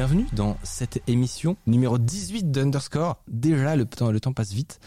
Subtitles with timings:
[0.00, 3.22] Bienvenue dans cette émission numéro 18 d'Underscore.
[3.28, 4.80] Déjà, le temps, le temps passe vite.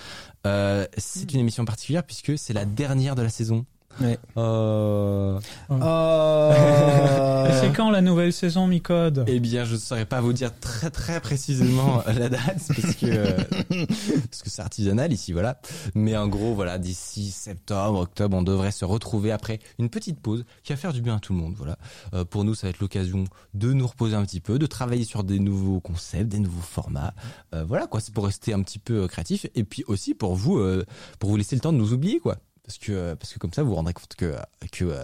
[0.48, 3.64] Euh, c'est une émission particulière puisque c'est la dernière de la saison.
[4.02, 4.18] Ouais.
[4.38, 5.40] Euh...
[5.72, 9.26] Euh, Et c'est quand la nouvelle saison, Micode?
[9.28, 13.06] Eh bien, je ne saurais pas vous dire très très précisément la date parce que
[13.06, 13.38] euh,
[14.30, 15.60] parce que c'est artisanal ici, voilà.
[15.96, 20.46] Mais en gros, voilà, d'ici septembre, octobre, on devrait se retrouver après une petite pause
[20.64, 21.54] qui va faire du bien à tout le monde.
[21.58, 21.78] Voilà.
[22.14, 25.04] Euh, pour nous, ça va être l'occasion de nous reposer un petit peu, de travailler
[25.04, 27.14] sur des nouveaux concepts, des nouveaux formats.
[27.54, 30.36] Euh, voilà quoi, c'est pour rester un petit peu euh, créatif et puis aussi pour
[30.36, 30.86] vous, euh,
[31.20, 32.38] pour vous laisser le temps de nous oublier quoi.
[32.66, 34.36] Parce que euh, parce que comme ça, vous vous rendrez compte que
[34.72, 35.04] que euh,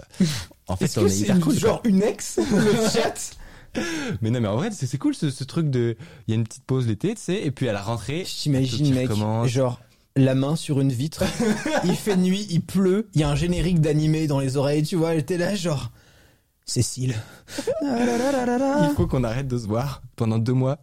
[0.68, 1.54] en fait, on est c'est hyper cool.
[1.54, 1.70] quoi.
[1.70, 3.32] genre une ex le chat
[4.22, 5.98] Mais non, mais en vrai, c'est cool ce, ce truc de.
[6.28, 8.24] Il y a une petite pause l'été, tu sais, et puis à la rentrée.
[8.26, 9.48] Je t'imagine mec, recommence.
[9.50, 9.82] genre
[10.16, 11.24] la main sur une vitre,
[11.86, 14.96] il fait nuit, il pleut, il y a un générique d'animé dans les oreilles, tu
[14.96, 15.92] vois, elle était là genre
[16.66, 17.16] Cécile.
[17.82, 20.78] Il faut qu'on arrête de se voir pendant deux mois.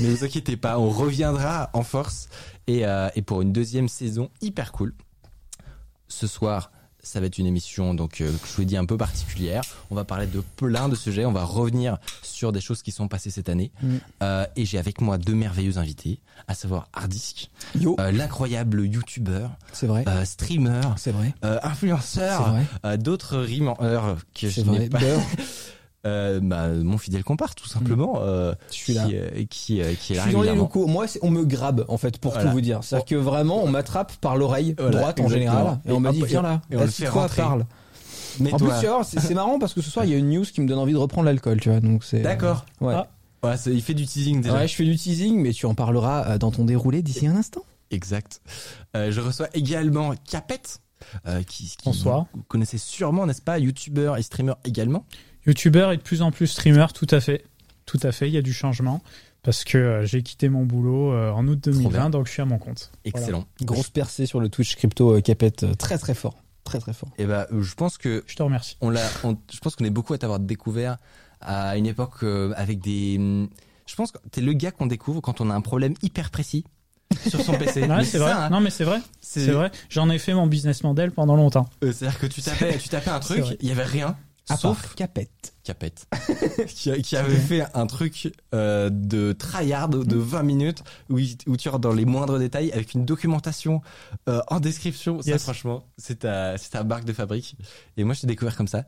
[0.00, 2.28] Mais vous inquiétez pas, on reviendra en force.
[2.66, 4.94] Et, euh, et pour une deuxième saison hyper cool.
[6.10, 6.70] Ce soir,
[7.02, 9.62] ça va être une émission donc euh, que je vous ai dit un peu particulière.
[9.90, 11.24] On va parler de plein de sujets.
[11.24, 13.70] On va revenir sur des choses qui sont passées cette année.
[13.82, 13.96] Mm.
[14.22, 19.50] Euh, et j'ai avec moi deux merveilleux invités, à savoir Hardisk, Yo, euh, l'incroyable youtubeur,
[19.72, 20.04] c'est vrai.
[20.08, 21.32] euh, streamer, c'est vrai.
[21.44, 22.54] euh, influenceur,
[22.84, 24.98] euh, d'autres rimeurs que je n'ai pas.
[26.06, 28.20] Euh, bah, mon fidèle compare, tout simplement.
[28.22, 29.06] euh, je suis qui, là.
[29.12, 30.86] euh, qui, euh, qui est Je suis dans les locaux.
[30.86, 32.46] Moi, c'est- on me grabe en fait pour Voilà.
[32.48, 32.80] tout vous dire.
[32.82, 36.12] C'est-à-dire que vraiment, on m'attrape par l'oreille Voilà, droite en général et, Et on m'a
[36.12, 37.42] dit viens là, et on le fait rentrer.
[37.42, 37.66] parle.
[38.38, 40.14] Mais En plus, toi- tu vois, c'est c'est marrant parce que ce soir il y
[40.14, 41.80] a une news qui me donne envie de reprendre l'alcool, tu vois.
[41.80, 42.20] Donc c'est.
[42.20, 42.64] D'accord.
[42.80, 42.94] Ouais.
[42.96, 43.08] Ah.
[43.42, 44.54] Ouais, c'est- il fait du teasing déjà.
[44.54, 47.36] Ouais, je fais du teasing, mais tu en parleras euh, dans ton déroulé d'ici un
[47.36, 47.62] instant.
[47.90, 48.40] Exact.
[48.96, 50.80] Euh, je reçois également Capette,
[51.26, 52.26] euh, qui, qui Bonsoir.
[52.34, 55.04] vous connaissez sûrement, n'est-ce pas, youtubeur et streamer également.
[55.46, 57.44] YouTubeur et de plus en plus streamer, tout à fait.
[57.86, 59.02] Tout à fait, il y a du changement.
[59.42, 61.72] Parce que euh, j'ai quitté mon boulot euh, en août bien.
[61.72, 62.92] 2020, donc je suis à mon compte.
[63.06, 63.46] Excellent.
[63.62, 67.08] Grosse percée sur le Twitch crypto euh, Capette, euh, très très fort, très très fort.
[67.16, 68.76] Et ben, euh, je pense que Je te remercie.
[68.82, 70.98] on l'a, on- je pense qu'on est beaucoup à t'avoir découvert
[71.40, 73.16] à une époque euh, avec des.
[73.18, 73.48] hum,
[73.86, 76.64] Je pense que t'es le gars qu'on découvre quand on a un problème hyper précis
[77.26, 77.80] sur son PC.
[77.88, 78.32] Ouais, Mais c'est vrai.
[78.32, 78.50] hein.
[78.50, 79.00] Non, mais c'est vrai.
[79.22, 79.70] C'est- vrai.
[79.88, 81.66] J'en ai fait mon business model pendant longtemps.
[81.82, 84.18] Euh, C'est-à-dire que tu tapais, tu tapais un truc, il y avait rien.
[84.48, 85.54] À sauf part Capette.
[85.62, 86.06] Capette,
[86.66, 91.68] qui, avait fait un truc euh, de tryhard de 20 minutes où, il- où tu
[91.68, 93.80] rentres dans les moindres détails avec une documentation
[94.28, 95.22] euh, en description.
[95.22, 95.42] Ça, Yes.
[95.42, 97.56] franchement, c'est ta, c'est ta marque de fabrique.
[97.96, 98.86] Et moi, je t'ai découvert comme ça.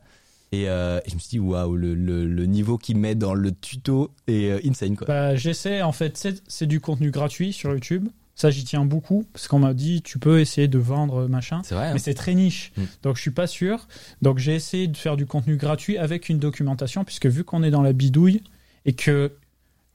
[0.50, 3.32] Et, euh, et je me suis dit, waouh, le, le, le niveau qu'il met dans
[3.34, 5.06] le tuto est insane, quoi.
[5.06, 8.08] Bah, j'essaie, en fait, c'est c'est du contenu gratuit sur YouTube.
[8.34, 9.26] Ça, j'y tiens beaucoup.
[9.32, 11.60] Parce qu'on m'a dit, tu peux essayer de vendre machin.
[11.64, 11.88] c'est vrai.
[11.88, 12.72] hein Mais c'est très niche.
[12.76, 12.82] Mm.
[13.02, 13.86] Donc je suis pas sûr.
[14.22, 17.70] Donc j'ai essayé de faire du contenu gratuit avec une documentation, puisque vu qu'on est
[17.70, 18.42] dans la bidouille
[18.86, 19.32] et que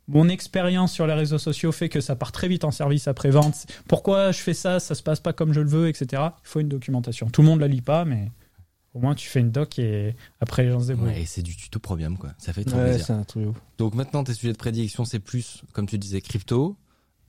[0.08, 3.66] mon expérience sur les réseaux sociaux fait que ça part très vite en service après-vente,
[3.90, 6.22] pourquoi je fais ça, ça se passe pas comme je le veux, etc.
[6.44, 7.30] Il faut une documentation.
[7.30, 8.32] Tout le monde la lit pas, mais
[8.94, 11.10] au moins tu fais une doc et après les gens se débrouillent.
[11.10, 12.30] Ouais, et c'est du tuto premium, quoi.
[12.38, 13.06] Ça fait trop Ouais, plaisir.
[13.08, 13.44] c'est un truc.
[13.44, 13.58] de ouf.
[13.80, 16.78] Donc maintenant, tes sujets de prédilection, c'est plus, comme tu disais, crypto,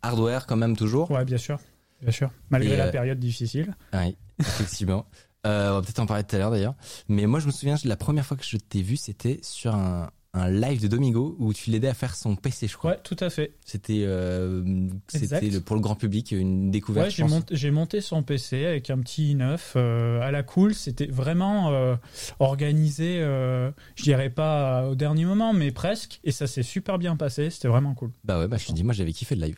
[0.03, 1.11] hardware quand même toujours.
[1.11, 1.59] Ouais, bien sûr.
[2.03, 2.31] Bien sûr.
[2.51, 3.75] Malgré Et, la euh, période difficile.
[3.93, 5.07] Oui, effectivement.
[5.47, 6.75] Euh, on va peut-être en parler tout à l'heure d'ailleurs.
[7.07, 10.11] Mais moi, je me souviens, la première fois que je t'ai vu, c'était sur un,
[10.35, 12.93] un live de Domingo où tu l'aidais à faire son PC, je crois.
[12.93, 13.55] Ouais, tout à fait.
[13.65, 17.07] C'était euh, c'était pour le grand public une découverte.
[17.07, 20.75] Ouais, j'ai monté, monté son PC avec un petit i9 euh, à la cool.
[20.75, 21.97] C'était vraiment euh,
[22.41, 26.21] organisé, je dirais pas au dernier moment, mais presque.
[26.25, 27.51] Et ça s'est super bien passé.
[27.51, 28.11] C'était vraiment cool.
[28.25, 29.57] Bah ouais, bah je te dis, moi j'avais kiffé le live.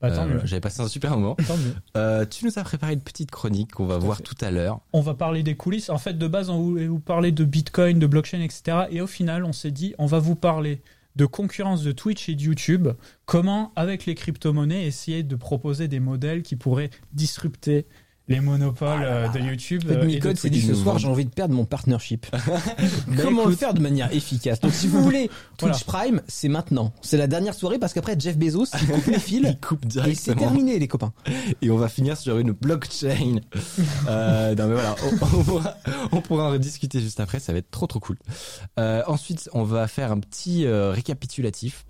[0.00, 0.40] Bah, Euh.
[0.44, 1.36] J'avais passé un super moment.
[1.96, 4.22] Euh, tu nous as préparé une petite chronique qu'on va Tout voir fait.
[4.24, 4.80] tout à l'heure.
[4.92, 5.88] On va parler des coulisses.
[5.90, 8.86] En fait, de base, on voulait vous parler de Bitcoin, de blockchain, etc.
[8.90, 10.82] Et au final, on s'est dit, on va vous parler
[11.16, 12.88] de concurrence de Twitch et de YouTube.
[13.24, 17.86] Comment, avec les crypto-monnaies, essayer de proposer des modèles qui pourraient disrupter
[18.28, 19.82] les monopoles euh, de YouTube.
[19.88, 22.26] Euh, et de Micode s'est dit ce soir j'ai envie de perdre mon partnership.
[22.46, 24.60] Bah, Comment le écoute, faire de manière efficace?
[24.60, 26.04] Donc si vous voulez Twitch Voilà.
[26.08, 26.92] Prime, c'est maintenant.
[27.02, 29.88] C'est la dernière soirée parce qu'après Jeff Bezos il coupe les fils Il coupe et
[29.90, 30.36] c'est directement.
[30.36, 31.12] terminé les copains.
[31.62, 33.40] et on va finir sur une blockchain.
[34.08, 35.74] euh, non mais voilà, on, on pourra,
[36.12, 38.16] on pourra en rediscuter juste après, ça va être trop trop cool.
[38.78, 41.86] Euh, ensuite, on va faire un petit euh, récapitulatif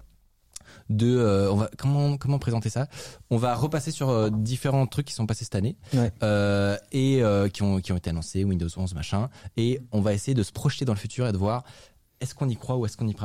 [0.89, 2.87] de, euh, on va comment comment présenter ça?
[3.31, 6.13] On va repasser sur euh, différents trucs qui sont passés cette année Ouais.
[6.23, 7.23] euh, et
[7.53, 10.53] qui ont qui ont été annoncés, Windows 11 machin, et on va essayer de se
[10.53, 11.65] projeter dans le futur et de voir
[12.21, 13.17] est-ce qu'on y croit ou est-ce qu'on y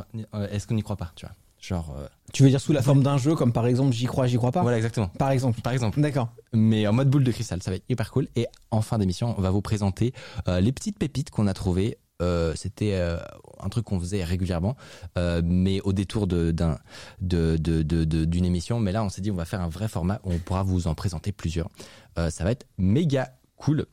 [0.50, 1.34] est-ce qu'on n'y croit pas, tu vois?
[1.60, 1.94] Genre
[2.32, 4.50] Tu veux dire sous la forme d'un jeu comme par exemple j'y crois, j'y crois
[4.50, 4.62] pas?
[4.62, 5.06] Voilà exactement.
[5.18, 5.60] Par exemple.
[5.60, 6.00] Par exemple.
[6.00, 6.28] D'accord.
[6.52, 7.62] mais en mode boule de cristal.
[7.62, 8.26] Ça va être hyper cool.
[8.34, 10.12] Et en fin d'émission, on va vous présenter
[10.48, 11.98] les petites pépites qu'on a trouvées.
[12.22, 13.18] Euh, C'était euh,
[13.60, 14.76] un truc qu'on faisait régulièrement,
[15.18, 16.78] euh, mais au détour de- d'un
[17.20, 18.80] de, de, de- de- d'une émission.
[18.80, 20.86] Mais là, on s'est dit, on va faire un vrai format où on pourra vous
[20.86, 21.68] en présenter plusieurs.
[22.16, 23.86] Ça va être méga cool.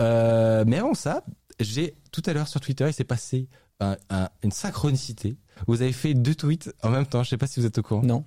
[0.00, 1.24] Mais avant ça,
[1.60, 3.48] j'ai tout à l'heure sur Twitter, il s'est passé
[3.80, 5.36] un- un- une synchronicité.
[5.66, 7.22] Vous avez fait deux tweets en même temps.
[7.22, 8.02] Je sais pas si vous êtes au courant.
[8.02, 8.24] Non.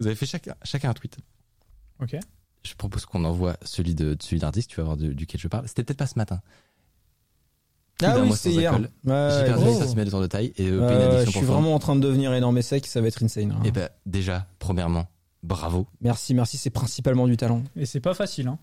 [0.00, 1.16] Vous avez fait chacun, chacun un tweet.
[2.00, 2.16] Ok.
[2.64, 5.66] Je propose qu'on envoie celui de celui d'artiste, tu vas voir duquel je parle.
[5.68, 6.40] C'était peut-être pas ce matin.
[8.02, 8.72] Ah oui, c'est hier.
[8.74, 9.64] Ouais, J'ai perdu.
[9.72, 11.74] 6 cm de tour de taille et euh, pas une addiction je suis pour vraiment
[11.74, 13.52] en train de devenir énorme et sec, ça va être insane.
[13.52, 13.62] hein.
[13.64, 15.06] Et ben déjà, premièrement,
[15.42, 15.86] bravo.
[16.00, 17.62] Merci, merci, c'est principalement du talent.
[17.76, 18.58] Et c'est pas facile, hein.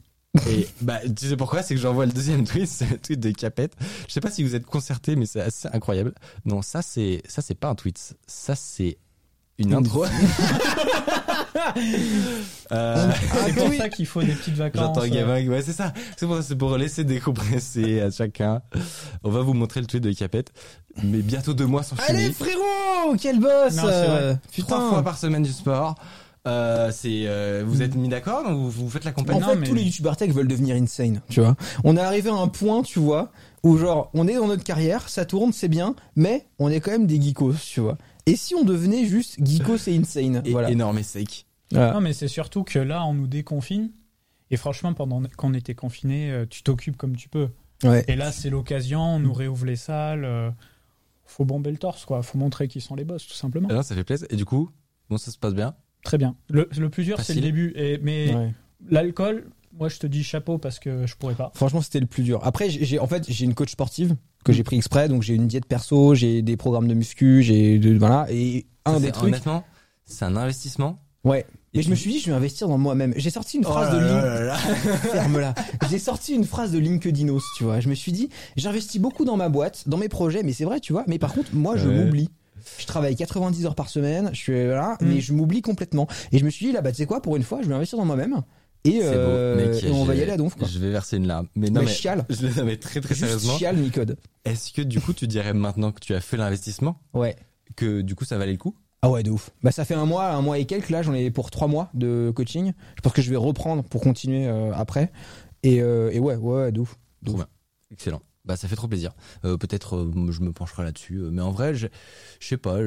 [0.49, 1.63] Et bah tu sais pourquoi?
[1.63, 3.73] C'est que j'envoie le deuxième tweet, c'est le tweet de Capette.
[4.07, 6.13] Je sais pas si vous êtes concerté, mais c'est assez incroyable.
[6.45, 8.97] Non, ça c'est ça c'est pas un tweet, ça c'est
[9.57, 10.05] une intro.
[12.71, 13.11] Euh,
[13.47, 14.81] C'est pour ça qu'il faut des petites vacances.
[14.81, 15.93] J'entends euh, gamin, ouais c'est ça.
[16.17, 18.61] C'est pour, c'est pour laisser décompresser à chacun.
[19.23, 20.51] On va vous montrer le tweet de Capette,
[21.03, 24.39] mais bientôt deux mois sans Allez frérot, quel boss Non, c'est euh, vrai.
[24.51, 24.67] Putain.
[24.67, 25.95] Trois fois par semaine du sport.
[26.47, 29.39] Euh, c'est euh, vous êtes mis d'accord donc vous, vous faites la En compagnie.
[29.39, 31.55] Non, fait, mais- tous les youtubeurs tech veulent devenir insane, tu vois.
[31.83, 33.31] On est arrivé à un point, tu vois,
[33.63, 36.91] où genre, on est dans notre carrière, ça tourne, c'est bien, mais on est quand
[36.91, 37.97] même des geekos, tu vois.
[38.25, 40.71] Et si on devenait juste geekos et insane Et Voilà.
[40.71, 41.45] énorme et sec.
[41.71, 41.93] Voilà.
[41.93, 43.91] Non, mais c'est surtout que là, on nous déconfine.
[44.51, 47.49] Et franchement, pendant qu'on était confiné, euh, tu t'occupes comme tu peux.
[47.83, 48.03] Ouais.
[48.07, 50.23] Et là, c'est l'occasion, on nous réouvre les salles.
[50.25, 50.51] euh,
[51.25, 52.21] faut bomber le torse, quoi.
[52.21, 53.67] Faut montrer qui sont les boss, tout simplement.
[53.69, 54.27] Alors, ça fait plaisir.
[54.29, 54.69] Et du coup,
[55.09, 55.75] bon ça se passe bien.
[56.03, 56.35] Très bien.
[56.49, 57.73] Le, le plus dur, c'est le début.
[57.75, 58.53] Et, mais Ouais.
[58.89, 61.51] l'alcool, moi, je te dis chapeau parce que je pourrais pas.
[61.55, 62.39] Franchement, c'était le plus dur.
[62.43, 64.15] Après, j'ai- en fait, j'ai une coach sportive
[64.45, 67.77] que j'ai pris exprès, donc j'ai une diète perso, j'ai des programmes de muscu, j'ai
[67.79, 68.27] de- voilà.
[68.29, 69.63] Et un des trucs, Honnêtement,
[70.05, 70.99] c'est un investissement.
[71.25, 71.45] ouais.
[71.73, 73.13] Et Mais je me suis dit, je vais investir dans moi-même.
[73.17, 74.55] J'ai sorti une Oh phrase là de là là là.
[75.11, 75.53] Ferme-la.
[75.89, 77.81] J'ai sorti une phrase de LinkedInos, tu vois.
[77.81, 80.79] Je me suis dit, j'investis beaucoup dans ma boîte, dans mes projets, mais c'est vrai,
[80.79, 81.03] tu vois.
[81.07, 82.05] Mais par contre, moi, je Ouais.
[82.05, 82.29] m'oublie.
[82.79, 85.05] Je travaille 90 heures par semaine, je suis voilà, Mm.
[85.07, 86.07] mais je m'oublie complètement.
[86.31, 87.75] Et je me suis dit, là, bah, tu sais quoi, pour une fois, je vais
[87.75, 88.41] investir dans moi-même.
[88.85, 89.83] Et, euh, beau, mec.
[89.83, 90.67] et on va y aller à donf, quoi.
[90.67, 91.47] Je vais verser une larme.
[91.55, 92.25] Mais non, Mais mais, chiale.
[92.29, 93.57] Je non, mais très très Juste sérieusement.
[93.57, 94.17] chiale, Nicode.
[94.45, 97.35] Est-ce que du coup, tu dirais maintenant que tu as fait l'investissement Ouais.
[97.75, 98.75] que du coup, ça valait le coup?
[99.01, 99.51] Ah ouais, de ouf.
[99.63, 101.89] Bah, ça fait un mois, un mois et quelques, là, j'en ai pour trois mois
[101.93, 102.73] de coaching.
[102.95, 105.11] Je pense que je vais reprendre pour continuer euh, après.
[105.63, 106.97] Et, euh, et ouais, ouais, ouais, de ouf.
[107.21, 107.31] De.
[107.91, 108.21] Excellent.
[108.45, 109.11] Bah ça fait trop plaisir.
[109.43, 111.15] Euh, Peut-être euh, je me pencherai là-dessus.
[111.17, 111.87] euh, Mais en vrai, je,
[112.39, 112.77] je sais pas.
[112.77, 112.83] Je,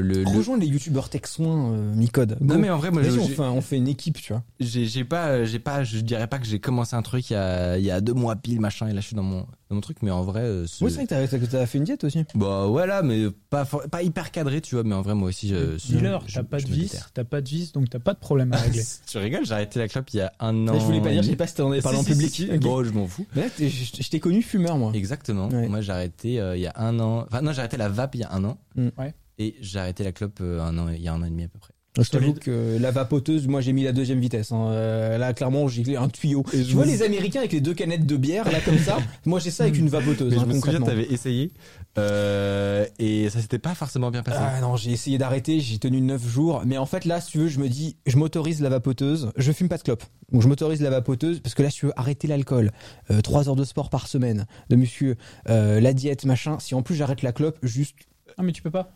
[0.00, 2.38] le, le- Rejoins les youtubeurs tech soins, euh, Micode.
[2.40, 4.42] Non mais en vrai, moi, Vas-y, j'ai- on, fait, on fait une équipe, tu vois.
[4.60, 7.36] j'ai j'ai pas, j'ai pas, je dirais pas que j'ai commencé un truc il y
[7.36, 9.76] a, il y a deux mois pile machin et là je suis dans mon, dans
[9.76, 9.98] mon truc.
[10.02, 12.24] Mais en vrai, euh, ce- Oui, c'est vrai que t'as- fait une diète aussi.
[12.34, 14.84] bah voilà, mais pas, for- pas hyper cadré, tu vois.
[14.84, 15.96] Mais en vrai, moi aussi, je, je-
[16.32, 17.10] t'as pas de déterre.
[17.12, 18.82] t'as pas de vis, donc t'as pas de problème à régler.
[19.06, 20.78] tu rigoles, j'ai arrêté la clope il y a un an.
[20.78, 22.50] je voulais pas dire, je sais pas si t'en avais parlé en public.
[22.60, 23.26] Bon, je m'en fous.
[23.34, 24.92] Mais là, je, t'ai connu fumeur, moi.
[24.94, 25.48] Exactement.
[25.48, 25.68] Ouais.
[25.68, 27.24] Moi, j'ai arrêté euh, il y a un an.
[27.26, 28.58] Enfin, non, j'ai arrêté la vape il y a un an.
[28.76, 28.88] Mm.
[28.98, 29.14] Ouais.
[29.38, 31.42] Et j'ai arrêté la clope euh, un an, il y a un an et demi
[31.44, 31.73] à peu près.
[32.00, 34.50] Je t'avoue que la vapoteuse, moi j'ai mis la deuxième vitesse.
[34.50, 34.66] hein.
[34.72, 36.42] Euh, là, clairement, j'ai un tuyau.
[36.52, 38.98] Et Tu je vois les Américains avec les deux canettes de bière, là comme ça?
[39.26, 40.86] Moi j'ai ça avec une vapoteuse, Mais hein, je me souviens, concrètement.
[40.86, 41.52] t'avais essayé
[41.98, 44.38] euh, et ça s'était pas forcément bien passé.
[44.40, 46.62] Ah non, j'ai essayé d'arrêter, j'ai tenu 9 jours.
[46.66, 49.30] Mais en fait, là, si tu veux, je me dis, je m'autorise la vapoteuse.
[49.36, 50.02] Je fume pas de clope.
[50.32, 52.72] Donc je m'autorise la vapoteuse parce que là, si tu veux arrêter l'alcool,
[53.22, 55.16] 3 heures de sport par semaine, de monsieur,
[55.48, 56.58] euh, la diète, machin.
[56.58, 57.94] Si en plus j'arrête la clope, juste.
[58.36, 58.90] Ah, mais tu peux pas.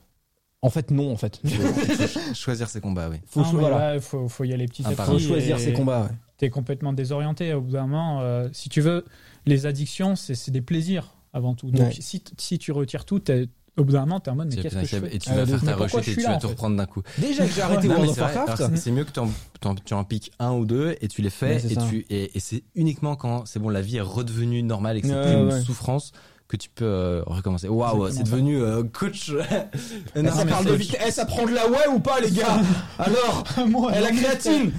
[0.60, 1.40] En fait, non, en fait.
[1.44, 3.18] Faut choisir ses combats, oui.
[3.26, 4.00] Faut, Ah, cho- voilà.
[4.00, 5.02] faut, faut y aller petit Ah, à petit.
[5.06, 6.16] Faut choisir ses combats, ouais.
[6.36, 8.20] T'es complètement désorienté au bout d'un moment.
[8.22, 9.04] euh, si tu veux,
[9.46, 11.70] les addictions, c'est c'est des plaisirs avant tout.
[11.70, 11.96] Donc Ouais.
[11.98, 14.84] si, tu retires tout, t'es- au bout d'un moment, t'es en mode, mais qu'est-ce que
[14.84, 16.38] je fais Et tu vas de- faire ta rechute je et suis tu là, vas
[16.38, 17.02] te reprendre d'un coup.
[17.18, 18.86] Déjà que j'ai arrêté World of c'est Warcraft.
[18.88, 19.28] mieux que tu en,
[19.60, 22.36] t'en- tu en piques un ou deux et tu les fais Ouais, et, tu, et,
[22.36, 25.46] et c'est uniquement quand c'est bon la vie est redevenue normale et que c'est Ouais,
[25.48, 26.10] plus une souffrance
[26.48, 27.68] que tu peux euh, recommencer.
[27.68, 29.32] Waouh, c'est devenu euh, coach.
[30.16, 31.00] Non, ça parle de vitesse.
[31.06, 32.58] Eh, ça prend de la whey ou pas, les gars?
[32.98, 34.72] Alors Moi, la créatine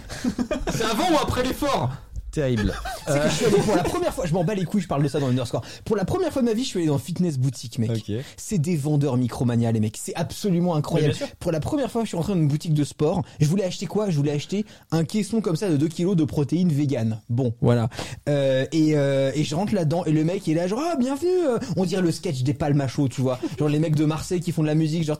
[0.71, 1.91] C'est avant ou après l'effort?
[2.31, 2.73] Terrible.
[3.07, 4.87] C'est que je suis allé pour la première fois, je m'en bats les couilles, je
[4.87, 5.63] parle de ça dans Underscore.
[5.83, 7.89] Pour la première fois de ma vie, je suis allé dans Fitness Boutique, mec.
[8.37, 9.97] C'est des vendeurs Micromania, les mecs.
[10.01, 11.15] C'est absolument incroyable.
[11.39, 13.23] Pour la première fois, je suis rentré dans une boutique de sport.
[13.39, 14.09] Je voulais acheter quoi?
[14.09, 17.19] Je voulais acheter un caisson comme ça de 2 kilos de protéines vegan.
[17.29, 17.89] Bon, voilà.
[18.27, 20.95] Euh, et, euh, et je rentre là-dedans et le mec il est là genre ah
[20.97, 21.29] bienvenue.
[21.47, 23.39] euh, On dirait le sketch des palmachos, tu vois.
[23.57, 25.17] Genre les mecs de Marseille qui font de la musique, genre.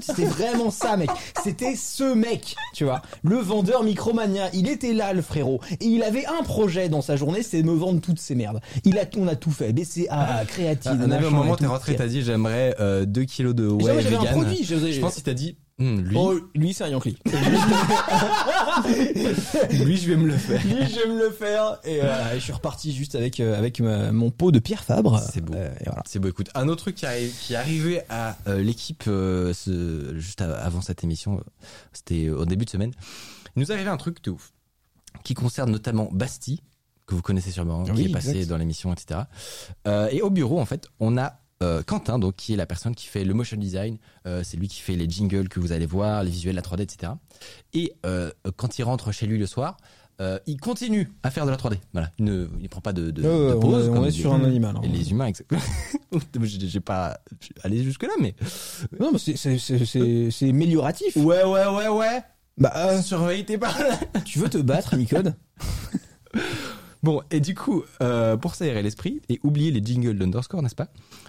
[0.00, 1.10] C'était vraiment ça, mec.
[1.42, 3.02] C'était ce mec, tu vois.
[3.22, 4.50] Le vendeur Micromania.
[4.52, 5.60] Il était là, le frérot.
[5.80, 8.60] Et il avait un projet dans sa journée, c'est de me vendre toutes ces merdes.
[8.84, 9.72] Il a, on a tout fait.
[9.72, 10.98] BCA, créatine.
[11.00, 12.74] Ah, un machin moment, t'es rentré, t'as dit j'aimerais
[13.06, 14.32] 2 kilos de whey j'avais un vegan.
[14.42, 17.18] produit, je- Je pense qu'il t'a dit Hum, lui, Oh, lui c'est un Yankee.
[19.84, 20.62] lui, je vais me le faire.
[20.64, 21.78] Lui, je vais me le faire.
[21.84, 24.84] Et voilà, et je suis reparti juste avec euh, avec ma- mon pot de Pierre
[24.84, 25.20] Fabre.
[25.32, 25.54] C'est beau.
[25.54, 26.02] Euh, et voilà.
[26.06, 26.28] C'est beau.
[26.28, 30.40] Écoute, un autre truc qui, arri- qui est arrivé à euh, l'équipe euh, ce- juste
[30.40, 31.40] av- avant cette émission, euh,
[31.92, 32.92] c'était au début de semaine.
[33.54, 34.52] Il nous arrivé un truc de ouf
[35.24, 36.60] qui concerne notamment Bastille,
[37.06, 38.48] que vous connaissez sûrement, qui Oui, est passé exact.
[38.48, 39.20] dans l'émission, etc.
[39.86, 42.94] Euh, et au bureau, en fait, on a euh, Quentin, donc qui est la personne
[42.94, 43.96] qui fait le motion design.
[44.26, 46.82] Euh, c'est lui qui fait les jingles que vous allez voir, les visuels, la 3D,
[46.82, 47.12] etc.
[47.74, 47.92] Et
[48.56, 49.76] quand il rentre chez lui le soir.
[50.46, 51.76] il continue à faire de la 3D.
[51.92, 53.86] Voilà, il ne il prend pas de, de, de pause.
[53.86, 54.80] est- on comme est sur un animal, hein.
[54.82, 55.60] Et les humains, exactement.
[56.42, 57.18] j'ai pas
[57.62, 58.34] allé jusque là, mais
[58.98, 61.16] Non, mais c'est c'est c'est c'est c'est amélioratif.
[61.16, 62.22] ouais, ouais, ouais, ouais.
[62.58, 63.86] Bah, euh, Surveille tes paroles.
[64.24, 65.34] tu veux te battre, Micode?
[67.02, 70.88] Bon, et du coup, euh, pour s'aérer l'esprit et oublier les jingles d'Underscore, n'est-ce pas?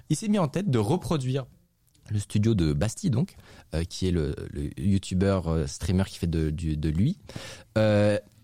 [0.09, 1.45] Il s'est mis en tête de reproduire
[2.09, 3.35] le studio de Bastille, donc,
[3.75, 7.19] euh, qui est le, le youtubeur euh, streamer qui fait de, de lui.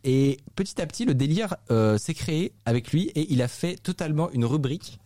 [0.03, 1.55] Et petit à petit, le délire
[1.97, 4.99] s'est créé avec lui et il a fait totalement une rubrique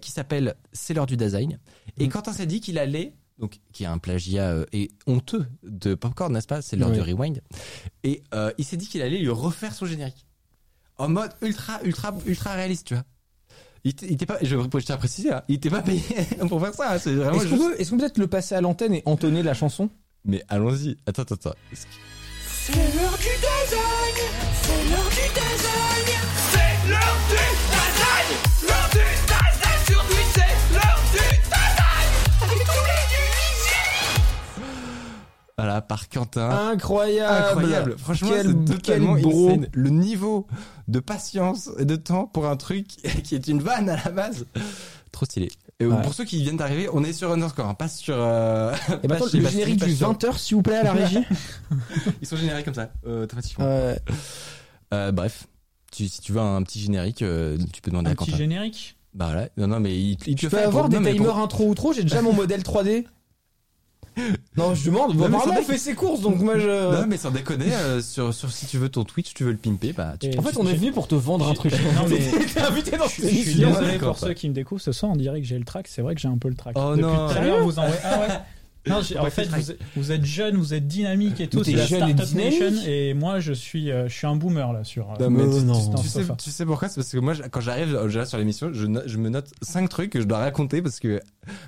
[0.00, 1.60] qui s'appelle C'est l'heure du design.
[1.98, 5.94] Et Quentin s'est dit qu'il allait, donc qui est un plagiat euh, et honteux de
[5.94, 6.62] Popcorn, n'est-ce pas?
[6.62, 6.94] C'est l'heure Oui.
[6.94, 7.40] du rewind.
[8.04, 10.26] Et euh, il s'est dit qu'il allait lui refaire son générique.
[10.98, 13.02] En mode ultra ultra ultra réaliste tu vois.
[13.82, 16.00] Il était- pas je, tiens à préciser hein, il était pas payé
[16.48, 18.60] pour faire ça hein, Est-ce qu'on juste peut, est-ce qu'on peut peut-être le passer à
[18.60, 19.90] l'antenne et entonner la chanson?
[20.24, 21.54] Mais allons-y attends attends attends.
[22.46, 24.16] C'est l'heure du design
[24.62, 25.83] C'est l'heure du design
[35.56, 39.48] voilà par Quentin Incroyable incroyable franchement Quel- c'est totalement quel bro.
[39.50, 39.68] insane.
[39.72, 40.46] le niveau
[40.88, 42.86] de patience et de temps pour un truc
[43.24, 44.46] qui est une vanne à la base
[45.12, 46.02] trop stylé et Ouais.
[46.02, 49.18] pour ceux qui viennent d'arriver on est sur Underscore hein, pas sur euh, Et pas
[49.28, 51.18] chez le générique pas du sur- 20h, s'il vous plaît, à la régie.
[52.22, 53.96] ils sont génériques comme ça euh, automatiquement Euh,
[54.92, 55.46] Euh, bref
[55.92, 58.38] tu- si tu veux un petit générique euh, tu peux demander Un à petit Quentin
[58.38, 58.96] générique?
[59.14, 61.38] Bah voilà, non, non, mais il, il te peux fait avoir pour- des timers pour-
[61.38, 63.04] intro outro, j'ai déjà mon modèle 3D.
[64.56, 65.16] Non, je demande.
[65.16, 66.68] mais apparemment, sans on fait ses courses, donc moi je.
[67.00, 69.56] Non, mais sans déconner, euh, sur, sur si tu veux ton Twitch, tu veux le
[69.56, 71.72] pimper, bah tu Et En fait, on est venu pour te vendre un truc.
[71.72, 72.18] Non, mais-
[72.54, 73.68] T'es invité dans Je cette je suis émission.
[73.70, 75.88] désolé d'accord, pour ceux qui me découvrent ce soir, on dirait que j'ai le track.
[75.88, 76.76] C'est vrai que j'ai un peu le track.
[76.78, 77.28] Oh Depuis non.
[77.28, 77.96] tout à l'heure, vous envoyez.
[78.04, 78.28] Ah ouais.
[78.86, 81.60] Non, j'ai- en fait, vous, êtes- vous êtes jeune, vous êtes dynamique et tout.
[81.62, 82.68] T'es C'est la jeune et Startup Nation.
[82.68, 82.86] dynamique.
[82.88, 85.10] Et moi, je suis, euh, je suis un boomer là sur.
[85.10, 85.94] euh, Non, mais tu, non.
[85.96, 86.36] tu- sais, sofa.
[86.36, 86.88] tu sais pourquoi?
[86.88, 89.28] C'est parce que moi, je- quand j'arrive euh, déjà sur l'émission, je, no- je me
[89.30, 91.20] note cinq trucs que je dois raconter parce que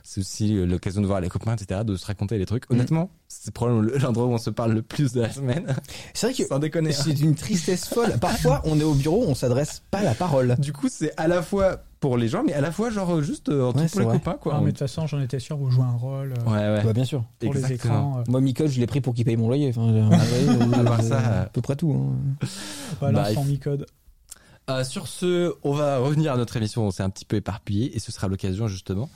[0.02, 2.70] c'est aussi euh, l'occasion de voir les copains, etc., de se raconter les trucs.
[2.70, 5.74] Honnêtement, c'est probablement le- l'endroit où on se parle le plus de la semaine.
[6.12, 6.90] C'est vrai que Sans déconner.
[6.90, 7.00] hein.
[7.02, 8.18] c'est une tristesse folle.
[8.20, 10.56] Parfois, on est au bureau, on s'adresse pas la parole.
[10.58, 13.48] Du coup, c'est à la fois pour les gens, mais à la fois genre juste
[13.48, 14.18] euh, entre Ouais, pour c'est les vrai.
[14.18, 14.58] copains, quoi.
[14.60, 16.84] Mais de toute façon, j'en étais sûr, vous jouez un rôle euh, Ouais, ouais.
[16.84, 17.24] Bah, bien sûr.
[17.40, 17.94] pour les Exactement.
[17.94, 18.18] écrans.
[18.20, 18.24] euh.
[18.28, 19.68] Moi, Micode, je l'ai pris pour qu'il paye mon loyer.
[19.70, 21.92] Enfin, euh, À part euh, ça, euh, à peu près tout.
[21.92, 22.46] hein.
[23.00, 23.86] Voilà, Bah, sans il- mi-code.
[24.70, 26.86] Euh, sur ce, on va revenir à notre émission.
[26.86, 29.08] On s'est un petit peu éparpillé et ce sera l'occasion justement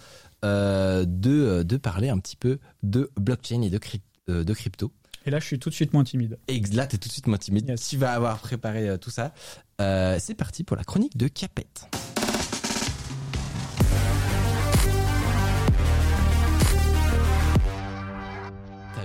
[0.44, 4.54] euh, de euh, de parler un petit peu de blockchain et de, cryp- euh, de
[4.54, 4.92] crypto.
[5.26, 6.38] Et là, je suis tout de suite moins timide.
[6.48, 7.68] Et là, t'es tout de suite moins timide.
[7.68, 7.88] Yes.
[7.88, 9.32] Tu vas avoir préparé euh, tout ça.
[9.80, 11.88] Euh, c'est parti pour la chronique de Capette.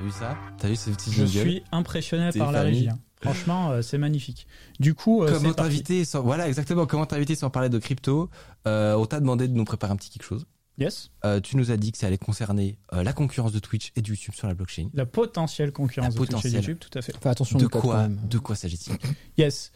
[0.05, 0.37] Vu ça?
[0.57, 2.75] T'as vu ce petit Je jingle suis impressionné T'es par la famille.
[2.79, 2.89] régie.
[2.89, 2.99] hein.
[3.21, 4.45] Franchement, euh, c'est magnifique.
[4.79, 5.71] Du coup, euh, Comment c'est parti.
[5.71, 6.21] t'inviter sans...
[6.21, 6.85] Voilà, exactement.
[6.85, 8.29] Comment t'inviter sans parler de crypto
[8.67, 10.45] Euh, On t'a demandé de nous préparer un petit quelque chose.
[10.77, 11.09] Yes.
[11.23, 14.01] Euh, tu nous as dit que ça allait concerner euh, la concurrence de Twitch et
[14.01, 14.89] de YouTube sur la blockchain.
[14.93, 16.53] La potentielle concurrence La de Twitch et potentielle.
[16.61, 17.13] YouTube, tout à fait.
[17.19, 18.19] Fais attention, De quand quoi, même.
[18.29, 18.93] de quoi s'agit-il?
[19.37, 19.71] Yes.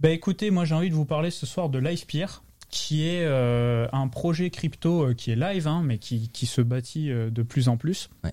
[0.00, 3.86] Bah écoutez, moi j'ai envie de vous parler ce soir de Livepire, qui est euh,
[3.92, 7.42] un projet crypto euh, qui est live, hein, mais qui, qui se bâtit euh, de
[7.42, 8.32] plus en plus, Ouais.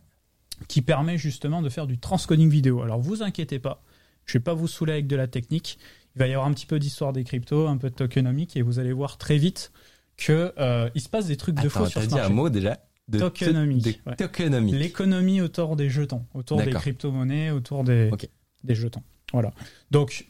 [0.68, 2.82] Qui permet justement de faire du transcoding vidéo.
[2.82, 3.84] Alors vous inquiétez pas,
[4.26, 5.78] je vais pas vous saouler avec de la technique.
[6.16, 8.64] Il va y avoir un petit peu d'histoire des cryptos, un peu de tokenomics, et
[8.64, 9.72] vous allez voir très vite
[10.18, 12.34] que euh, il se passe des trucs de Attends, sur ce dit un marché.
[12.34, 14.16] mot déjà de Tokenomique, de ouais.
[14.74, 18.10] L'économie autour des jetons, autour des crypto-monnaies, autour des,
[18.64, 19.04] des jetons.
[19.32, 19.52] Voilà.
[19.92, 20.26] Donc,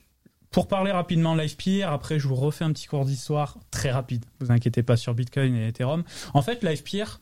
[0.51, 4.25] Pour parler rapidement de LivePeer, après je vous refais un petit cours d'histoire très rapide.
[4.39, 6.03] Vous inquiétez pas sur Bitcoin et Ethereum.
[6.33, 7.19] En fait, LivePeer,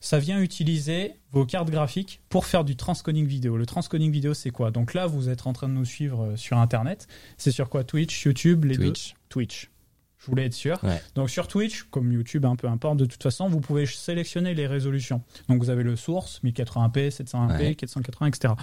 [0.00, 3.56] ça vient utiliser vos cartes graphiques pour faire du transcoding vidéo.
[3.56, 4.70] Le transcoding vidéo, c'est quoi?
[4.70, 7.08] Donc là, vous êtes en train de nous suivre euh, sur Internet.
[7.36, 7.84] C'est sur quoi?
[7.84, 9.10] Twitch, YouTube, les Twitch.
[9.12, 9.18] deux?
[9.28, 9.70] Twitch.
[10.18, 10.82] Je voulais être sûr.
[10.82, 11.00] Ouais.
[11.14, 14.66] Donc sur Twitch, comme YouTube, un peu importe, de toute façon, vous pouvez sélectionner les
[14.66, 15.22] résolutions.
[15.48, 17.74] Donc vous avez le source, 1080p, 720p, Ouais.
[17.76, 18.54] 480, etc.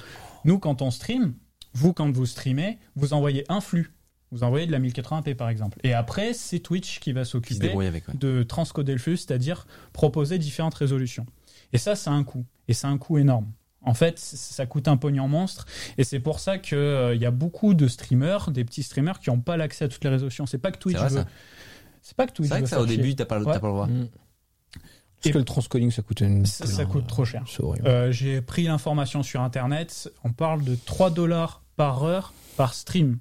[0.45, 1.33] Nous, quand on stream,
[1.73, 3.93] vous, quand vous streamez, vous envoyez un flux.
[4.33, 5.79] Vous envoyez de la 1080p par exemple.
[5.83, 7.91] Et après, c'est Twitch qui va s'occuper ouais.
[8.15, 11.25] de transcoder le flux, c'est-à-dire proposer différentes résolutions.
[11.71, 12.45] Et ça, c'est un coût.
[12.67, 13.51] Et c'est un coût énorme.
[13.85, 15.65] En fait, ça coûte un pognon monstre.
[15.97, 19.39] Et c'est pour ça qu'il y a beaucoup de streamers, des petits streamers, qui n'ont
[19.41, 20.45] pas l'accès à toutes les résolutions.
[20.45, 21.17] C'est pas que Twitch C'est vrai, veut.
[21.21, 21.27] ça.
[22.01, 23.53] C'est pas que Twitch C'est vrai veut que ça, au début, t'as pas, le- Ouais.
[23.53, 23.87] t'as pas le droit.
[23.87, 24.07] Mm.
[25.21, 26.45] Parce que le transcoding, ça coûte une.
[26.45, 27.43] Ça- ça coûte trop cher.
[27.85, 30.11] Euh, J'ai pris l'information sur Internet.
[30.23, 33.19] On parle de 3 dollars par heure par stream.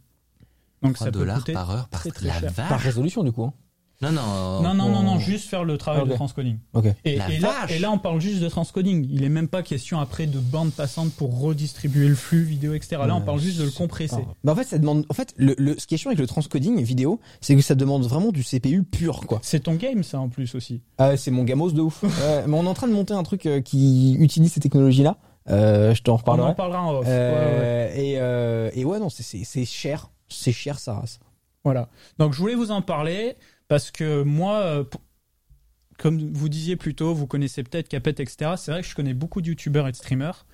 [0.83, 2.69] Donc 3 ça peut dollars coûter par heure par très, très la vache.
[2.69, 3.45] Par résolution, du coup.
[3.45, 3.53] hein.
[4.01, 4.63] Non, non.
[4.63, 5.21] Non, non, non, non, Oh.
[5.21, 6.59] juste faire le travail de transcoding.
[6.75, 6.87] Ok.
[7.05, 9.07] Et, La et là, vache et là, on parle juste de transcoding.
[9.09, 12.97] Il est même pas question après de bande passante pour redistribuer le flux vidéo, etc.
[13.07, 14.17] Là, on Ouais, parle juste de le compresser.
[14.17, 15.07] pas- Bah en fait, ça demande.
[15.09, 17.77] En fait, le, le- ce qui est chiant avec le transcoding vidéo, c'est que ça
[17.77, 19.39] demande vraiment du CPU pur, quoi.
[19.43, 20.81] C'est ton game, ça, en plus aussi.
[20.99, 22.03] Ah, c'est mon gamos de ouf.
[22.03, 25.17] Ouais, mais on est en train de monter un truc euh, qui utilise ces technologies-là.
[25.49, 26.51] Euh, je t'en On reparlerai.
[26.51, 27.07] en parlera en off.
[27.07, 27.17] Ouais, ouais.
[27.37, 30.11] Euh, Et, euh, et ouais, non, c'est cher.
[30.35, 31.21] C'est cher, ça race.
[31.65, 31.89] Voilà.
[32.19, 33.37] Donc, je voulais vous en parler
[33.69, 34.85] parce que moi, euh,
[35.99, 38.53] comme vous disiez plus tôt, vous connaissez peut-être Capet, etc.
[38.57, 40.47] C'est vrai que je connais beaucoup de youtubeurs et de streamers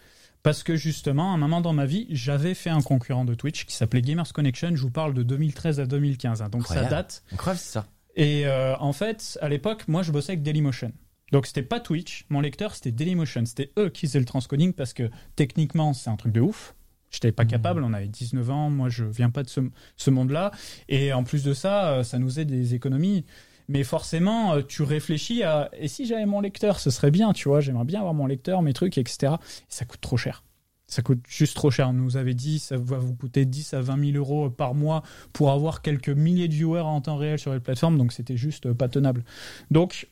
[0.43, 3.65] parce que justement, à un moment dans ma vie, j'avais fait un concurrent de Twitch
[3.65, 4.71] qui s'appelait Gamers Connection.
[4.75, 6.43] Je vous parle de 2013 à 2015.
[6.43, 6.49] hein.
[6.49, 6.89] donc, Incroyable.
[6.89, 7.23] ça date.
[7.33, 7.87] Incroyable, c'est ça.
[8.15, 10.93] Et euh, en fait, à l'époque, moi, je bossais avec Dailymotion.
[11.33, 12.25] Donc, c'était pas Twitch.
[12.31, 13.45] Mon lecteur, c'était Dailymotion.
[13.47, 16.75] C'était eux qui faisaient le transcoding parce que techniquement, c'est un truc de ouf.
[17.11, 17.83] J'étais pas capable.
[17.83, 18.71] On avait 19 ans.
[18.71, 19.61] Moi, je viens pas de ce,
[19.97, 20.51] ce monde-là.
[20.89, 23.25] Et en plus de ça, euh, ça nous faisait des économies.
[23.69, 27.49] Mais forcément, euh, tu réfléchis à et si j'avais mon lecteur, ce serait bien, tu
[27.49, 27.61] vois.
[27.61, 29.35] J'aimerais bien avoir mon lecteur, mes trucs, etc.
[29.41, 30.43] Et ça coûte trop cher.
[30.87, 31.91] Ça coûte juste trop cher.
[31.91, 35.03] On nous avait dit ça va vous coûter 10 à 20 000 euros par mois
[35.35, 38.67] pour avoir quelques milliers de viewers en temps réel sur les plateformes, donc c'était juste
[38.67, 39.23] euh, pas tenable.
[39.71, 40.09] Donc,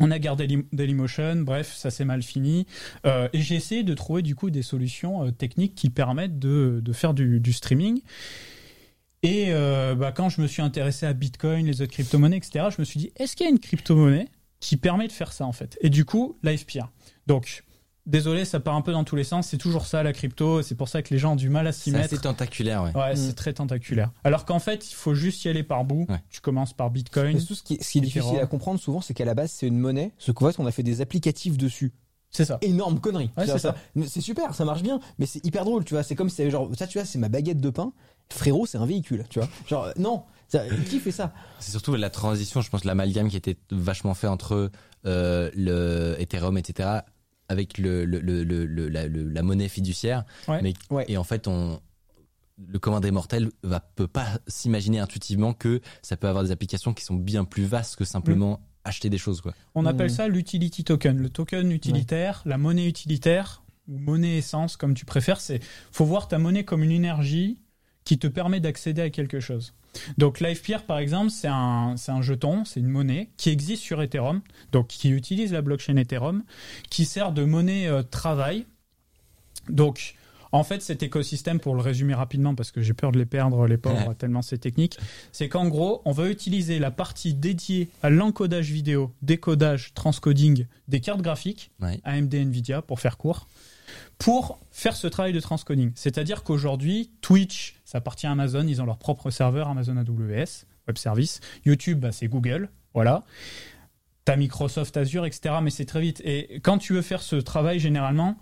[0.00, 2.66] on a gardé Daily- Dailymotion, bref, ça s'est mal fini.
[3.06, 6.82] Euh, et j'ai essayé de trouver du coup des solutions euh, techniques qui permettent de,
[6.92, 8.00] faire du, du streaming.
[9.22, 12.80] Et euh, bah, quand je me suis intéressé à Bitcoin, les autres crypto-monnaies, etc., je
[12.80, 14.28] me suis dit, est-ce qu'il y a une crypto-monnaie
[14.60, 15.78] qui permet de faire ça en fait?
[15.80, 16.90] Et du coup, LivePeer.
[17.26, 17.62] Donc,
[18.06, 20.74] désolé, ça part un peu dans tous les sens, c'est toujours ça la crypto, c'est
[20.74, 22.12] pour ça que les gens ont du mal à s'y C'est mettre.
[22.14, 22.94] assez tentaculaire, ouais.
[22.94, 23.16] Ouais, Mm.
[23.16, 24.10] c'est très tentaculaire.
[24.24, 26.06] Alors qu'en fait, il faut juste y aller par bout.
[26.08, 26.22] Ouais.
[26.30, 27.38] Tu commences par Bitcoin.
[27.38, 29.50] Surtout, ce qui est, ce qui est difficile à comprendre souvent, c'est qu'à la base,
[29.52, 30.12] c'est une monnaie.
[30.18, 31.92] Ce qu'en fait, on a fait des applicatifs dessus.
[32.30, 32.58] C'est ça.
[32.62, 33.30] Énorme connerie.
[33.36, 36.02] Ouais, c'est Mais C'est super, ça marche bien, mais c'est hyper drôle, tu vois.
[36.02, 37.92] C'est comme si genre, ça, tu vois, c'est ma baguette de pain.
[38.32, 39.48] Frérot, c'est un véhicule, tu vois.
[39.68, 41.32] Genre, euh, non, ça, qui fait ça?
[41.60, 44.70] C'est surtout la transition, je pense, l'amalgame qui était vachement fait entre
[45.06, 46.88] euh, le Ethereum, etc.,
[47.54, 50.24] avec le, le, le, le- le- la, le- la monnaie fiduciaire.
[50.48, 50.60] Ouais.
[50.62, 51.04] Mais, Ouais.
[51.08, 51.80] Et en fait, on,
[52.68, 56.92] le commun des mortels va, peut pas s'imaginer intuitivement que ça peut avoir des applications
[56.94, 59.40] qui sont bien plus vastes que simplement acheter des choses.
[59.40, 59.54] Quoi.
[59.74, 60.14] On appelle Mm.
[60.14, 61.16] ça l'utility token.
[61.18, 66.28] Le token utilitaire, la monnaie utilitaire, ou monnaie essence, comme tu préfères, c'est faut voir
[66.28, 67.58] ta monnaie comme une énergie
[68.04, 69.72] qui te permet d'accéder à quelque chose.
[70.18, 74.40] Donc LivePeer, par exemple, c'est un, un jeton, c'est une monnaie qui existe sur Ethereum,
[74.72, 76.42] donc qui utilise la blockchain Ethereum,
[76.90, 78.66] qui sert de monnaie euh, travail.
[79.68, 80.14] Donc,
[80.52, 83.66] en fait, cet écosystème, pour le résumer rapidement, parce que j'ai peur de les perdre,
[83.66, 84.98] les pauvres, tellement c'est technique,
[85.32, 91.00] c'est qu'en gros, on va utiliser la partie dédiée à l'encodage vidéo, décodage, transcoding des
[91.00, 92.00] cartes graphiques, Ouais.
[92.04, 93.48] AMD Nvidia, pour faire court,
[94.18, 95.90] pour faire ce travail de transcoding.
[95.96, 100.96] C'est-à-dire qu'aujourd'hui, Twitch, ça appartient à Amazon, ils ont leur propre serveur, Amazon AWS, Web
[100.96, 101.40] Service.
[101.64, 103.24] YouTube, bah, c'est Google, voilà.
[104.24, 105.56] T'as Microsoft Azure, etc.
[105.62, 106.22] Mais c'est très vite.
[106.24, 108.38] Et quand tu veux faire ce travail, généralement,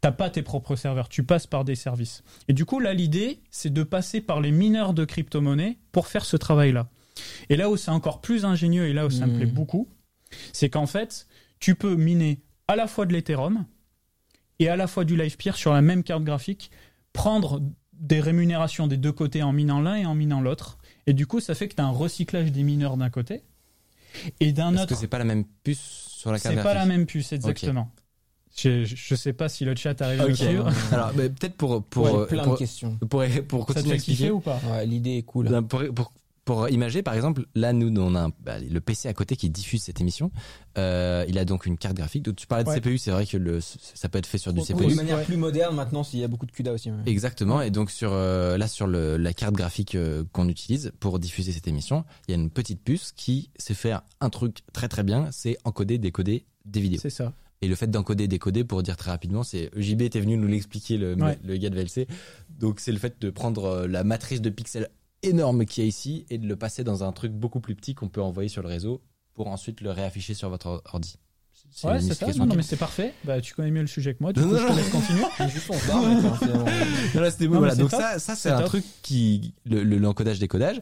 [0.00, 2.22] t'as pas tes propres serveurs, tu passes par des services.
[2.46, 6.24] Et du coup, là, l'idée, c'est de passer par les mineurs de crypto-monnaies pour faire
[6.24, 6.88] ce travail-là.
[7.48, 9.36] Et là où c'est encore plus ingénieux et là où ça me Mhm.
[9.38, 9.88] plaît beaucoup,
[10.52, 11.26] c'est qu'en fait,
[11.58, 13.66] tu peux miner à la fois de l'Ethereum
[14.60, 16.70] et à la fois du LivePeer sur la même carte graphique,
[17.12, 17.60] prendre
[18.00, 20.78] des rémunérations des deux côtés en minant l'un et en minant l'autre.
[21.06, 23.42] Et du coup, ça fait que tu as un recyclage des mineurs d'un côté
[24.40, 24.94] et d'un Parce autre.
[24.94, 25.80] que c'est pas la même puce
[26.18, 27.90] sur la carte C'est pas la même puce, exactement.
[28.56, 30.70] Je, je je sais pas si le chat arrive à suivre.
[30.92, 32.96] Alors, mais peut-être pour, pour, Ouais, plein pour, de questions.
[33.10, 34.30] pour, pour continuer à expliquer.
[34.30, 34.60] ou pas?
[34.70, 35.48] Ouais, l'idée est cool.
[35.66, 36.12] Pour, pour
[36.44, 39.48] pour imager, par exemple, là, nous, on a un- bah, le PC à côté qui
[39.48, 40.30] diffuse cette émission.
[40.76, 42.22] Euh, il a donc une carte graphique.
[42.22, 42.76] Donc, tu parlais de Ouais.
[42.76, 44.88] CPU, c'est vrai que le, ça peut être fait sur du CPU.
[44.88, 45.24] De manière Ouais.
[45.24, 46.90] plus moderne maintenant, s'il y a beaucoup de CUDA aussi.
[46.90, 46.96] ouais.
[47.06, 47.62] Exactement.
[47.62, 51.52] Et donc sur euh, là sur le, la carte graphique euh, qu'on utilise pour diffuser
[51.52, 55.02] cette émission, il y a une petite puce qui sait faire un truc très très
[55.02, 57.00] bien, c'est encoder, décoder des vidéos.
[57.00, 57.32] C'est ça.
[57.62, 60.98] Et le fait d'encoder, décoder, pour dire très rapidement, c'est JB était venu nous l'expliquer
[60.98, 61.38] le, Ouais.
[61.42, 62.06] le gars de VLC.
[62.50, 64.88] Donc c'est le fait de prendre la matrice de pixels
[65.28, 67.94] énorme qu'il y a ici et de le passer dans un truc beaucoup plus petit
[67.94, 69.02] qu'on peut envoyer sur le réseau
[69.34, 71.16] pour ensuite le réafficher sur votre ordi.
[71.70, 72.26] C'est Ouais, c'est ça.
[72.44, 73.14] Non, mais c'est parfait.
[73.24, 74.32] Bah, tu connais mieux le sujet que moi.
[74.32, 75.24] Du Non, coup, non, je te laisse continuer.
[75.50, 76.20] Juste on hein,
[77.14, 77.74] Non, là, c'était mais voilà.
[77.74, 78.00] Donc top.
[78.00, 78.66] ça, ça c'est un top.
[78.66, 80.80] truc qui le le- l'encodage décodage.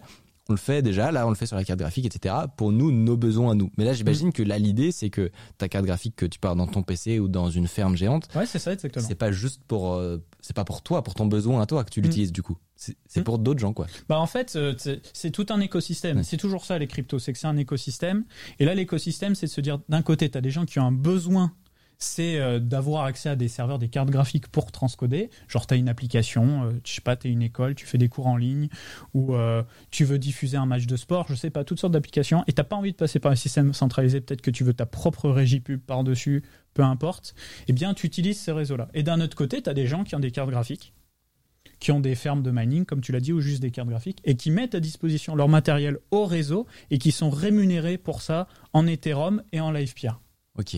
[0.48, 2.34] On le fait déjà, là on le fait sur la carte graphique, etc.
[2.56, 3.70] Pour nous, nos besoins à nous.
[3.78, 6.66] Mais là, j'imagine que là, l'idée, c'est que ta carte graphique que tu pars dans
[6.66, 9.06] ton PC ou dans une ferme géante, Ouais, c'est ça, exactement.
[9.06, 11.90] c'est pas juste pour, euh, c'est pas pour toi, pour ton besoin à toi que
[11.90, 12.04] tu Mm.
[12.04, 12.56] l'utilises du coup.
[12.74, 13.22] C'est Mm.
[13.24, 13.86] pour d'autres gens, quoi.
[14.08, 14.74] Bah en fait, euh,
[15.12, 16.16] c'est tout un écosystème.
[16.18, 16.22] Ouais.
[16.24, 18.24] C'est toujours ça les cryptos, c'est que c'est un écosystème.
[18.58, 20.86] Et là, l'écosystème, c'est de se dire d'un côté, tu as des gens qui ont
[20.86, 21.52] un besoin,
[22.02, 25.30] c'est euh, d'avoir accès à des serveurs, des cartes graphiques pour transcoder.
[25.48, 27.98] Genre, tu as une application, euh, je sais pas, tu es une école, tu fais
[27.98, 28.68] des cours en ligne,
[29.14, 32.44] ou euh, tu veux diffuser un match de sport, je sais pas, toutes sortes d'applications,
[32.46, 34.86] et t'as pas envie de passer par un système centralisé, peut-être que tu veux ta
[34.86, 36.42] propre régie pub par-dessus,
[36.74, 37.34] peu importe,
[37.68, 38.88] eh bien, tu utilises ces réseaux-là.
[38.94, 40.92] Et d'un autre côté, tu as des gens qui ont des cartes graphiques
[41.78, 44.20] qui ont des fermes de mining, comme tu l'as dit, ou juste des cartes graphiques,
[44.22, 48.46] et qui mettent à disposition leur matériel au réseau et qui sont rémunérés pour ça
[48.72, 50.20] en Ethereum et en LivePeer.
[50.56, 50.76] Ok.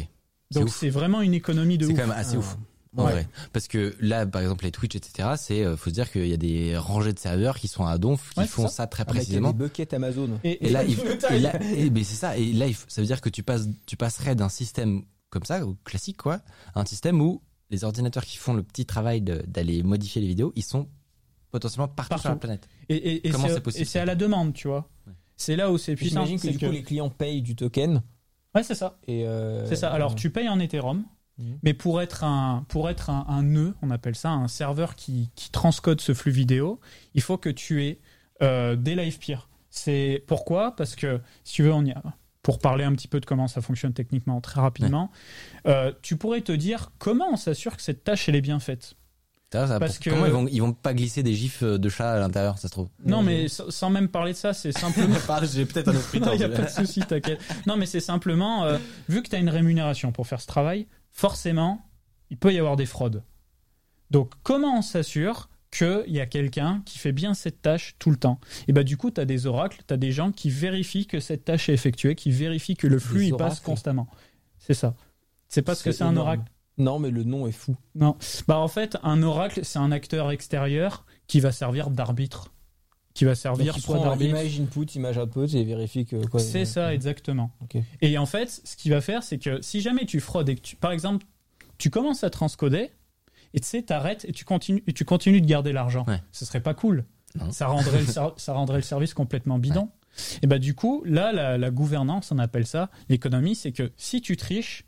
[0.54, 1.98] C'est Donc c'est vraiment une économie de C'est ouf.
[1.98, 2.56] quand même assez ouf.
[2.96, 3.12] En Ouais.
[3.12, 3.28] vrai.
[3.52, 6.32] Parce que là, par exemple, les Twitch, etc., c'est, euh, faut se dire qu'il y
[6.32, 8.74] a des rangées de serveurs qui sont à donf, qui Ouais, c'est font ça.
[8.74, 9.50] ça, très Ah, mec, il y a précisément.
[9.52, 10.38] des buckets Amazon.
[10.44, 11.40] Et, Et là, il, Le et taille.
[11.40, 12.36] là, et- mais c'est ça.
[12.38, 16.18] Et là, ça veut dire que tu passes, tu passerais d'un système comme ça, classique
[16.18, 16.40] quoi,
[16.76, 20.52] à un système où les ordinateurs qui font le petit travail d'aller modifier les vidéos,
[20.54, 20.86] ils sont
[21.50, 22.22] potentiellement partout, Partout.
[22.22, 22.68] sur la planète.
[22.88, 24.88] et, et- et Comment c'est- c'est possible, et c'est à la demande, tu vois.
[25.08, 25.12] Ouais.
[25.36, 26.20] C'est là où c'est Puis puissant.
[26.26, 28.02] J'imagine que c'est du que- coup les clients payent du token
[28.54, 28.98] Ouais, c'est ça.
[29.06, 29.90] et euh, C'est ça.
[29.92, 31.04] Alors, tu payes en Ethereum,
[31.36, 31.58] Mhm.
[31.64, 35.30] mais pour être un, pour être un, un nœud, on appelle ça un serveur qui,
[35.34, 36.78] qui transcode ce flux vidéo,
[37.14, 37.98] il faut que tu aies
[38.42, 39.48] euh, des live peers.
[39.68, 40.76] C'est pourquoi?
[40.76, 42.02] Parce que si tu veux, on y a.
[42.42, 45.10] Pour parler un petit peu de comment ça fonctionne techniquement très rapidement,
[45.66, 48.94] euh, tu pourrais te dire comment on s'assure que cette tâche elle est bien faite.
[49.52, 51.88] Ça, Parce pour- que- Comment ils vont, ils vont pas glisser des gifs euh, de
[51.88, 52.88] chat à l'intérieur, ça se trouve.
[53.04, 55.14] Non, mais sans même parler de ça, c'est simplement.
[55.44, 56.00] J'ai peut-être un Non,
[56.32, 57.40] il n'y a pas de souci, t'inquiète.
[57.66, 58.78] Non, mais c'est simplement, euh,
[59.08, 61.80] vu que tu as une rémunération pour faire ce travail, forcément,
[62.30, 63.22] il peut y avoir des fraudes.
[64.10, 68.16] Donc, comment on s'assure qu'il y a quelqu'un qui fait bien cette tâche tout le
[68.16, 68.40] temps?
[68.66, 71.20] Et bah, du coup, tu as des oracles, tu as des gens qui vérifient que
[71.20, 74.08] cette tâche est effectuée, qui vérifient que le flux il passe constamment.
[74.58, 74.94] C'est ça.
[75.48, 76.42] C'est parce que C'est un oracle.
[76.78, 77.76] Non, mais le nom est fou.
[77.94, 78.16] Non.
[78.48, 82.52] Bah, en fait, un oracle, c'est un acteur extérieur qui va servir d'arbitre.
[83.14, 84.30] Qui va servir soit d'arbitre.
[84.30, 86.40] image input, image output et vérifie que quoi.
[86.40, 87.52] C'est ça, exactement.
[88.00, 90.60] Et en fait, ce qu'il va faire, c'est que si jamais tu fraudes et que
[90.60, 91.24] tu, par exemple,
[91.78, 92.90] tu commences à transcoder,
[93.52, 96.20] et tu sais, t'arrêtes et tu continues, et tu continues de garder l'argent, Ouais.
[96.32, 97.04] ce serait pas cool.
[97.38, 97.52] Non.
[97.52, 99.90] Ça rendrait, le, ser- ça rendrait le service complètement bidon.
[100.42, 104.20] Et bah du coup, là, la, la gouvernance, on appelle ça, l'économie, c'est que si
[104.20, 104.86] tu triches,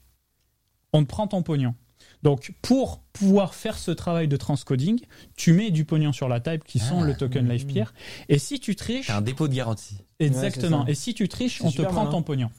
[0.97, 1.75] on te prend ton pognon.
[2.23, 4.99] Donc, pour pouvoir faire ce travail de transcoding,
[5.37, 7.07] tu mets du pognon sur la table qui sont Ah.
[7.07, 7.93] le token LivePeer.
[8.29, 9.99] Et si tu triches, C'est un dépôt de garantie.
[10.19, 10.85] Exactement.
[10.85, 12.11] Ouais, et si tu triches, on te prend malin.
[12.11, 12.51] ton pognon.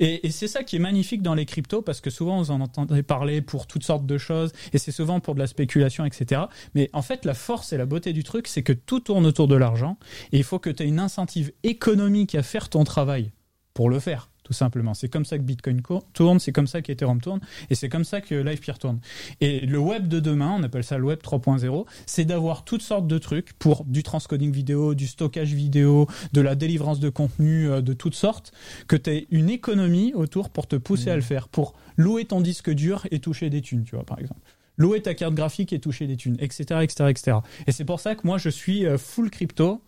[0.00, 2.60] Et, et c'est ça qui est magnifique dans les cryptos parce que souvent vous en
[2.60, 6.42] entendez parler pour toutes sortes de choses et c'est souvent pour de la spéculation, etc.
[6.74, 9.46] Mais en fait, la force et la beauté du truc, c'est que tout tourne autour
[9.46, 9.96] de l'argent
[10.32, 13.30] et il faut que tu aies une incentive économique à faire ton travail
[13.72, 14.94] pour le faire, tout simplement.
[14.94, 18.04] C'est comme ça que Bitcoin co- tourne, c'est comme ça qu'Ethereum tourne et c'est comme
[18.04, 18.98] ça que LivePeer tourne.
[19.40, 23.06] Et le web de demain, on appelle ça le web 3.0, c'est d'avoir toutes sortes
[23.06, 27.80] de trucs pour du transcoding vidéo, du stockage vidéo, de la délivrance de contenu euh,
[27.82, 28.52] de toutes sortes,
[28.88, 32.40] que tu aies une économie autour pour te pousser à le faire, pour louer ton
[32.40, 34.40] disque dur et toucher des thunes, tu vois, par exemple.
[34.78, 37.36] Louer ta carte graphique et toucher des thunes, etc., etc., etc.
[37.66, 39.82] Et c'est pour ça que moi, je suis euh, full crypto,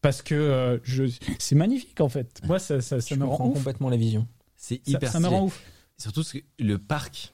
[0.00, 1.04] parce que euh, je...
[1.38, 2.40] c'est magnifique, en fait.
[2.44, 3.54] Moi, ça, ça, ça Je me rend ouf.
[3.54, 4.26] complètement la vision.
[4.56, 5.38] C'est Ça, hyper ça me stylé.
[5.38, 5.62] rend ouf.
[5.98, 7.32] Surtout ce que- le parc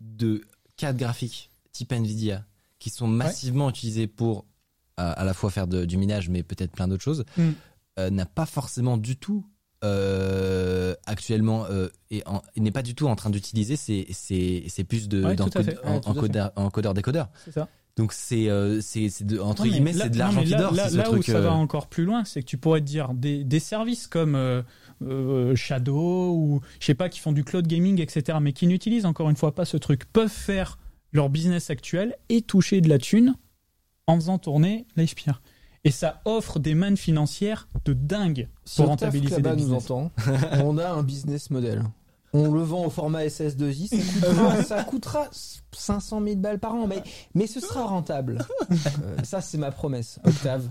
[0.00, 0.42] de
[0.76, 2.44] cartes graphiques type Nvidia
[2.78, 4.44] qui sont massivement utilisés pour
[4.96, 7.50] à, à la fois faire de- du minage mais peut-être plein d'autres choses Mm.
[7.98, 9.46] euh, n'a pas forcément du tout
[9.84, 12.22] euh, actuellement euh, et,
[12.56, 16.00] n'est pas du tout en train d'utiliser ces, ces, ces puces de Ouais, en-
[16.64, 17.68] encodeur décodeur C'est ça.
[17.96, 20.72] Donc c'est euh, c'est c'est de- entre Non, guillemets c'est de l'argent qui là- dort
[20.74, 22.80] Là, c'est ce là où ça euh, va encore plus loin, c'est que tu pourrais
[22.80, 24.62] te dire des, des services comme euh,
[25.02, 28.38] euh, Shadow ou je sais pas qui font du cloud gaming, etc.
[28.40, 30.78] Mais qui n'utilisent encore une fois pas ce truc, peuvent faire
[31.12, 33.34] leur business actuel et toucher de la thune
[34.08, 35.32] en faisant tourner l'Icepeer.
[35.84, 39.90] Et ça offre des mannes financières de dingue pour rentabiliser des nous business.
[39.90, 40.10] entend,
[40.64, 41.82] on a un business model.
[42.36, 43.94] On le vend au format SS2I, ça
[44.28, 45.28] coûtera, ça coûtera
[45.72, 47.02] 500 000 balles par an, mais,
[47.34, 48.44] mais ce sera rentable.
[48.70, 50.68] Euh, ça, c'est ma promesse, Octave.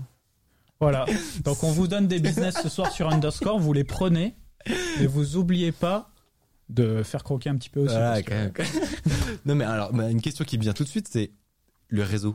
[0.80, 1.06] Voilà.
[1.44, 4.36] Donc on vous donne des business ce soir sur Underscore, vous les prenez,
[5.00, 6.10] et vous oubliez pas
[6.68, 7.94] de faire croquer un petit peu aussi.
[7.94, 8.88] Voilà, parce que- quand même, quand même.
[9.46, 11.30] non mais alors bah, une question qui me vient tout de suite c'est
[11.88, 12.34] le réseau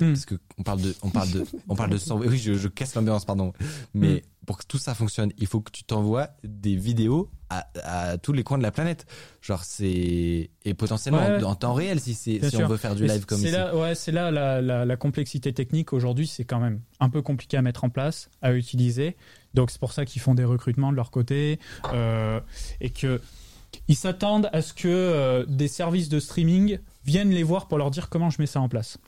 [0.00, 0.12] Hmm.
[0.12, 2.68] parce que on parle de on parle de on parle de sang- oui je, je
[2.68, 3.52] casse l'ambiance pardon
[3.94, 4.46] mais Hmm.
[4.46, 8.32] pour que tout ça fonctionne il faut que tu t'envoies des vidéos à, à tous
[8.32, 9.06] les coins de la planète
[9.42, 11.42] genre c'est et potentiellement Ouais.
[11.42, 12.66] en, en temps réel si c'est Bien si sûr.
[12.66, 14.96] on veut faire du live comme c'est ici là, ouais, c'est là la, la- la
[14.96, 19.16] complexité technique aujourd'hui, c'est quand même un peu compliqué à mettre en place, à utiliser.
[19.54, 21.58] Donc c'est pour ça qu'ils font des recrutements de leur côté
[21.92, 22.38] euh,
[22.80, 23.20] et que
[23.88, 27.90] ils s'attendent à ce que euh, des services de streaming viennent les voir pour leur
[27.90, 28.98] dire comment je mets ça en place.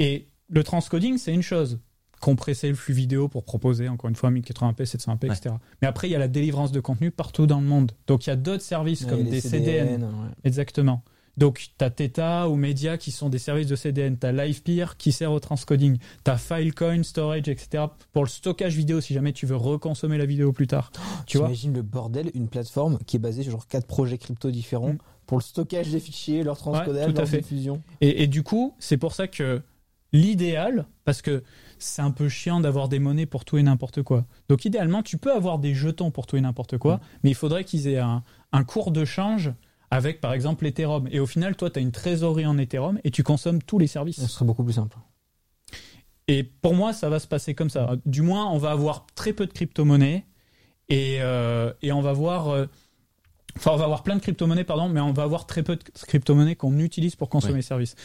[0.00, 1.78] Et le transcoding, c'est une chose.
[2.20, 5.36] Compresser le flux vidéo pour proposer, encore une fois, 1080p, 720p, Ouais.
[5.36, 5.54] etc.
[5.80, 7.92] Mais après, il y a la délivrance de contenu partout dans le monde.
[8.08, 10.08] Donc il y a d'autres services comme Ouais, des CDN, ouais.
[10.44, 11.02] Exactement.
[11.36, 14.18] Donc, tu as Theta ou Media qui sont des services de CDN.
[14.18, 15.96] Tu as LivePeer qui sert au transcoding.
[16.24, 17.84] Tu as Filecoin, Storage, etc.
[18.12, 20.90] pour le stockage vidéo si jamais tu veux reconsommer la vidéo plus tard.
[21.26, 24.50] tu vois J'imagine le bordel, une plateforme qui est basée sur genre quatre projets crypto
[24.50, 24.98] différents Mm.
[25.26, 27.40] pour le stockage des fichiers, leur transcodage, à leur fait.
[27.40, 27.80] diffusion.
[28.02, 29.62] et, et du coup, c'est pour ça que
[30.12, 31.42] l'idéal, parce que
[31.78, 34.26] c'est un peu chiant d'avoir des monnaies pour tout et n'importe quoi.
[34.48, 37.00] Donc, idéalement, tu peux avoir des jetons pour tout et n'importe quoi, Mm.
[37.22, 39.52] mais il faudrait qu'ils aient un, un cours de change
[39.90, 41.08] avec, par exemple, l'Ethereum.
[41.10, 43.86] Et au final, toi, tu as une trésorerie en Ethereum et tu consommes tous les
[43.86, 44.20] services.
[44.20, 44.96] Ce serait beaucoup plus simple.
[46.28, 47.96] Et pour moi, ça va se passer comme ça.
[48.06, 50.26] Du moins, on va avoir très peu de crypto-monnaies
[50.88, 52.48] et, euh, et on va voir.
[52.48, 52.66] euh,
[53.56, 55.82] Enfin, on va avoir plein de crypto-monnaies, pardon, mais on va avoir très peu de
[56.06, 57.58] crypto-monnaies qu'on utilise pour consommer Ouais.
[57.58, 57.96] les services.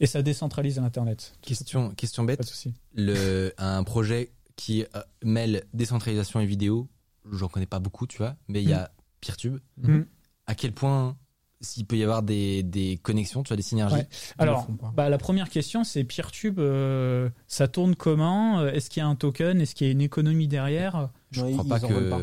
[0.00, 1.34] Et ça décentralise Internet.
[1.42, 2.74] question question Pas bête de souci.
[2.94, 6.88] le un projet qui euh, mêle décentralisation et vidéo
[7.30, 10.02] j'en connais pas beaucoup tu vois mais il y a Peertube Mm.
[10.46, 11.16] à quel point
[11.62, 14.08] s'il peut y avoir des, des connexions tu vois des synergies Ouais.
[14.38, 14.92] Alors, pas.
[14.94, 18.66] bah, la première question, c'est PeerTube, euh, ça tourne comment?
[18.66, 19.58] Est-ce qu'il y a un token?
[19.62, 21.08] Est-ce qu'il y a une économie derrière?
[21.30, 22.20] Je Non, crois ils- pas que veulent pas.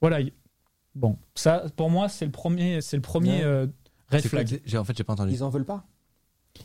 [0.00, 0.20] Voilà.
[0.20, 0.32] il-
[0.94, 3.42] Bon, ça, pour moi, c'est le premier, c'est le premier Ouais.
[3.44, 3.66] euh,
[4.12, 4.60] red quoi flag.
[4.76, 5.84] en fait j'ai pas entendu Ils en veulent pas?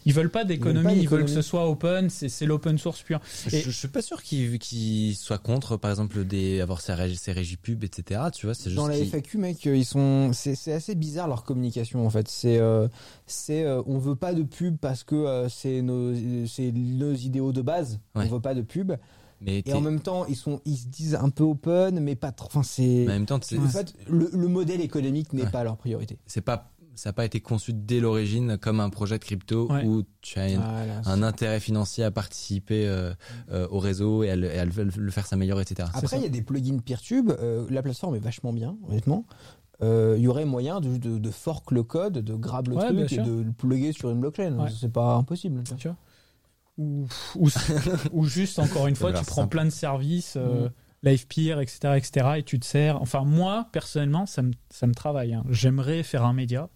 [0.06, 3.20] Ils veulent pas d'économie, ils veulent que ce soit open, c'est l'open source pur.
[3.48, 6.94] Je, Et- je suis pas sûr qu'il qu'il soit contre, par exemple, des, avoir ses,
[6.94, 8.22] régi- ses régies pub, etc.
[8.34, 10.32] Tu vois, c'est juste Dans la FAQ, mec, euh, ils sont.
[10.34, 12.28] C'est assez bizarre leur communication en fait.
[12.28, 12.88] C'est, euh,
[13.26, 16.14] c'est, euh, on veut pas de pub parce que euh, c'est nos,
[16.48, 18.00] c'est nos idéaux de base.
[18.16, 18.26] Ouais.
[18.26, 18.94] On veut pas de pub.
[19.42, 22.32] mais Et en même temps, ils sont, ils se disent un peu open, mais pas
[22.32, 22.48] trop.
[22.48, 23.04] Enfin, c'est.
[23.04, 25.52] en même temps, c'est En fait, le, le modèle économique n'est Ouais.
[25.52, 26.18] pas leur priorité.
[26.28, 29.86] c'est pas, ça n'a pas été conçu dès l'origine comme un projet de crypto Ouais.
[29.86, 31.02] où tu as une- Voilà.
[31.06, 33.14] un intérêt financier à participer euh,
[33.52, 35.90] euh, au réseau et à le, et à le- le faire s'améliorer, etc.
[35.94, 37.32] Après, il y a des plugins Peertube.
[37.32, 39.26] euh, la plateforme est vachement bien, honnêtement.
[39.82, 42.86] Euh, Il y aurait moyen de, de, de fork le code, de grab le Ouais,
[42.88, 43.24] truc et sûr.
[43.24, 44.58] de le plugger sur une blockchain.
[44.60, 44.70] Ouais.
[44.78, 45.64] C'est pas impossible.
[46.78, 47.08] ou,
[47.38, 47.50] ou,
[48.12, 49.50] ou juste, encore une fois, tu prends simple.
[49.50, 50.72] plein de services, euh, Mm.
[51.04, 53.02] LivePeer, etc., etc., et tu te sers.
[53.02, 55.34] Enfin, moi, personnellement, ça me, ça me travaille.
[55.34, 55.44] hein.
[55.50, 56.68] J'aimerais faire un média.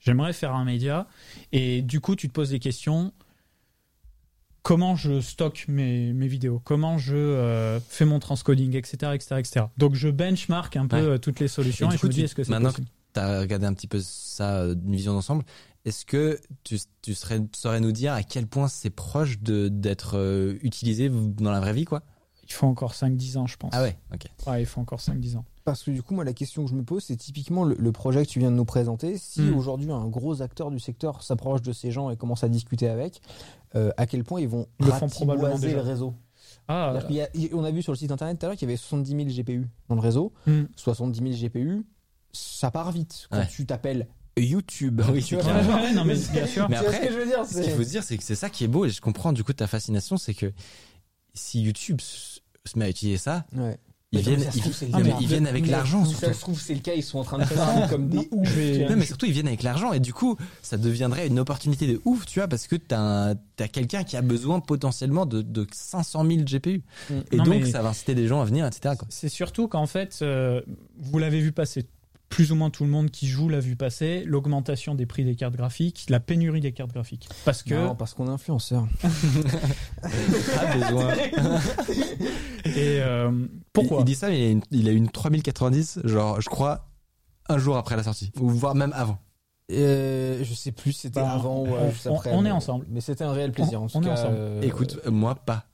[0.00, 1.06] J'aimerais faire un média,
[1.52, 3.12] et du coup, tu te poses des questions.
[4.62, 6.60] Comment je stocke mes, mes vidéos?
[6.64, 9.66] Comment je euh, fais mon transcoding, etc., etc., etc.
[9.78, 11.02] Donc, je benchmark un peu Ouais.
[11.02, 12.68] euh, toutes les solutions, Et et, du je coup, me dis, est-ce que c'est maintenant
[12.70, 12.88] possible?
[13.14, 15.44] Tu as regardé un petit peu ça, euh, une vision d'ensemble.
[15.86, 20.18] Est-ce que tu, tu serais, saurais nous dire à quel point c'est proche de d'être
[20.18, 22.02] euh, utilisé dans la vraie vie, quoi?
[22.44, 23.72] Il faut encore 5-10 ans, je pense.
[23.74, 24.26] Ah ouais, ok.
[24.46, 25.44] Ouais, il faut encore 5-10 ans.
[25.64, 27.92] Parce que du coup, moi, la question que je me pose, c'est typiquement le, le
[27.92, 29.18] projet que tu viens de nous présenter.
[29.18, 29.54] Si Mm.
[29.56, 33.20] aujourd'hui un gros acteur du secteur s'approche de ces gens et commence à discuter avec,
[33.74, 35.82] euh, à quel point ils vont le font probablement ratiboiser déjà.
[35.82, 36.14] le réseau
[36.66, 38.70] Ah, y a- On a vu sur le site internet tout à l'heure qu'il y
[38.72, 40.32] avait 70 000 GPU dans le réseau.
[40.46, 40.64] Hmm.
[40.76, 41.84] 70 000 GPU,
[42.32, 43.46] ça part vite quand Ouais.
[43.48, 45.02] tu t'appelles YouTube.
[45.12, 45.44] Oui, tu vois.
[45.44, 46.68] Ouais, non, mais bien sûr.
[46.70, 48.22] Mais après, ce que je veux dire Ce qu'il c'est- faut se dire, c'est que
[48.24, 50.52] c'est ça qui est beau, et je comprends du coup ta fascination, c'est que
[51.34, 53.78] si YouTube se se met à utiliser ça, Ouais.
[54.12, 56.94] Ils Mais viennent, ils, mais viennent avec Mais l'argent Ça se trouve, c'est le cas,
[56.94, 58.48] ils sont en train de faire ça comme des ouf.
[58.48, 61.38] Je vais- Non, mais surtout, ils viennent avec l'argent et du coup, ça deviendrait une
[61.38, 65.42] opportunité de ouf, tu vois, parce que t'as t'as quelqu'un qui a besoin potentiellement de,
[65.42, 66.82] de 500 000 GPU.
[67.30, 68.94] Et Non, donc, mais- ça va inciter des gens à venir, etc.
[69.10, 70.60] C'est surtout qu'en fait, euh,
[70.98, 71.86] vous l'avez vu passer,
[72.30, 75.34] plus ou moins tout le monde qui joue l'a vu passer, l'augmentation des prix des
[75.34, 77.28] cartes graphiques, la pénurie des cartes graphiques.
[77.44, 78.86] Parce que, Non, parce qu'on est influenceur.
[80.02, 81.14] Pas besoin.
[82.64, 83.32] et euh,
[83.72, 86.48] pourquoi il, il dit ça, mais il a une, il a une 3090, genre, je
[86.48, 86.88] crois,
[87.48, 89.18] un jour après la sortie, ou voire même avant.
[89.72, 92.30] Euh, je sais plus si c'était Bah, avant ou on- euh, juste on- après.
[92.32, 92.86] on est mais- ensemble.
[92.90, 93.80] Mais c'était un réel plaisir.
[93.80, 94.34] On- en tout on est ensemble.
[94.36, 95.66] euh, Écoute, moi, pas.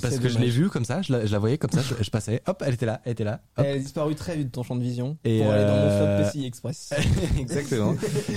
[0.00, 2.02] Parce que je l'ai vue comme ça, je la, je la voyais comme ça, je,
[2.02, 3.42] je passais, hop, elle était là, elle était là.
[3.58, 3.64] hop.
[3.66, 5.82] Elle a disparu très vite de ton champ de vision Et pour aller dans mon
[5.82, 6.94] euh, flop PCI Express.
[7.38, 7.94] Exactement.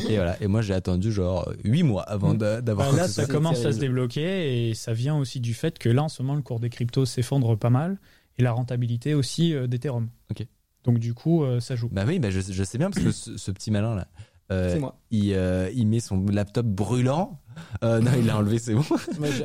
[0.09, 0.35] Et voilà.
[0.41, 3.79] Et moi, j'ai attendu genre 8 mois avant d'avoir Bah, là, ça commence à se
[3.79, 6.69] débloquer et ça vient aussi du fait que là, en ce moment, le cours des
[6.69, 7.99] cryptos s'effondre pas mal
[8.37, 10.09] et la rentabilité aussi euh, d'Ethereum.
[10.31, 10.45] Ok.
[10.83, 11.87] Donc, du coup, euh, ça joue.
[11.91, 14.07] Bah oui, bah je, je sais bien parce que ce, ce petit malin là,
[14.51, 14.99] euh, C'est moi.
[15.09, 17.39] il, euh, il met son laptop brûlant.
[17.83, 18.81] Euh, non, il l'a enlevé, c'est bon.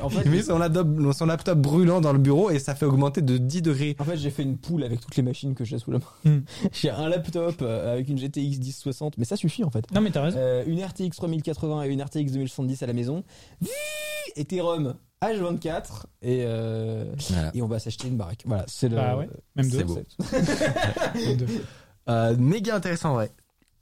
[0.03, 2.87] En fait, Il met son laptop, son laptop brûlant dans le bureau et ça fait
[2.87, 3.97] augmenter de 10 degrés.
[3.99, 6.05] En fait, j'ai fait une poule avec toutes les machines que j'ai sous la main.
[6.25, 6.41] Hmm.
[6.73, 9.85] j'ai un laptop euh, avec une GTX 1060, mais ça suffit en fait.
[9.93, 10.39] Non, mais t'as raison.
[10.41, 13.25] Euh, une RTX 3080 et une RTX 2070 à la maison.
[14.37, 17.51] Ethereum H24 et, euh, Voilà.
[17.55, 18.43] et on va s'acheter une baraque.
[18.47, 18.97] Voilà, c'est le.
[18.97, 19.85] Bah ouais, même c'est deux.
[19.85, 19.99] beau.
[21.15, 21.47] Même deux.
[22.09, 23.31] Euh, méga intéressant, ouais.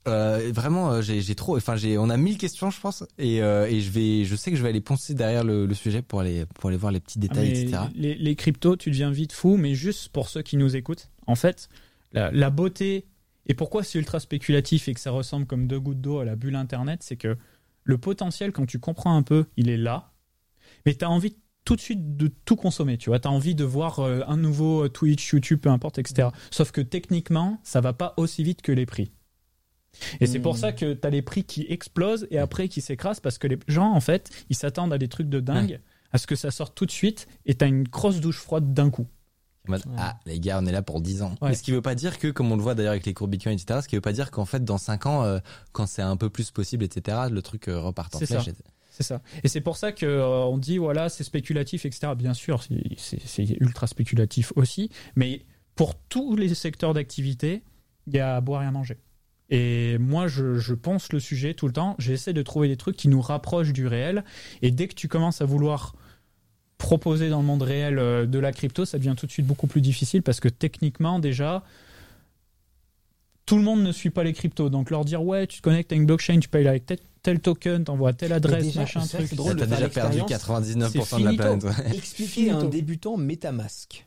[0.08, 1.56] Euh, vraiment, euh, j'ai trop.
[1.56, 1.98] Enfin, j'ai.
[1.98, 4.24] On a 1000 questions, je pense, et, euh, et je vais.
[4.24, 6.78] Je sais que je vais aller poncer derrière le, le sujet pour aller pour aller
[6.78, 7.82] voir les petits Ah, détails, mais etc.
[7.94, 11.34] les, les cryptos, tu deviens vite fou, mais juste pour ceux qui nous écoutent, en
[11.34, 11.68] fait,
[12.12, 13.06] la, la beauté
[13.46, 16.36] et pourquoi c'est ultra spéculatif et que ça ressemble comme deux gouttes d'eau à la
[16.36, 17.36] bulle Internet, c'est que
[17.84, 20.12] le potentiel, quand tu comprends un peu, il est là,
[20.84, 23.54] mais tu as envie tout de suite de tout consommer, tu vois, tu as envie
[23.54, 26.28] de voir euh, un nouveau Twitch, YouTube, peu importe, etc.
[26.50, 29.10] Sauf que techniquement, ça va pas aussi vite que les prix.
[30.20, 30.58] Et c'est pour Hmm.
[30.58, 33.58] ça que tu as les prix qui explosent et après qui s'écrasent parce que les
[33.68, 35.80] gens, en fait, ils s'attendent à des trucs de dingue,
[36.12, 38.72] à ce que ça sorte tout de suite et tu as une grosse douche froide
[38.74, 39.06] d'un coup.
[39.98, 41.34] Ah, les gars, on est là pour 10 ans.
[41.42, 41.50] Ouais.
[41.50, 43.28] Mais ce qui veut pas dire que, comme on le voit d'ailleurs avec les cours
[43.28, 45.40] Bitcoin, etc., ce qui veut pas dire qu'en fait, dans 5 ans, euh,
[45.72, 48.44] quand c'est un peu plus possible, etc., le truc euh, repart en C'est flèche.
[48.46, 48.50] ça.
[48.50, 48.54] et-
[48.90, 49.20] C'est ça.
[49.44, 52.14] Et c'est pour ça que euh, on dit voilà, c'est spéculatif, etc.
[52.16, 52.62] Bien sûr,
[52.96, 55.44] c'est ultra spéculatif aussi, mais
[55.76, 57.62] pour tous les secteurs d'activité,
[58.06, 58.96] il y a à boire et à manger.
[59.50, 61.94] Et moi, je, je pense le sujet tout le temps.
[61.98, 64.24] J'essaie de trouver des trucs qui nous rapprochent du réel.
[64.62, 65.94] Et dès que tu commences à vouloir
[66.76, 69.66] proposer dans le monde réel euh, de la crypto, ça devient tout de suite beaucoup
[69.66, 71.64] plus difficile parce que techniquement, déjà,
[73.46, 74.68] tout le monde ne suit pas les cryptos.
[74.68, 77.40] Donc leur dire ouais, tu te connectes à une blockchain, tu payes avec tel, tel
[77.40, 79.34] token, t'envoies telle adresse, déjà, machin, truc.
[79.34, 80.30] drôle T'as déjà perdu l'expérience.
[80.94, 81.64] 99% de la planète.
[81.64, 81.96] ouais.
[81.96, 84.06] Expliquer à un débutant MetaMask.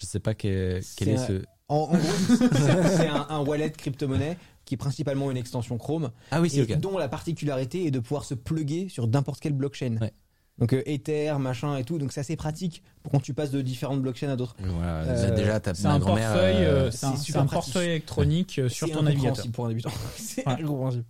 [0.00, 1.42] Je sais pas que- quel est un- ce.
[1.68, 2.54] En, en gros, c'est
[2.96, 4.36] c'est un, un wallet crypto-monnaie
[4.70, 8.24] qui est principalement une extension Chrome Ah oui, et dont la particularité est de pouvoir
[8.24, 9.96] se plugger sur n'importe quelle blockchain.
[10.00, 10.12] Ouais.
[10.58, 11.98] Donc euh, Ether, machin et tout.
[11.98, 14.54] Donc c'est assez pratique pour quand tu passes de différentes blockchains à d'autres.
[14.60, 16.28] Voilà, Euh, déjà, t'as C'est ma un grand-mère.
[16.32, 19.44] portefeuille, euh, euh, c'est un, c'est un portefeuille électronique sur C'est ton navigateur.
[19.52, 19.90] pour un débutant.
[20.16, 20.52] c'est Ouais.
[20.52, 21.04] incompréhensible.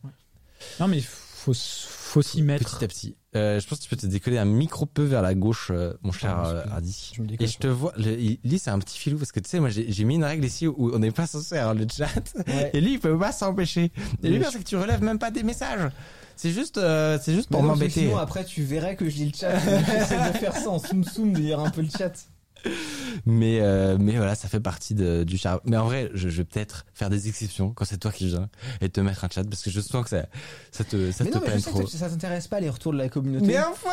[0.81, 2.77] Non mais faut s- faut s'y mettre.
[2.79, 3.17] Petit à petit.
[3.37, 5.93] Euh, je pense que tu peux te décoller un micro peu vers la gauche, euh,
[6.03, 6.63] mon cher euh.
[6.71, 7.13] Hardy.
[7.15, 9.39] Je me décolle Et je te vois, le- lui c'est un petit filou parce que
[9.39, 11.87] tu sais, moi j'ai mis une règle ici où on n'est pas censé avoir le
[11.89, 12.09] chat.
[12.49, 12.71] Ouais.
[12.75, 13.93] Et lui il peut pas s'empêcher.
[14.23, 15.91] Et lui c'est que tu relèves même pas des messages.
[16.35, 18.01] C'est juste, euh, c'est juste pour m'embêter.
[18.01, 19.59] Sinon après tu verrais que je lis le chat.
[19.59, 22.13] J'essaie de faire ça en soum soum, de lire un peu le chat.
[23.27, 25.61] Mais euh, mais voilà, ça fait partie de, du charme.
[25.65, 28.49] Mais en vrai, je, je vais peut-être faire des exceptions quand c'est toi qui viens
[28.81, 30.27] et te mettre un chat parce que je sens que ça,
[30.73, 31.83] ça te, ça mais te non, mais je sais trop.
[31.83, 33.47] que ça t'intéresse pas les retours de la communauté.
[33.47, 33.91] Mais enfin.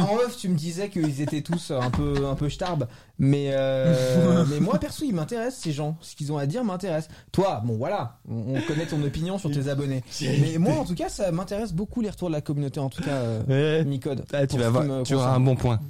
[0.00, 4.44] En off, tu me disais qu'ils étaient tous un peu un peu starbes, mais euh,
[4.50, 5.96] mais moi perso, ils m'intéressent ces gens.
[6.00, 7.08] Ce qu'ils ont à dire m'intéresse.
[7.30, 10.02] Toi, bon voilà, on, on connaît ton opinion sur tes abonnés.
[10.20, 12.80] Mais moi, en tout cas, ça m'intéresse beaucoup les retours de la communauté.
[12.80, 13.84] En tout cas, euh, Ouais.
[13.84, 14.24] Micode.
[14.32, 15.80] Ah, tu vas voir, tu auras un bon point.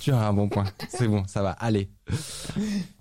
[0.00, 0.64] Tu auras un bon point.
[0.88, 1.50] C'est bon, ça va.
[1.52, 1.90] Allez.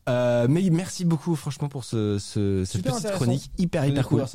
[0.08, 4.26] Euh, mais merci beaucoup, franchement, pour ce, ce cette petite chronique hyper hyper cool.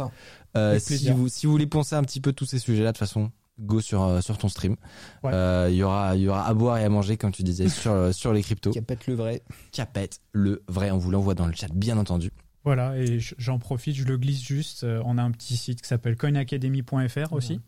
[0.57, 2.99] Euh, si vous si vous voulez penser un petit peu tous ces sujets-là, de toute
[3.07, 4.77] façon, go sur euh, sur ton stream.
[5.23, 5.33] Ouais.
[5.35, 7.69] Euh, Il y aura il y aura à boire et à manger, comme tu disais,
[7.69, 8.71] sur sur les cryptos.
[8.71, 9.43] Qui pète le vrai.
[9.73, 12.31] Capette, le vrai, on vous l'envoie dans le chat, bien entendu.
[12.65, 14.87] Voilà, et j'en profite, je le glisse juste.
[15.05, 17.61] On a un petit site qui s'appelle coinacademy.fr aussi,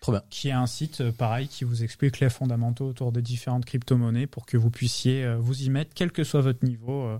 [0.00, 0.22] Trop bien.
[0.30, 4.26] qui est un site euh, pareil qui vous explique les fondamentaux autour des différentes crypto-monnaies
[4.26, 7.18] pour que vous puissiez euh, vous y mettre, quel que soit votre niveau, euh,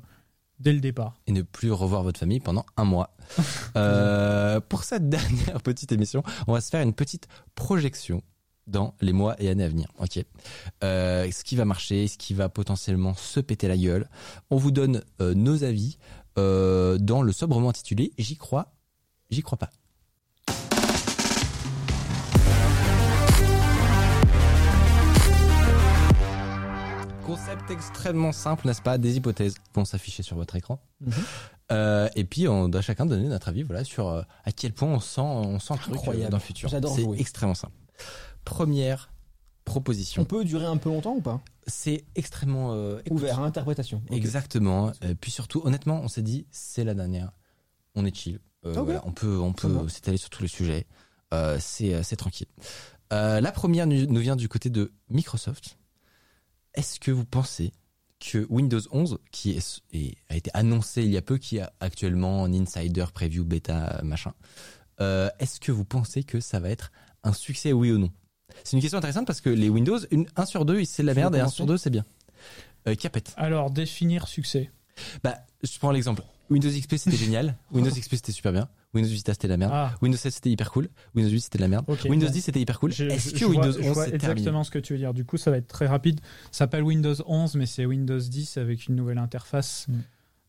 [0.61, 1.15] dès le départ.
[1.27, 3.15] et ne plus revoir votre famille pendant un mois.
[3.77, 8.23] Euh, pour cette dernière petite émission, on va se faire une petite projection
[8.67, 9.87] dans les mois et années à venir.
[9.99, 10.19] Ok?
[10.83, 14.09] Euh, ce qui va marcher, ce qui va potentiellement se péter la gueule.
[14.51, 15.99] On vous donne euh, nos avis
[16.37, 18.73] dans le sobrement intitulé J'y crois,
[19.31, 19.71] j'y crois pas.
[27.37, 28.99] Concept extrêmement simple, n'est-ce pas?
[28.99, 30.81] Des hypothèses vont s'afficher sur votre écran.
[31.01, 31.13] Mhm.
[31.73, 34.89] Euh, et puis on doit chacun donner notre avis voilà sur euh, à quel point
[34.89, 36.31] on sent on sent euh, Incroyable.
[36.33, 36.69] dans le futur.
[36.69, 37.21] J'adore C'est jouer.
[37.21, 37.75] extrêmement simple.
[38.45, 40.25] Première On proposition.
[40.25, 41.41] peut durer un peu longtemps ou pas?
[41.69, 44.03] C'est extrêmement euh, écoute, Ouvert à interprétation.
[44.11, 44.17] Ok.
[44.17, 44.91] Exactement.
[45.05, 47.31] Euh, puis surtout, honnêtement, on s'est dit c'est la dernière.
[47.95, 48.41] On est chill.
[48.67, 50.87] Euh, voilà, on peut on peut s'étaler sur tous les sujets.
[51.33, 52.49] Euh, c'est c'est tranquille.
[53.13, 55.77] Euh, la première nous vient du côté de Microsoft.
[56.75, 57.73] Est-ce que vous pensez
[58.21, 61.65] que Windows 11, qui est, est- a été annoncé il y a peu, qui est
[61.81, 64.33] actuellement en insider, preview, bêta, machin,
[65.01, 66.93] euh, est-ce que vous pensez que ça va être
[67.25, 68.11] un succès, oui ou non?
[68.65, 71.15] C'est une question intéressante parce que les Windows, une, un sur deux, c'est de la
[71.15, 72.05] merde et un commencer sur deux, c'est bien.
[72.87, 73.23] Euh, Capet.
[73.37, 74.71] Alors, définir succès.
[75.23, 76.23] Bah, je prends l'exemple.
[76.51, 77.57] Windows XP c'était génial.
[77.73, 78.69] Windows XP c'était super bien.
[78.93, 79.73] Windows Vista c'était de la merde.
[79.75, 79.95] Ah.
[80.03, 80.89] Windows 7 c'était hyper cool.
[81.15, 81.85] Windows 8 c'était de la merde.
[82.05, 82.33] Windows bon.
[82.33, 82.91] 10 c'était hyper cool.
[82.91, 85.15] Est-ce que vois- Windows je 11 vois c'est terminé exactement ce que tu veux dire.
[85.15, 86.21] Du coup, ça va être très rapide.
[86.51, 89.87] Ça s'appelle Windows 11, mais c'est Windows 10 avec une nouvelle interface.
[89.89, 89.95] Mm.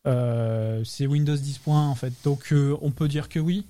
[0.08, 2.12] Euh, c'est Windows 10 points en fait.
[2.24, 3.64] Donc, euh, on peut dire que oui.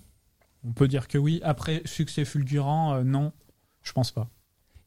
[0.64, 1.41] On peut dire que oui.
[1.43, 3.33] Après, succès fulgurant, euh, non,
[3.83, 4.31] je pense pas.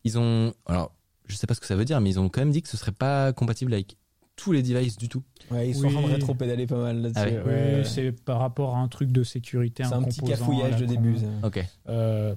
[0.03, 0.91] Ils ont alors
[1.27, 2.69] je sais pas ce que ça veut dire mais ils ont quand même dit que
[2.69, 3.97] ce serait pas compatible avec
[4.35, 5.23] tous les devices du tout.
[5.51, 5.95] Ouais, ils sont Oui.
[5.95, 7.19] en train de rétro-pédaler pas mal là-dessus.
[7.39, 7.53] Ah ouais.
[7.53, 7.73] ouais.
[7.79, 9.83] Oui, c'est par rapport à un truc de sécurité.
[9.83, 11.17] C'est un petit cafouillage la de début.
[11.17, 11.25] ça.
[11.47, 11.65] Ok.
[11.89, 12.35] Euh,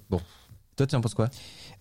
[0.77, 1.29] Toi tu en penses quoi?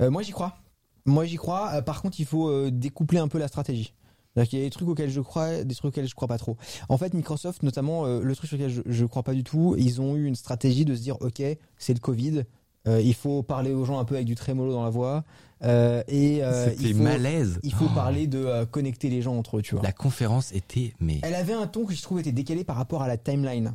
[0.02, 0.58] Euh, moi j'y crois.
[1.06, 1.72] Moi j'y crois.
[1.76, 3.94] Euh, par contre, il faut euh, découpler un peu la stratégie.
[4.34, 6.38] C'est-à-dire qu'il y a des trucs auxquels je crois, des trucs auxquels je crois pas
[6.38, 6.58] trop.
[6.90, 9.76] En fait, Microsoft, notamment, euh, le truc sur lequel je, je crois pas du tout,
[9.80, 11.42] ils ont eu une stratégie de se dire, ok,
[11.78, 12.44] c'est le Covid,
[12.88, 15.24] euh, il faut parler aux gens un peu avec du trémolo dans la voix,
[15.64, 17.60] euh, et euh, C'était il faut, malaise.
[17.64, 17.96] il faut Oh.
[17.96, 19.84] parler de euh, connecter les gens entre eux, tu vois.
[19.84, 23.02] La conférence était mais Elle avait un ton que je trouve était décalé par rapport
[23.02, 23.74] à la timeline.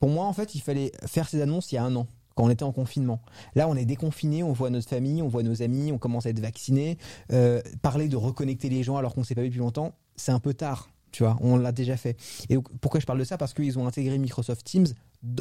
[0.00, 2.44] Pour moi, en fait, il fallait faire ces annonces il y a un an, quand
[2.44, 3.20] on était en confinement.
[3.56, 6.30] Là, on est déconfiné, on voit notre famille, on voit nos amis, on commence à
[6.30, 6.98] être vacciné.
[7.32, 10.32] Euh, parler de reconnecter les gens alors qu'on ne s'est pas vu depuis longtemps, c'est
[10.32, 10.88] un peu tard.
[11.10, 12.16] Tu vois, on l'a déjà fait.
[12.48, 13.38] Et donc, pourquoi je parle de ça?
[13.38, 14.86] Parce qu'ils ont intégré Microsoft Teams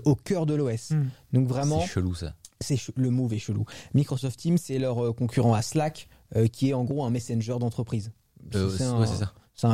[0.05, 0.91] au cœur de l'OS.
[0.91, 1.09] Hmm.
[1.33, 2.33] Donc vraiment, c'est chelou ça.
[2.61, 3.65] C'est le move est chelou.
[3.93, 7.57] Microsoft Teams, c'est leur euh, concurrent à Slack, euh, qui est en gros un messenger
[7.59, 8.11] d'entreprise.
[8.55, 9.07] Euh, C'est un- ouais,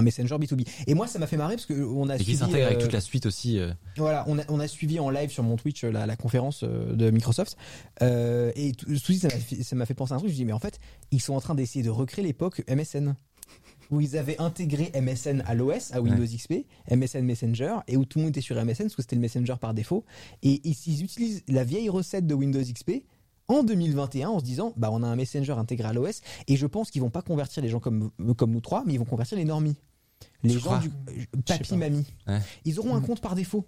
[0.02, 0.66] messenger B2B.
[0.88, 2.80] Et moi, ça m'a fait marrer parce que on a Et qui suivi, s'intègre avec
[2.80, 3.60] toute la suite aussi.
[3.98, 7.10] voilà, on a, on a suivi en live sur mon Twitch la, la conférence de
[7.12, 7.58] Microsoft.
[8.02, 10.30] Et tout tout de suite, ça m'a fait- ça m'a fait penser à un truc.
[10.30, 10.80] Je me dis, mais en fait,
[11.12, 13.16] ils sont en train d'essayer de recréer l'époque MSN.
[13.94, 18.18] Où ils avaient intégré MSN à l'OS, à Windows XP, MSN Messenger, et où tout
[18.18, 20.04] le monde était sur MSN, parce que c'était le Messenger par défaut.
[20.42, 23.04] Et ils, utilisent la vieille recette de Windows XP
[23.48, 26.66] en 2021 en se disant, bah, on a un Messenger intégré à l'OS, et je
[26.66, 29.38] pense qu'ils vont pas convertir les gens comme, comme nous trois, mais ils vont convertir
[29.38, 29.76] les normies.
[30.44, 30.90] Les gens crois du
[31.46, 32.06] papy mamie.
[32.28, 32.40] Ouais.
[32.66, 33.66] Ils auront un compte par défaut.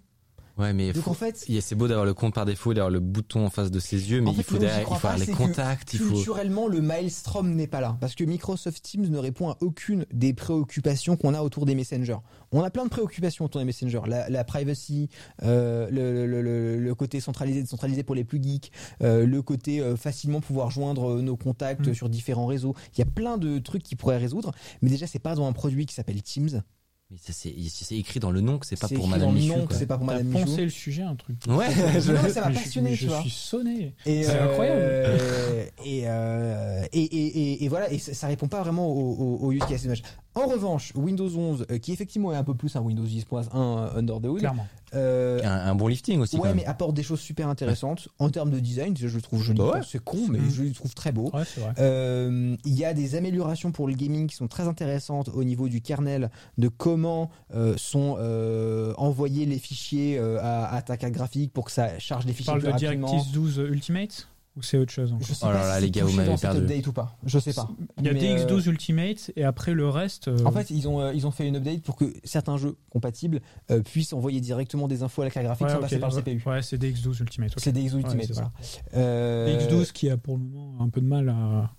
[0.58, 2.98] Ouais, mais Donc faut- en fait, c'est beau d'avoir le compte par défaut, d'avoir le
[3.00, 5.26] bouton en face de ses yeux, mais En fait, il faut derrière, il avoir les
[5.26, 6.14] contacts, il faut.
[6.14, 7.96] Culturellement, le maelstrom n'est pas là.
[8.00, 12.16] Parce que Microsoft Teams ne répond à aucune des préoccupations qu'on a autour des messengers.
[12.52, 14.00] On a plein de préoccupations autour des messengers.
[14.06, 15.10] La, la privacy,
[15.42, 19.80] euh, le, le- le- le côté centralisé, décentralisé pour les plus geeks, euh, le côté
[19.80, 21.94] euh, facilement pouvoir joindre nos contacts Mm.
[21.94, 22.74] sur différents réseaux.
[22.94, 24.52] Il y a plein de trucs qui pourraient résoudre.
[24.80, 26.62] Mais déjà, c'est pas dans un produit qui s'appelle Teams.
[27.10, 29.38] Mais ça, c'est c'est écrit dans le nom que c'est pas pour Madame dans le
[29.38, 29.48] Michu.
[29.52, 29.76] nom que quoi.
[29.76, 30.62] c'est pas pour Madame poncé Michou.
[30.62, 31.36] le sujet, un truc.
[31.46, 31.66] Ouais,
[32.00, 33.20] je- Non, ça m'a je- passionné, mais tu je vois.
[33.20, 33.94] suis sonné.
[34.04, 35.70] C'est euh, incroyable.
[35.84, 39.46] Et, euh, et, et, et, et voilà, et ça, ça répond pas vraiment au, au,
[39.46, 40.02] au use case image.
[40.36, 43.88] En revanche, Windows 11, euh, qui effectivement est un peu plus un Windows 10.1 euh,
[43.98, 44.66] under the hood, Clairement.
[44.94, 46.36] euh, un, un bon lifting aussi.
[46.36, 46.58] quand ouais, même.
[46.58, 48.94] mais apporte des choses super intéressantes en termes de design.
[48.96, 49.80] Je le trouve joli, Bah ouais.
[49.88, 50.50] c'est con, mais Mm.
[50.50, 51.30] je le trouve très beau.
[51.32, 51.72] Ouais, c'est vrai.
[51.78, 55.68] Euh, Il y a des améliorations pour le gaming qui sont très intéressantes au niveau
[55.68, 61.14] du kernel, de comment euh, sont euh, envoyés les fichiers euh, à, à ta carte
[61.14, 62.76] graphique pour que ça charge les Tu fichiers parles plus de.
[62.78, 64.28] DirectX 12 Ultimate?
[64.56, 66.12] Ou c'est autre chose encore Je sais Oh là pas là, si les gars, vous
[66.12, 66.60] m'avez perdu.
[66.60, 67.16] update ou pas.
[67.24, 67.68] Je sais pas.
[67.98, 70.28] Il y a Mais, DX12 euh, Ultimate et après le reste.
[70.28, 72.76] euh, En fait, ils ont, euh, ils ont fait une update pour que certains jeux
[72.90, 73.40] compatibles
[73.70, 76.10] euh, puissent envoyer directement des infos à la carte graphique ouais, sans ok, passer par
[76.10, 76.42] le CPU.
[76.48, 77.50] Ouais, c'est DX12 Ultimate.
[77.52, 77.58] ok.
[77.62, 78.52] C'est des Ultimate, Ouais, c'est voilà.
[78.94, 81.70] Euh, DX12 qui a pour le moment un peu de mal à,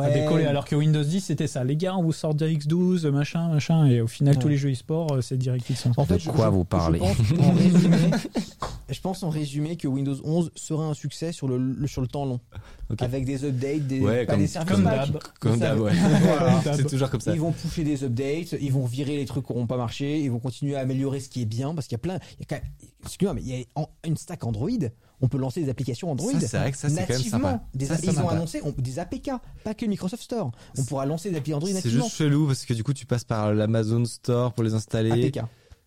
[0.00, 1.64] à ouais, décoller, alors que Windows 10 c'était ça.
[1.64, 4.40] Les gars, on vous sort DX12, machin, machin, et au final, Ouais.
[4.42, 5.94] tous les jeux e-sport, euh, c'est DirectX 11.
[5.96, 8.10] En fait, De je- quoi je- vous je parlez pense en résumé-
[8.88, 12.06] Je pense en résumé que Windows 11 sera un succès sur le, le- sur le
[12.06, 12.38] temps long.
[13.00, 15.18] Avec des updates, des, Ouais, pas comme- des services comme d'hab.
[15.40, 15.92] Comme d'hab, ouais.
[16.22, 16.62] Voilà.
[16.76, 17.32] c'est toujours comme ça.
[17.34, 20.30] Ils vont pousser des updates, ils vont virer les trucs qui n'auront pas marché, ils
[20.30, 22.42] vont continuer à améliorer ce qui est bien, parce qu'il y a plein, il y
[22.42, 22.72] a quand même,
[23.04, 24.68] excuse-moi, mais il y a en- une stack Android,
[25.20, 26.32] on peut lancer des applications Android.
[26.32, 27.38] Ça, c'est vrai que ça, c'est quand même nativement.
[27.38, 27.60] sympa.
[27.74, 29.30] Des, Ça, c'est ils ont annoncé on- des APK,
[29.64, 30.50] pas que Microsoft Store.
[30.78, 32.04] On pourra lancer des applis Android C'est nativement.
[32.04, 35.10] juste chelou parce que du coup tu passes par l'Amazon Store pour les installer.
[35.26, 35.40] APK.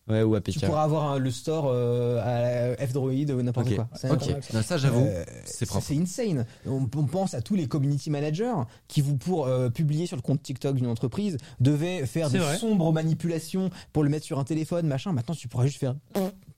[0.07, 0.65] Ouais, ou Tu APK.
[0.65, 3.88] pourras avoir un- le store euh, à F-Droid ou n'importe quoi.
[3.93, 4.27] C'est ok.
[4.55, 5.86] Non, ça j'avoue, Euh, c'est propre.
[5.86, 6.47] C'est insane.
[6.65, 8.55] On, on pense à tous les community managers
[8.88, 12.43] qui, vous pour euh, publier sur le compte TikTok d'une entreprise, devaient faire C'est des
[12.43, 12.57] vrai.
[12.57, 15.13] sombres manipulations pour le mettre sur un téléphone, machin.
[15.13, 15.93] Maintenant, tu pourras juste faire.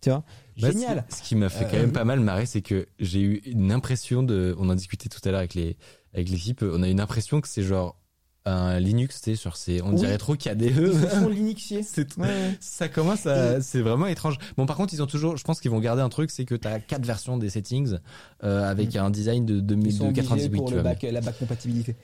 [0.01, 0.23] Tu vois
[0.61, 1.05] Bah, Génial.
[1.09, 3.71] Ce qui, m'a fait quand Euh, même pas mal marrer, c'est que j'ai eu une
[3.71, 4.55] impression de.
[4.59, 5.77] On en discutait tout à l'heure avec les
[6.13, 6.63] avec l'équipe.
[6.63, 7.97] On a une impression que c'est genre
[8.45, 9.81] un Linux, tu sur ces.
[9.83, 9.95] On Oui.
[9.97, 10.61] dirait trop KDE.
[10.61, 11.83] Ils se font Linuxier.
[11.83, 12.57] C'est Ouais, ouais.
[12.59, 14.37] ça commence à c'est vraiment étrange.
[14.57, 16.55] Bon par contre ils ont toujours je pense qu'ils vont garder un truc c'est que
[16.55, 17.97] tu as quatre versions des settings
[18.43, 19.85] euh, avec un design de, de, Mm.
[19.85, 21.95] Ils sont de 98 obligés pour tu le vois, back, la back compatibilité.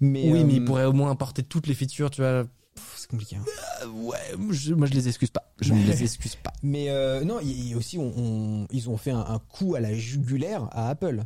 [0.00, 2.44] Mais, mais- Oui euh, mais ils pourraient au moins apporter toutes les features tu vois.
[2.96, 3.36] C'est compliqué.
[3.36, 3.88] hein.
[3.88, 4.16] ouais,
[4.50, 5.52] je- moi je les excuse pas.
[5.60, 6.52] Je ne les excuse pas.
[6.62, 9.80] Mais euh, non, y a aussi, on, on- ils ont fait un, un coup à
[9.80, 11.24] la jugulaire à Apple.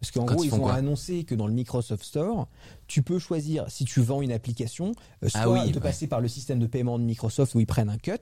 [0.00, 2.48] Parce qu'en gros, ils ont annoncé que dans le Microsoft Store,
[2.86, 5.80] tu peux choisir si tu vends une application, euh, soit Ah oui, de ouais.
[5.82, 8.12] passer par le système de paiement de Microsoft où ils prennent un cut,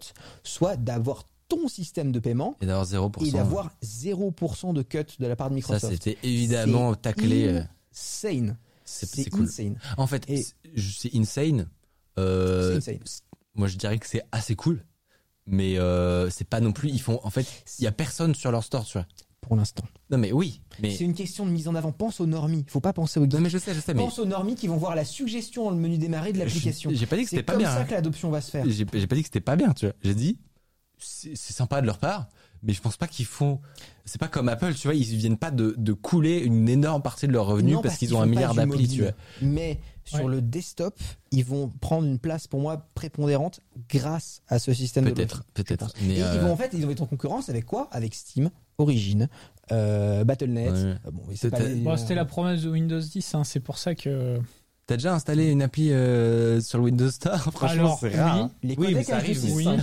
[0.43, 3.25] soit d'avoir ton système de paiement Et d'avoir 0%.
[3.27, 5.93] et d'avoir 0% de cut de la part de ça, Microsoft.
[5.93, 7.47] c'était évidemment taclé.
[7.47, 7.63] euh,
[7.93, 8.57] Insane.
[8.85, 9.45] C'est C'est c'est cool.
[9.45, 9.79] insane.
[9.99, 10.45] En fait, Et-
[10.77, 11.69] c'est insane.
[12.19, 13.01] Euh, C'est
[13.55, 14.85] Moi, je dirais que c'est assez cool.
[15.47, 16.91] Mais euh, c'est pas non plus.
[16.91, 17.21] Ils font.
[17.23, 17.47] En fait,
[17.79, 19.07] il y a personne sur leur store, tu vois.
[19.41, 19.85] Pour l'instant.
[20.11, 20.61] Non, mais oui.
[20.83, 21.91] Mais C'est une question de mise en avant.
[21.91, 22.67] Pense aux normies.
[22.69, 23.33] Faut pas penser aux geeks.
[23.33, 23.95] non, mais je sais, je sais.
[23.95, 26.91] Mais Pense aux normies qui vont voir la suggestion dans le menu démarrer de l'application.
[26.93, 27.71] J'ai pas dit que C'est c'était pas comme bien.
[27.71, 27.85] ça hein.
[27.85, 28.65] que l'adoption va se faire.
[28.69, 29.95] J'ai pas dit que c'était pas bien, tu vois.
[30.03, 30.39] J'ai dit
[30.99, 32.29] c'est c'est sympa de leur part,
[32.63, 33.61] mais je pense pas qu'ils font.
[34.05, 34.95] C'est pas comme Apple, tu vois.
[34.95, 38.15] Ils viennent pas de, de couler une énorme partie de leurs revenus Non, parce, qu'ils
[38.15, 39.13] ont un milliard d'applis, tu vois.
[39.43, 40.31] Mais sur Ouais.
[40.37, 40.99] le desktop,
[41.33, 45.93] ils vont prendre une place pour moi prépondérante grâce à ce système de Peut-être, peut-être.
[46.09, 47.89] Et euh, ils vont en fait, ils vont être en concurrence avec quoi?
[47.93, 49.29] Avec Steam, Origin,
[49.71, 50.73] euh, Battle.net.
[50.73, 50.79] Ouais.
[50.79, 53.95] Euh, Bon, C'était- les- Bon, C'était la promesse de Windows 10, hein, c'est pour ça
[53.95, 54.41] que.
[54.89, 58.35] T'as déjà installé une appli euh, sur le Windows Store Franchement, Alors, c'est rare.
[58.37, 58.43] oui.
[58.43, 58.51] hein.
[58.65, 59.39] Les Oui, mais ça arrive.
[59.39, 59.81] HTC5.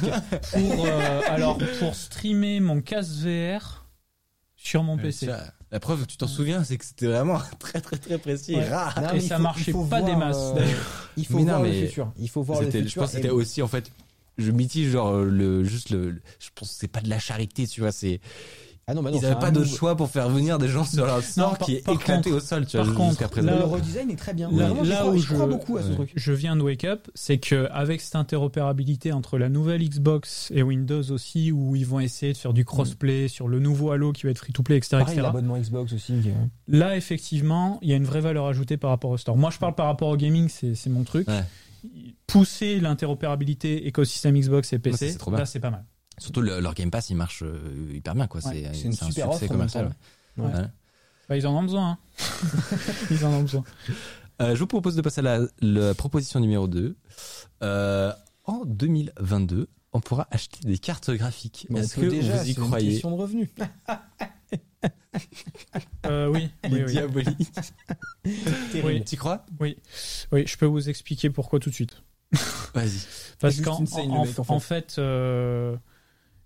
[0.55, 0.67] Oui.
[0.75, 3.85] pour, euh, alors, pour streamer mon casque VR
[4.57, 5.29] sur mon Euh, PC.
[5.71, 8.67] La preuve que tu t'en souviens, c'est que c'était vraiment très très très précis, Ouais.
[8.69, 8.99] rare.
[9.01, 11.09] Non, Et mais ça faut- marchait pas des masses, euh, d'ailleurs.
[11.17, 12.11] Il faut Mais non, voir le futur.
[12.17, 12.89] Il faut voir le futur.
[12.89, 13.91] je pense que c'était aussi en fait
[14.37, 17.65] je mitige genre le juste le, le- je pense que c'est pas de la charité
[17.67, 18.19] tu vois c'est
[18.87, 20.67] Ah non, bah non, ils c'est avaient un pas de choix pour faire venir des
[20.67, 23.23] gens sur leur store par- qui est éclaté contre- au sol tu vois par jusqu'à
[23.25, 24.51] contre, présent là- Le redesign est très bien.
[24.51, 25.95] Là- Vraiment, là crois- où je crois beaucoup à ce Ouais.
[25.95, 26.11] truc.
[26.15, 30.61] je viens de Wake Up, c'est que avec cette interopérabilité entre la nouvelle Xbox et
[30.61, 34.23] Windows aussi, où ils vont essayer de faire du crossplay sur le nouveau Halo qui
[34.27, 35.21] va être free-to-play, etc., Pareil, etc.
[35.23, 36.13] l'abonnement Xbox aussi.
[36.67, 39.35] Là, effectivement, il y a une vraie valeur ajoutée par rapport au store.
[39.35, 41.27] Moi, je parle par rapport au gaming, c'est c'est mon truc.
[41.27, 41.41] Ouais.
[42.27, 45.85] Pousser l'interopérabilité écosystème Xbox et PC, là, c'est pas mal.
[46.17, 47.57] Surtout le- leur Game Pass il marche euh,
[47.93, 50.43] hyper bien quoi Ouais, c'est une un super succès offre en même commercial temps.
[50.43, 50.49] ouais.
[50.49, 50.59] Ouais.
[50.59, 50.67] Ouais.
[51.29, 51.91] Bah, ils en ont besoin.
[51.91, 51.97] hein.
[53.11, 53.63] ils en ont besoin.
[54.41, 56.95] Euh, je vous propose de passer à la, la proposition numéro 2
[57.63, 58.13] euh,
[58.43, 62.67] en 2022 on pourra acheter des cartes graphiques est-ce que déjà, vous y c'est une
[62.67, 63.49] croyez question de revenus.
[66.05, 66.91] Euh, oui, oui, oui.
[66.91, 67.51] diaboliques.
[68.83, 69.03] Oui.
[69.05, 69.77] tu crois oui.
[70.31, 72.01] Oui, je peux vous expliquer pourquoi tout de suite.
[72.73, 72.99] vas-y
[73.39, 74.41] Parce qu'en en, en fait.
[74.49, 75.77] en fait, euh,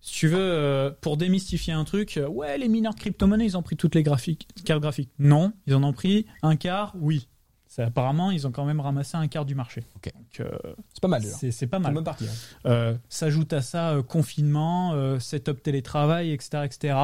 [0.02, 3.58] si tu veux, euh, pour démystifier un truc, euh, ouais, les mineurs de crypto-monnaies, ils
[3.58, 5.12] ont pris toutes les graphiques, cartes graphiques.
[5.20, 7.28] Non, ils en ont pris un quart, oui.
[7.68, 9.84] C'est apparemment, ils ont quand même ramassé un quart du marché.
[9.96, 10.12] Ok.
[10.16, 10.58] Donc, euh,
[10.94, 11.94] C'est pas mal c'est c'est pas mal.
[11.94, 12.26] bonne partie.
[12.66, 12.96] hein.
[13.10, 16.98] S'ajoute à ça confinement, setup télétravail, etc., etc.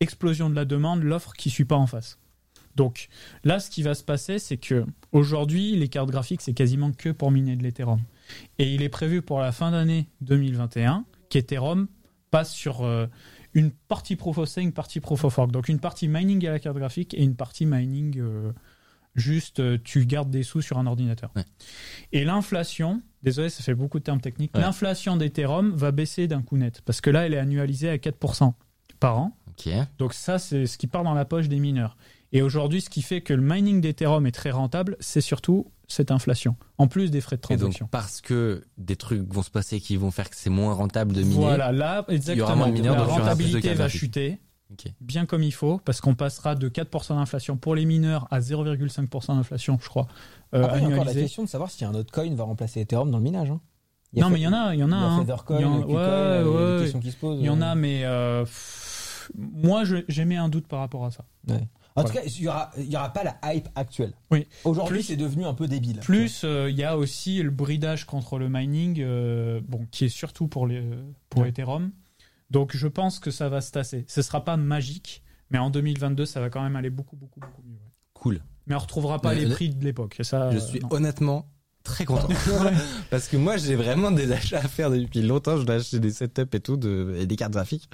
[0.00, 2.18] Explosion de la demande, l'offre qui suit pas en face.
[2.74, 3.08] Donc
[3.44, 7.10] là, ce qui va se passer, c'est que aujourd'hui, les cartes graphiques, c'est quasiment que
[7.10, 8.00] pour miner de l'Ethereum.
[8.58, 11.88] Et il est prévu pour la fin d'année 2021 qu'Ethereum
[12.30, 13.06] passe sur euh,
[13.54, 15.50] une partie proof of stake, une partie proof of work.
[15.50, 18.52] Donc une partie mining à la carte graphique et une partie mining euh,
[19.14, 21.30] juste euh, tu gardes des sous sur un ordinateur.
[21.36, 21.44] Ouais.
[22.12, 24.60] Et l'inflation, désolé, ça fait beaucoup de termes techniques, Ouais.
[24.60, 28.52] l'inflation d'Ethereum va baisser d'un coup net parce que là, elle est annualisée à 4%
[29.00, 29.36] par an.
[29.98, 31.96] Donc ça, c'est ce qui part dans la poche des mineurs.
[32.32, 36.10] Et aujourd'hui, ce qui fait que le mining d'Ethereum est très rentable, c'est surtout cette
[36.10, 37.88] inflation, en plus des frais de Et donc, transaction.
[37.90, 41.22] parce que des trucs vont se passer qui vont faire que c'est moins rentable de
[41.22, 41.40] miner.
[41.40, 42.54] Voilà, là, exactement.
[42.56, 44.38] moins de mineurs, la donc rentabilité va chuter,
[45.00, 49.34] bien comme il faut, parce qu'on passera de 4% d'inflation pour les mineurs à 0,5%
[49.36, 50.06] d'inflation, je crois,
[50.54, 52.44] euh, Après, il y a encore la question de savoir si un autre coin va
[52.44, 53.50] remplacer Ethereum dans le minage.
[53.50, 53.60] hein.
[54.12, 54.96] Il y a Non, mais il y en a, il y en a.
[55.22, 55.44] Il y a hein.
[55.50, 56.76] Il y en- ouais, a ouais.
[56.76, 57.38] des questions qui se posent.
[57.40, 61.24] Il y en a, mais euh, pff, moi, j'émets un doute par rapport à ça.
[61.98, 62.20] En Voilà.
[62.20, 64.12] tout cas, il y aura, y aura pas la hype actuelle.
[64.30, 64.46] Oui.
[64.64, 66.00] Aujourd'hui, c'est devenu un peu débile.
[66.00, 70.08] Plus, euh, il y a aussi le bridage contre le mining, euh, bon, qui est
[70.08, 70.82] surtout pour, les,
[71.30, 71.48] pour Ouais.
[71.48, 71.90] Ethereum.
[72.50, 74.04] Donc, je pense que ça va se tasser.
[74.08, 77.62] Ce sera pas magique, mais en 2022, ça va quand même aller beaucoup, beaucoup, beaucoup
[77.66, 77.74] mieux.
[77.74, 77.92] ouais.
[78.14, 78.40] Cool.
[78.66, 80.16] Mais on retrouvera pas Mais les le- prix de l'époque.
[80.22, 80.88] Ça, Je suis non.
[80.92, 81.46] honnêtement
[81.84, 82.28] très content.
[83.10, 85.56] Parce que moi, j'ai vraiment des achats à faire depuis longtemps.
[85.56, 87.88] Je dois acheter des setups et tout, de, et des cartes graphiques.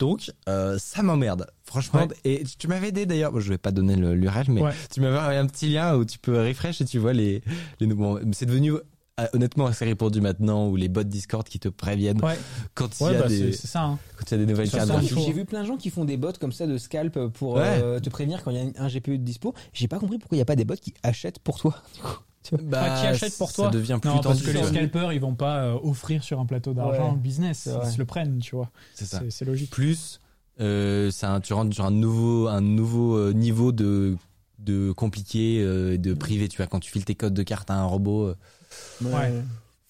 [0.00, 1.46] Donc, euh, ça m'emmerde.
[1.64, 2.00] Franchement.
[2.00, 2.16] Ouais.
[2.24, 3.30] Et tu m'avais aidé d'ailleurs.
[3.30, 4.72] Bon, je vais pas donner l'URL, mais Ouais.
[4.92, 7.42] tu m'avais envoyé un petit lien où tu peux refresh et tu vois les,
[7.80, 8.18] les nouveaux.
[8.32, 12.38] C'est devenu, euh, honnêtement, assez répandu maintenant où les bots Discord qui te préviennent Ouais,
[12.74, 13.82] quand il ouais y a bah, des, c'est c'est ça.
[13.84, 13.98] hein.
[14.16, 15.18] quand il y a des nouvelles cartes graphiques.
[15.18, 17.62] J'ai vu plein de gens qui font des bots comme ça de scalp pour Ouais.
[17.82, 19.52] euh, te prévenir quand il y a un GPU de dispo.
[19.74, 21.76] J'ai pas compris pourquoi il n'y a pas des bots qui achètent pour toi.
[22.42, 22.64] Tu vois.
[22.64, 25.20] Bah, Ah, qui achète pour toi Ça devient plus Non, parce que les scalpers, ils
[25.20, 27.14] vont pas euh, offrir sur un plateau d'argent Ouais.
[27.14, 27.66] le business.
[27.68, 27.86] Vrai.
[27.86, 28.70] Ils se le prennent, tu vois.
[28.94, 29.20] C'est ça.
[29.28, 29.70] C'est logique.
[29.70, 30.20] plus
[30.60, 34.16] euh, un- tu rentres sur un nouveau un nouveau euh, niveau de
[34.58, 37.74] de compliqué euh, de privé tu vois quand tu files tes codes de carte à
[37.76, 38.36] un robot euh,
[39.02, 39.32] Ouais.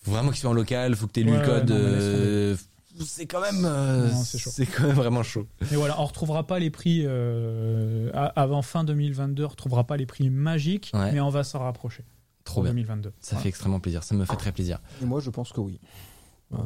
[0.03, 1.71] Faut vraiment qu'il soit en local, faut que t'aies lu Ouais, le code.
[1.71, 2.57] non, euh,
[3.05, 5.47] c'est quand même, euh, c'est quand même vraiment chaud.
[5.73, 10.07] Et voilà, on retrouvera pas les prix euh, avant fin 2022, on retrouvera pas les
[10.07, 11.13] prix magiques, Ouais.
[11.13, 12.05] mais on va s'en rapprocher.
[12.51, 12.73] Trop pour bien.
[12.73, 13.13] 2022.
[13.21, 14.03] Ça fait extrêmement plaisir.
[14.05, 14.79] Ça me fait très plaisir.
[15.03, 15.81] Et moi, je pense que oui.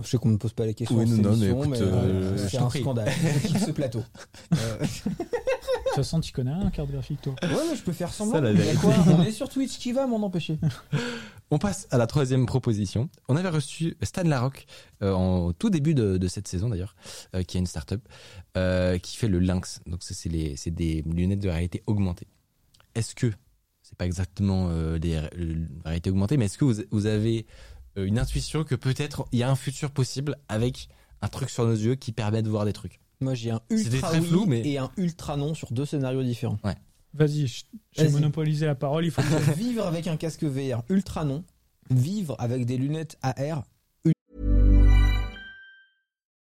[0.02, 1.80] Je sais qu'on ne me pose pas la question Oui, non, non, mais écoute, mais,
[1.82, 2.80] euh, euh, je c'est un prie.
[2.80, 3.12] scandale.
[3.66, 4.02] Ce plateau.
[4.54, 7.34] Euh, De toute façon, tu connais rien, carte graphique, toi?
[7.42, 8.40] ouais, mais je peux faire semblant.
[8.42, 8.94] Ça, quoi?
[9.18, 10.58] On est sur Twitch, qui va m'en empêcher
[11.50, 13.10] On passe à la troisième proposition.
[13.28, 14.66] On avait reçu Stan Larocque
[15.02, 16.96] euh, en tout début de, de cette saison d'ailleurs,
[17.36, 18.00] euh, qui est une startup
[18.56, 19.80] euh, qui fait le Lynx.
[19.86, 22.26] Donc ça, c'est les- c'est des lunettes de réalité augmentée.
[22.94, 23.30] Est-ce que
[23.94, 27.46] c'est pas exactement euh, des ré- euh, réalités augmentées, mais est-ce que vous, vous avez
[27.96, 30.88] euh, une intuition que peut-être il y a un futur possible avec
[31.22, 32.98] un truc sur nos yeux qui permet de voir des trucs?
[33.20, 36.24] Moi, j'ai un ultra très oui flou, mais- et un ultra non sur deux scénarios
[36.24, 36.58] différents.
[37.14, 38.12] Vas-y, je- j'ai Vas-y.
[38.12, 41.44] monopolisé la parole, il faut que vivre avec un casque VR ultra non,
[41.90, 43.62] vivre avec des lunettes AR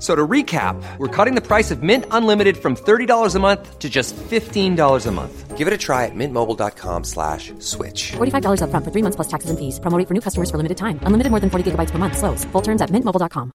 [0.00, 3.88] So to recap, we're cutting the price of Mint Unlimited from $30 a month to
[3.90, 5.58] just $15 a month.
[5.58, 8.12] Give it a try at mintmobile.com slash switch.
[8.16, 9.78] $45 upfront for three months plus taxes and fees.
[9.78, 10.98] Promo for new customers for limited time.
[11.04, 12.16] Unlimited more than 40 gigabytes per month.
[12.16, 12.46] Slows.
[12.52, 13.50] Full terms at mintmobile.com.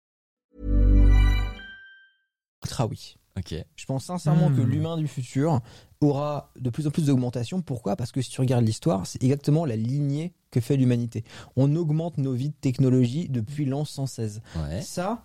[2.63, 3.17] ultra oui.
[3.37, 3.55] Ok.
[3.77, 4.57] Je pense sincèrement Hmm.
[4.57, 5.61] que l'humain du futur
[6.01, 7.63] aura de plus en plus d'augmentation.
[7.63, 7.97] Pourquoi?
[7.97, 11.25] Parce que si tu regardes l'histoire, c'est exactement la lignée que fait l'humanité.
[11.57, 14.41] On augmente nos vies de technologie depuis l'an 116.
[14.57, 14.81] Ouais.
[14.83, 15.23] Ça,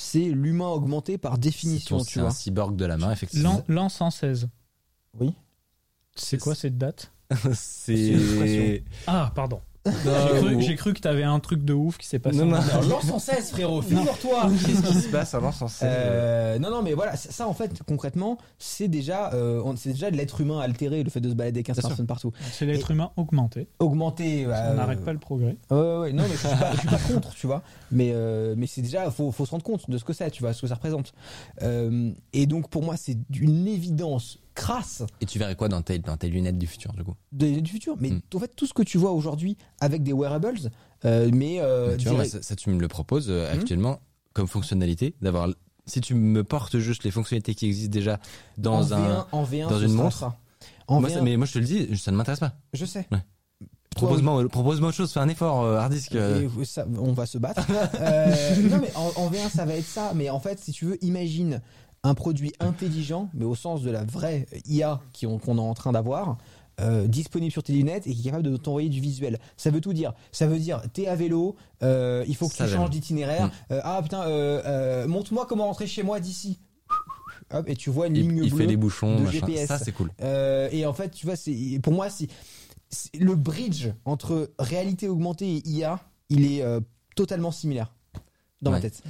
[0.00, 3.62] c'est l'humain augmenté par définition, ton- tu c'est un cyborg de la main, effectivement.
[3.68, 4.48] L'an l'an 116.
[5.18, 5.34] Oui.
[6.16, 7.12] C'est quoi cette date
[7.54, 8.62] C'est une expression.
[8.66, 8.84] c'est.
[9.06, 9.60] Ah, pardon.
[9.86, 9.92] J'ai
[10.40, 12.36] cru, j'ai cru que t'avais un truc de ouf qui s'est passé.
[12.36, 12.56] Non, non.
[12.56, 17.16] Alors, 116, frérot, figure-toi Qu'est-ce qui se passe avant sans Euh, non, non, mais voilà,
[17.16, 21.02] ça, ça, en fait, concrètement, c'est déjà, euh, on- c'est déjà de l'être humain altéré,
[21.02, 21.88] le fait de se balader avec un Bien sûr.
[21.88, 22.32] smartphone partout.
[22.52, 23.68] C'est l'être humain augmenté.
[23.78, 25.56] Augmenter, On euh, n'arrête pas le progrès.
[25.70, 27.62] Ouais, ouais, non, mais je suis pas, je suis pas contre, tu vois.
[27.90, 30.42] Mais, euh, mais c'est déjà, faut, faut se rendre compte de ce que c'est, tu
[30.42, 31.14] vois, ce que ça représente.
[31.62, 35.98] Euh, et donc, pour moi, c'est d'une évidence crasse Et tu verrais quoi dans tes,
[35.98, 37.96] dans tes lunettes du futur, du coup de- du futur.
[37.98, 38.20] Mais Mm.
[38.34, 40.70] en fait, tout ce que tu vois aujourd'hui avec des wearables,
[41.04, 43.58] euh, mais euh, Tu vois, moi, direct- ça, ça, tu me le proposes euh, Mhm.
[43.60, 44.00] actuellement
[44.32, 45.48] comme fonctionnalité, d'avoir.
[45.86, 48.18] Si tu me portes juste les fonctionnalités qui existent déjà en
[48.58, 48.98] dans un.
[49.00, 50.18] V1, en V1, dans ce une sera montre.
[50.18, 50.36] ça.
[50.86, 52.52] En Moi, V1, ça- mais moi, je te le dis, ça ne m'intéresse pas.
[52.74, 53.06] je sais.
[53.10, 53.18] Ouais.
[53.96, 56.14] Propose-moi propose autre chose, fais un effort, euh, hard disk.
[56.14, 56.48] euh.
[56.60, 57.66] Et ça, on va se battre.
[58.00, 60.12] Euh, non, mais en, en V1, ça va être ça.
[60.14, 61.60] Mais en fait, si tu veux, imagine
[62.02, 65.92] un produit intelligent, mais au sens de la vraie IA qui- qu'on est en train
[65.92, 66.38] d'avoir.
[66.82, 69.38] euh, disponible sur tes lunettes et qui est capable de t'envoyer du visuel.
[69.58, 70.14] Ça veut tout dire.
[70.32, 73.48] Ça veut dire, t'es à vélo, euh, il faut que Ça, tu changes d'itinéraire.
[73.48, 73.50] Mm.
[73.72, 76.58] Euh, ah putain, euh, euh, montre-moi comment rentrer chez moi d'ici.
[77.52, 78.60] Hop, et tu vois une il, ligne il bleue.
[78.60, 79.40] fait les bouchons, de machin.
[79.46, 79.68] GPS.
[79.68, 80.10] Ça, c'est cool.
[80.22, 82.28] Euh, et en fait, tu vois, c'est pour moi, c'est
[82.88, 86.80] c'est- le bridge entre réalité augmentée et IA, il est euh,
[87.14, 87.92] totalement similaire
[88.62, 89.02] dans ma tête.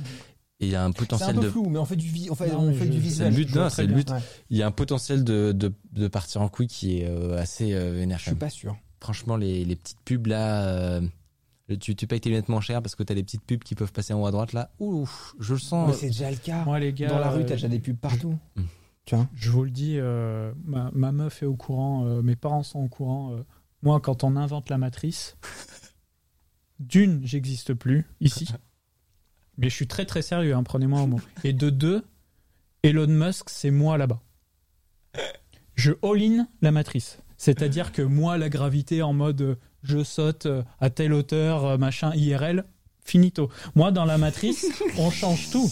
[0.60, 1.48] Et il y a un C'est un potentiel peu de.
[1.50, 3.02] flou, mais on fait du vi- on fait, Non, on mais fait je- du c'est
[3.02, 3.30] visuel.
[3.30, 4.10] le but, Je non, c'est le but.
[4.10, 4.18] Ouais.
[4.50, 7.72] Il y a un potentiel de, de, de partir en couille qui est euh, assez
[7.72, 8.18] euh, vénère.
[8.18, 8.76] Je suis pas sûr.
[9.00, 11.00] Franchement, les, les petites pubs là, euh,
[11.80, 13.92] tu, tu payes tes lunettes moins cher parce que t'as les petites pubs qui peuvent
[13.92, 14.70] passer en haut à droite là.
[14.80, 15.88] Ouf, je le sens.
[15.88, 16.64] Mais c'est déjà le cas.
[16.66, 17.08] Moi, les gars.
[17.08, 18.36] Dans la rue, euh, t'as déjà des pubs partout.
[18.56, 18.62] Mm.
[19.06, 22.36] Tu vois Je vous le dis, euh, ma, ma meuf est au courant, euh, mes
[22.36, 23.32] parents sont au courant.
[23.32, 23.42] euh,
[23.82, 25.38] moi, quand on invente la matrice,
[26.78, 28.48] d'une, j'existe plus ici.
[29.60, 31.20] Mais je suis très très sérieux, hein, prenez-moi au mot.
[31.44, 32.02] Et de deux,
[32.82, 34.20] Elon Musk, c'est moi là-bas.
[35.74, 37.18] Je all-in la matrice.
[37.36, 41.78] C'est-à-dire que moi, la gravité en mode euh, je saute euh, à telle hauteur, euh,
[41.78, 42.64] machin, IRL,
[43.04, 43.48] finito.
[43.74, 44.66] Moi, dans la matrice,
[44.98, 45.70] on change tout.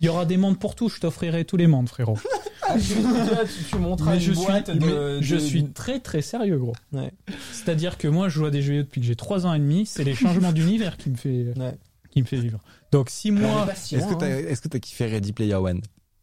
[0.00, 2.18] Il y aura des mondes pour tout, je t'offrirai tous les mondes, frérot.
[2.62, 4.78] Ah, tu, une je suis, boîte de,
[5.18, 6.74] mais je de- suis très très sérieux, gros.
[6.92, 7.10] Ouais.
[7.52, 9.58] C'est-à-dire que moi, je joue à des jeux vidéo depuis que j'ai 3 ans et
[9.58, 9.86] demi.
[9.86, 11.74] C'est les changements d'univers qui me fait Ouais.
[12.18, 12.60] Qui me fait vivre.
[12.92, 14.38] Donc si On est moi, si Est-ce que t'as hein.
[14.48, 15.80] est-ce que t'as kiffé Ready Player One?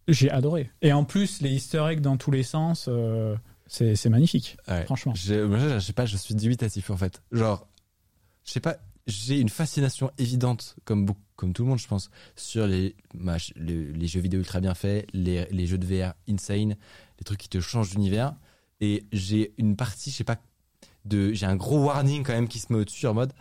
[0.08, 0.70] J'ai adoré.
[0.82, 3.36] Et en plus, les Easter eggs dans tous les sens, euh,
[3.68, 4.58] c'est c'est magnifique.
[4.68, 4.84] Ouais.
[4.86, 5.14] Franchement.
[5.16, 7.24] Je, moi, je, je sais pas, je suis dubitatif en fait.
[7.32, 7.68] Genre,
[8.44, 8.78] je sais pas,
[9.08, 13.38] j'ai une fascination évidente, comme, beaucoup- comme tout le monde, je pense, sur les, bah,
[13.40, 16.76] je- le- les jeux vidéo ultra bien faits, les, les jeux de VR insane,
[17.20, 18.36] les trucs qui te changent d'univers.
[18.82, 20.38] Et j'ai une partie, je sais pas,
[21.06, 23.32] de, j'ai un gros warning quand même qui se met au-dessus en mode,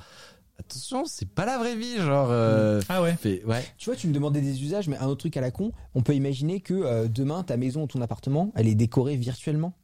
[0.59, 2.29] attention, c'est pas la vraie vie, genre.
[2.31, 3.15] euh, Ah ouais.
[3.17, 3.65] fait- ouais.
[3.79, 6.03] Tu vois, tu me demandais des usages, mais un autre truc à la con, on
[6.03, 9.75] peut imaginer que euh, demain, ta maison ou ton appartement, elle est décorée virtuellement.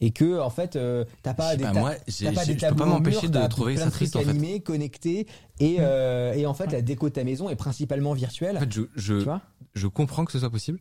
[0.00, 2.44] et que en fait euh, t'as pas Je sais des pas, ta- moi, t'as pas
[2.44, 4.28] des je peux pas m'empêcher de trouver plein ça triste, en fait.
[4.30, 5.26] animés, connectés
[5.60, 8.56] et euh, et en fait la déco de ta maison est principalement virtuelle.
[8.56, 9.42] En fait, je, je, tu vois?
[9.74, 10.80] je comprends que ce soit possible.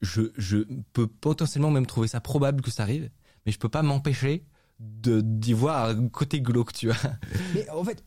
[0.00, 0.58] Je, je
[0.92, 3.10] peux potentiellement même trouver ça probable que ça arrive,
[3.46, 4.44] mais je peux pas m'empêcher
[4.78, 7.12] de d'y voir un côté glauque, tu vois.
[7.54, 8.02] Mais en fait,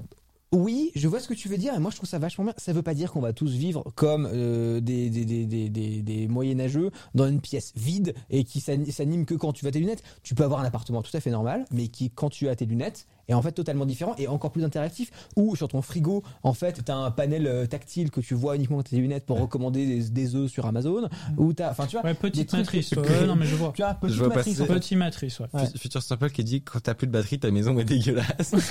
[0.53, 2.53] oui, je vois ce que tu veux dire, et moi je trouve ça vachement bien.
[2.57, 6.01] Ça veut pas dire qu'on va tous vivre comme euh, des, des, des, des, des,
[6.01, 9.79] des moyenâgeux dans une pièce vide et qui s'ani- s'anime que quand tu as tes
[9.79, 10.03] lunettes.
[10.23, 12.65] Tu peux avoir un appartement tout à fait normal, mais qui, quand tu as tes
[12.65, 15.09] lunettes, est en fait totalement différent et encore plus interactif.
[15.37, 18.77] Ou sur ton frigo, en fait, t'as un panel euh, tactile que tu vois uniquement
[18.77, 21.07] avec tes lunettes pour recommander des, des œufs sur Amazon.
[21.37, 22.91] Ou t'as, enfin tu vois, Ouais, petite trucs- matrice.
[22.91, 23.71] ouais, ouais, non, mais je vois.
[23.73, 24.79] tu vois, petite Je vois matrice, passer- en fait.
[24.79, 25.47] Petit matrice, ouais.
[25.53, 25.63] Ouais.
[25.77, 28.53] Future Simple qui dit quand t'as plus de batterie, ta maison est dégueulasse.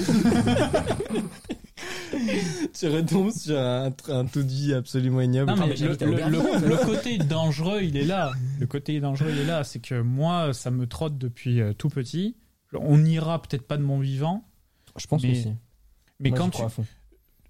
[2.72, 5.50] tu retombes sur un, un tout dit absolument ignoble.
[5.50, 8.32] Non, mais mais le, côté dangereux, il est là.
[8.58, 9.64] Le côté dangereux, il est là.
[9.64, 12.36] C'est que moi, ça me trotte depuis euh, tout petit.
[12.72, 14.44] On n'ira peut-être pas de mon vivant,
[14.96, 15.52] Je pense Mais- aussi.
[16.20, 16.62] mais Moi, quand tu...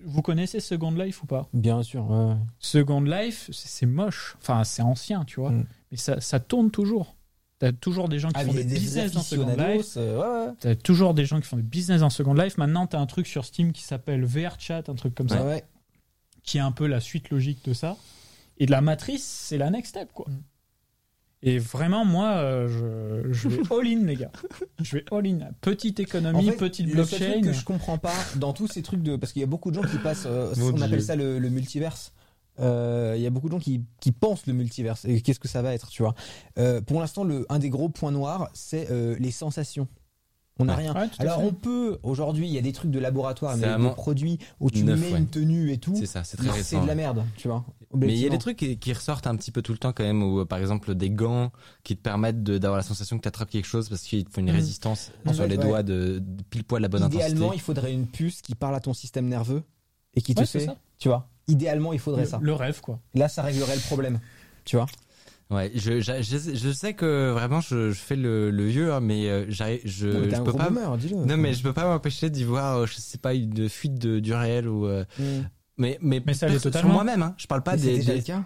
[0.03, 1.47] Vous connaissez Second Life ou pas?
[1.53, 2.35] Bien sûr, ouais.
[2.59, 4.37] Second Life, c'est c'est moche.
[4.41, 5.51] Enfin, c'est ancien, tu vois.
[5.51, 5.67] Mm.
[5.91, 7.17] Mais ça, ça tourne toujours.
[7.61, 9.61] T'as toujours des gens qui Ah, font des, des business dans Second Life.
[9.61, 10.55] aficionados, euh, ouais, ouais.
[10.61, 12.57] T'as toujours des gens qui font des business dans Second Life.
[12.59, 15.63] Maintenant, t'as un truc sur Steam qui s'appelle VR Chat, un truc comme ça, Ouais,
[16.43, 17.97] qui est un peu la suite logique de ça.
[18.59, 20.27] Et de la matrice, c'est la next step, quoi.
[21.43, 24.33] Et vraiment, moi, euh, je, je vais all-in, les gars.
[24.83, 25.39] Je vais all-in.
[25.63, 27.33] Petite économie, En fait, petite le seul blockchain.
[27.33, 29.71] truc que je comprends pas dans tous ces trucs de parce qu'il y a beaucoup
[29.71, 30.83] de gens qui passent euh, on Dieu.
[30.85, 32.13] appelle ça le, le multiverse
[32.61, 35.49] Euh, il y a beaucoup de gens qui, qui pensent le multiverse et qu'est-ce que
[35.49, 36.15] ça va être tu vois?
[36.59, 39.89] Euh, pour l'instant un des gros points noirs c'est euh, les sensations
[40.59, 40.83] on n'a Ouais.
[40.83, 43.91] rien Ouais, alors on peut aujourd'hui il y a des trucs de laboratoire mais des
[43.95, 45.19] produits où tu mets ouais.
[45.19, 46.77] une tenue et tout C'est ça, c'est très récent.
[46.77, 49.27] c'est de la merde tu vois Mais il y a des trucs qui, qui ressortent
[49.27, 51.51] un petit peu tout le temps quand même, euh, par exemple des gants
[51.83, 54.43] qui te permettent d'avoir la sensation que tu attrapes quelque chose parce qu'ils te font
[54.43, 54.57] une Mhm.
[54.57, 57.57] résistance En sur les doigts de, de pile poil la bonne idéalement intensité.
[57.57, 59.63] il faudrait une puce qui parle à ton système nerveux
[60.13, 60.77] et qui te fait ça.
[60.99, 62.99] tu vois idéalement il faudrait le, ça le rêve, quoi.
[63.15, 64.21] là ça réglerait le problème
[64.65, 64.87] tu vois
[65.51, 69.01] Ouais, je, je, je, je sais que vraiment je, je fais le, le vieux, hein,
[69.01, 70.69] mais euh, j'arrive, je, Non, mais je peux pas.
[70.71, 71.17] boomer, dis-le.
[71.25, 74.21] Non, mais je peux pas m'empêcher d'y voir, euh, je sais pas, une fuite de,
[74.21, 74.87] du réel ou.
[74.87, 75.23] euh, Mm.
[75.77, 76.93] mais mais, Mais ça l'est totalement.
[76.93, 77.35] moi-même, hein.
[77.37, 77.97] Je parle pas Mais c'est des.
[77.97, 78.45] déjà des- le cas.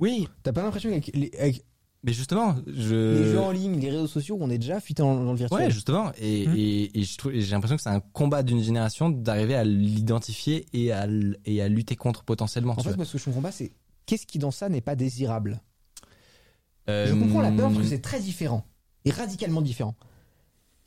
[0.00, 1.64] Oui, T'as pas l'impression qu'avec
[2.06, 3.18] mais justement, je.
[3.22, 5.60] les jeux en ligne, les réseaux sociaux, on est déjà fuité dans, dans le virtuel
[5.66, 6.54] Ouais, justement, et, Hmm.
[6.56, 9.64] et, et je trouve, et j'ai l'impression que c'est un combat d'une génération d'arriver à
[9.64, 12.72] l'identifier et à l- et à lutter contre potentiellement.
[12.72, 12.96] En fait, vois.
[12.96, 13.72] moi, ce que je comprends pas, c'est
[14.06, 15.60] qu'est-ce qui dans ça n'est pas désirable?
[16.88, 18.64] Euh, Je comprends la peur parce que c'est très différent
[19.04, 19.96] et radicalement différent.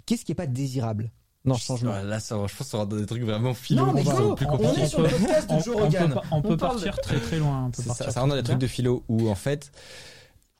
[0.06, 1.12] Qu'est-ce qui est pas désirable?
[1.46, 3.54] Dans ce changement Ouais, Là, ça, je pense que ça va dans des trucs vraiment
[3.54, 3.86] philo.
[3.86, 6.50] Non, mais go plus On est sur le podcast on, de Joe on peut, on
[6.52, 7.66] de- partir très très loin.
[7.66, 9.72] On peut C'est partir ça, ça rentre dans des trucs de philo où en fait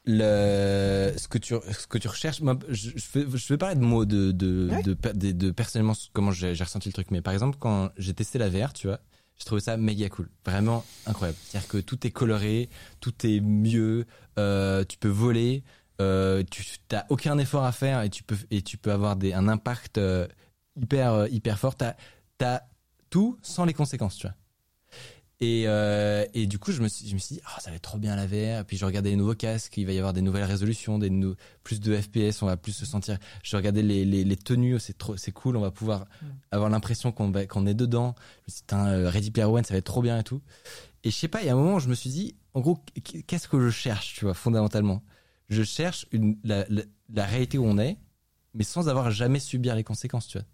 [0.06, 2.42] le ce que tu ce que tu recherches.
[2.42, 4.82] Moi je, je vais je vais parler de mots de de Ouais.
[4.84, 7.12] de, de, de personnellement comment j'ai ressenti le truc.
[7.12, 9.00] Mais par exemple quand j'ai testé la VR tu vois
[9.38, 10.30] j'ai trouvé ça méga cool.
[10.46, 11.38] Vraiment incroyable.
[11.46, 12.70] C'est à dire que tout est coloré
[13.00, 14.06] tout est mieux
[14.38, 15.64] euh, tu peux voler
[16.02, 19.34] euh, tu t'as aucun effort à faire et tu peux et tu peux avoir des
[19.34, 20.28] un impact euh,
[20.82, 21.76] hyper euh, hyper fort.
[21.76, 21.96] T'as
[22.38, 22.62] t'as
[23.10, 24.36] tout sans les conséquences tu vois
[25.42, 27.78] et, euh, et du coup, je me suis, je me suis dit, ah, ça va
[27.78, 28.66] être trop bien la VR.
[28.66, 31.36] Puis je regardais les nouveaux casques, il va y avoir des nouvelles résolutions, des nou-
[31.64, 33.18] plus de FPS, on va plus se sentir.
[33.44, 36.08] Je regardais les, les, les tenues, c'est trop, c'est cool, on va pouvoir
[36.52, 38.16] avoir l'impression qu'on qu'on est dedans.
[38.48, 40.42] Je me suis dit, euh, Ready Player One, ça va être trop bien et tout.
[41.04, 42.60] Et je sais pas, il y a un moment où je me suis dit, en
[42.62, 45.04] gros, qu- qu'est-ce que je cherche, tu vois, fondamentalement?
[45.48, 46.82] Je cherche une, la, la,
[47.14, 47.98] la réalité où on est,
[48.54, 50.48] mais sans avoir jamais subir les conséquences, tu vois.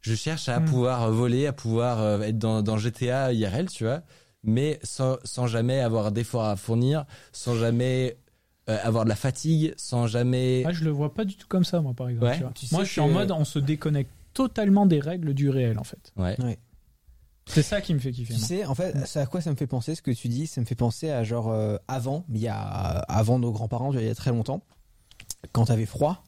[0.00, 0.64] Je cherche à Hmm.
[0.64, 4.02] pouvoir voler, à pouvoir euh, être dans, dans GTA IRL, tu vois,
[4.42, 8.16] mais sans, sans jamais avoir d'efforts à fournir, sans jamais
[8.68, 10.62] euh, avoir de la fatigue, sans jamais.
[10.66, 12.26] Ah, je le vois pas du tout comme ça, moi, par exemple.
[12.26, 12.36] Ouais.
[12.36, 12.52] tu vois.
[12.54, 15.84] Tu moi, je suis en mode, on se déconnecte totalement des règles du réel, en
[15.84, 16.12] fait.
[16.16, 16.36] Ouais.
[17.46, 18.32] C'est ça qui me fait kiffer.
[18.34, 18.48] Tu moi.
[18.48, 20.60] sais, en fait, ça à quoi ça me fait penser ce que tu dis Ça
[20.60, 24.08] me fait penser à genre euh, avant, il y a avant nos grands-parents, il y
[24.08, 24.62] a très longtemps,
[25.52, 26.22] quand t'avais froid,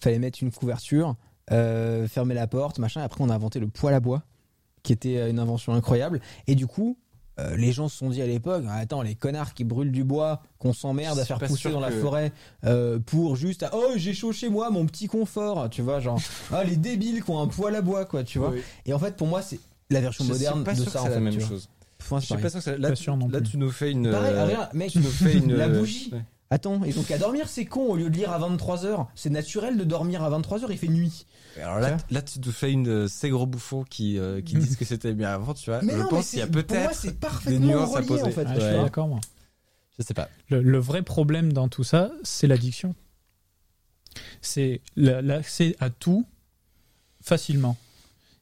[0.00, 1.16] fallait mettre une couverture,
[1.52, 3.00] euh, fermer la porte, machin.
[3.02, 4.22] Après, on a inventé le poêle à bois,
[4.82, 6.20] qui était euh, une invention incroyable.
[6.46, 6.98] Et du coup,
[7.38, 10.04] euh, les gens se sont dit à l'époque, Ah, attends, les connards qui brûlent du
[10.04, 12.32] bois, qu'on s'emmerde à faire pousser dans la forêt
[12.64, 16.18] euh, pour juste, ah, oh j'ai chaud chez moi, mon petit confort, tu vois, genre,
[16.52, 18.50] ah les débiles qui ont un poêle à bois, quoi, tu vois.
[18.50, 18.62] Oui.
[18.86, 21.00] Et en fait, pour moi, c'est la version Je moderne suis pas de sûr ça.
[21.02, 21.68] c'est la fait, même chose.
[22.10, 23.50] Moi, Je suis pas sûr que c'est- là, Pas tu- sûr non là plus.
[23.50, 24.10] tu nous fais une.
[24.10, 25.54] Pareil, regarde, mec, tu nous fais une.
[25.54, 26.10] La bougie.
[26.12, 26.22] ouais.
[26.50, 29.06] Attends, ils ont qu'à dormir, c'est con, au lieu de lire à 23h.
[29.16, 31.26] C'est naturel de dormir à 23h, il fait nuit.
[31.60, 34.76] Alors là, là, tu nous fais une euh, ces gros bouffons qui euh, qui disent
[34.76, 35.82] que c'était bien avant, tu vois.
[35.82, 37.66] Mais je non, mais pense qu'il y a c'est- pour moi, peut-être c'est des parfaitement
[37.66, 38.22] nuances à relié, poser.
[38.22, 38.44] en fait.
[38.46, 39.20] Ah, je suis d'accord, moi.
[39.98, 40.28] Je sais pas.
[40.50, 42.94] Le, le vrai problème dans tout ça, c'est l'addiction.
[44.40, 46.26] c'est la- l'accès à tout
[47.22, 47.76] facilement.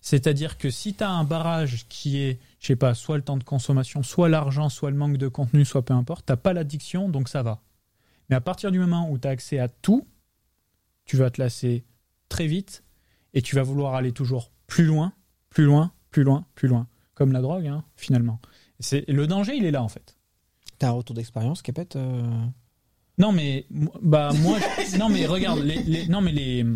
[0.01, 3.39] C'est-à-dire que si tu as un barrage qui est, je sais pas, soit le temps
[3.39, 7.09] de consommation, soit l'argent, soit le manque de contenu, soit peu importe, t'as pas l'addiction,
[7.09, 7.61] donc ça va.
[8.31, 10.07] Mais à partir du moment où tu as accès à tout,
[11.05, 11.85] tu vas te lasser
[12.29, 12.83] très vite
[13.35, 15.13] et tu vas vouloir aller toujours plus loin,
[15.51, 16.87] plus loin, plus loin, plus loin.
[17.15, 18.41] Comme la drogue, hein, finalement.
[18.81, 20.17] C'est Le danger, il est là, en fait.
[20.79, 22.23] T'as un retour d'expérience, Capette euh?
[23.17, 23.67] Non mais
[24.03, 26.67] bah moi je- non mais regarde les, les- non mais les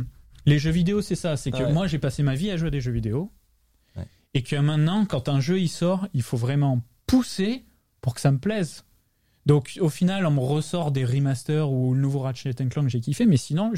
[0.46, 1.72] les jeux vidéo c'est ça c'est que Ah ouais.
[1.72, 3.32] moi j'ai passé ma vie à jouer à des jeux vidéo
[3.96, 4.06] Ouais.
[4.34, 7.64] et que maintenant quand un jeu il sort il faut vraiment pousser
[8.00, 8.84] pour que ça me plaise
[9.48, 13.00] donc au final on me ressort des remasters ou le nouveau Ratchet Clank que j'ai
[13.00, 13.72] kiffé mais sinon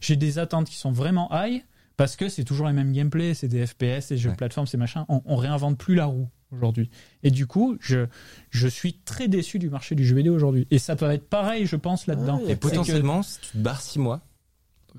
[0.00, 1.62] j'ai des attentes qui sont vraiment high
[1.96, 4.36] parce que c'est toujours les mêmes gameplays c'est des FPS des jeux de Ouais.
[4.36, 6.90] plateforme c'est machin on, on réinvente plus la roue aujourd'hui
[7.24, 8.06] et du coup je
[8.50, 10.66] je suis très déçu du marché du jeu vidéo aujourd'hui.
[10.70, 12.38] Et ça peut être pareil, je pense, là-dedans.
[12.40, 14.20] Ah, Et C'est potentiellement, si tu te barres six mois,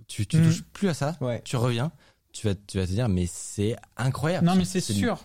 [0.07, 0.43] tu, tu Mm.
[0.43, 1.41] touches plus à ça, Ouais.
[1.43, 1.91] tu reviens,
[2.34, 4.45] tu vas, tu vas te dire, mais c'est incroyable.
[4.45, 5.18] Non, mais c'est C'est- sûr.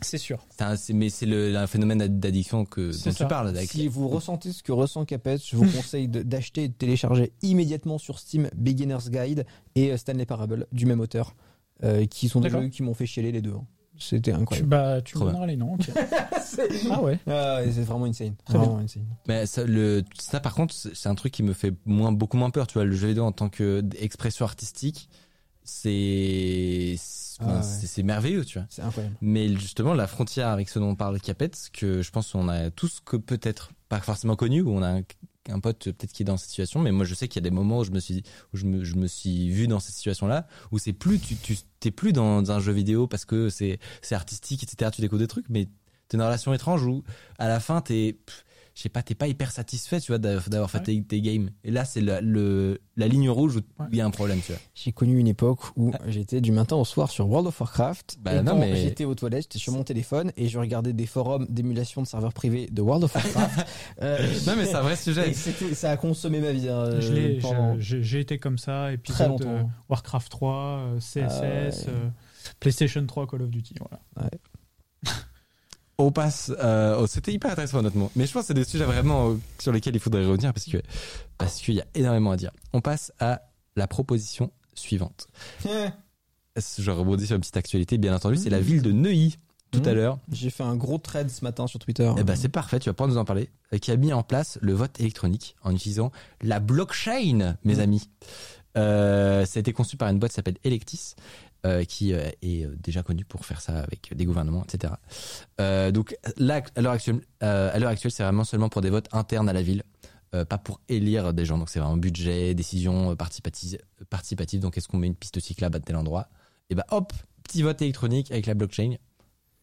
[0.00, 0.46] C'est sûr.
[0.60, 3.12] un- mais c'est le, un phénomène d'addiction que dont ça.
[3.12, 3.56] tu parles.
[3.66, 7.98] Si vous ressentez ce que ressent Capet, je vous conseille d'acheter et de télécharger immédiatement
[7.98, 9.44] sur Steam Beginner's Guide
[9.74, 11.34] et euh, Stanley Parable du même auteur,
[11.82, 13.54] euh, qui sont des jeux qui m'ont fait chialer les deux.
[13.54, 13.64] hein.
[14.00, 14.68] C'était Tu, incroyable.
[14.68, 15.74] bah, tu me les noms.
[15.74, 15.90] ok.
[16.90, 17.18] ah ouais.
[17.26, 18.34] Ah, et c'est vraiment insane.
[18.44, 19.04] Très Vraiment insane.
[19.26, 22.36] Mais ça, le, ça, par contre, c'est c'est un truc qui me fait moins, beaucoup
[22.36, 22.68] moins peur.
[22.68, 25.08] Tu vois, le jeu vidéo en tant qu'expression artistique,
[25.68, 26.96] c'est
[27.40, 27.62] Ah ouais.
[27.62, 28.66] c'est merveilleux, tu vois.
[28.70, 29.16] C'est incroyable.
[29.20, 32.70] Mais justement, la frontière avec ce dont on parle Capet, que je pense qu'on a
[32.70, 35.02] tous que peut-être pas forcément connu, où on a un,
[35.50, 37.48] un pote peut-être qui est dans cette situation, mais moi je sais qu'il y a
[37.48, 39.94] des moments où je me suis, où je me, je me suis vu dans cette
[39.94, 43.78] situation-là, où c'est plus, tu, tu t'es plus dans un jeu vidéo parce que c'est,
[44.02, 44.90] c'est artistique, etc.
[44.94, 45.68] Tu découvres des trucs, mais
[46.08, 47.04] t'es dans une relation étrange où
[47.38, 48.44] à la fin t'es, pff,
[48.78, 50.84] je sais pas, t'es pas hyper satisfait, tu vois, d'avoir fait Ouais.
[50.84, 51.50] tes, tes games.
[51.64, 53.60] Et là, c'est la, le, la ligne rouge où
[53.90, 54.60] il y a un problème, tu vois.
[54.72, 58.18] J'ai connu une époque où j'étais du matin au soir sur World of Warcraft.
[58.20, 61.06] Bah et non, mais- j'étais aux toilettes, j'étais sur mon téléphone et je regardais des
[61.06, 63.66] forums d'émulation de serveurs privés de World of Warcraft.
[64.00, 65.32] Euh, Non, mais c'est un vrai et sujet.
[65.74, 66.68] ça a consommé ma vie.
[66.68, 68.84] hein, Je l'ai- pendant- je- j'ai été comme ça.
[68.84, 69.48] Très Épisode longtemps.
[69.56, 71.70] euh, Warcraft 3, euh, CSS, Ah ouais.
[71.88, 72.08] euh,
[72.60, 73.74] PlayStation 3, Call of Duty.
[73.80, 74.30] Voilà.
[76.00, 76.52] On passe.
[76.60, 78.10] Euh, oh, C'était hyper intéressant honnêtement.
[78.14, 80.66] Mais je pense que c'est des sujets vraiment euh, sur lesquels il faudrait revenir parce
[80.66, 80.78] que
[81.38, 82.52] parce qu'il y a énormément à dire.
[82.72, 83.42] On passe à
[83.76, 85.26] la proposition suivante.
[85.64, 88.36] Je rebondis sur une petite actualité, bien entendu.
[88.36, 89.38] C'est la ville de Neuilly
[89.70, 89.94] tout à Mmh.
[89.94, 90.18] l'heure.
[90.32, 92.10] J'ai fait un gros thread ce matin sur Twitter.
[92.16, 92.78] Eh ben c'est parfait.
[92.78, 93.50] Tu vas pouvoir nous en parler.
[93.74, 96.10] euh, Qui a mis en place le vote électronique en utilisant
[96.42, 97.80] la blockchain, mes Mmh.
[97.80, 98.08] amis.
[98.76, 101.14] Euh, ça a été conçu par une boîte qui s'appelle Electis.
[101.66, 104.94] euh, qui euh, est déjà connue pour faire ça avec des gouvernements, etc.
[105.92, 109.48] Donc là, à l'heure actuelle, à l'heure actuelle, c'est vraiment seulement pour des votes internes
[109.48, 109.82] à la ville,
[110.30, 111.58] pas pour élire des gens.
[111.58, 113.78] Donc c'est vraiment budget, décision participative.
[114.08, 114.60] participative.
[114.60, 116.28] Donc est-ce qu'on met une piste cyclable à tel endroit?
[116.70, 117.12] Et ben hop,
[117.42, 118.94] petit vote électronique avec la blockchain.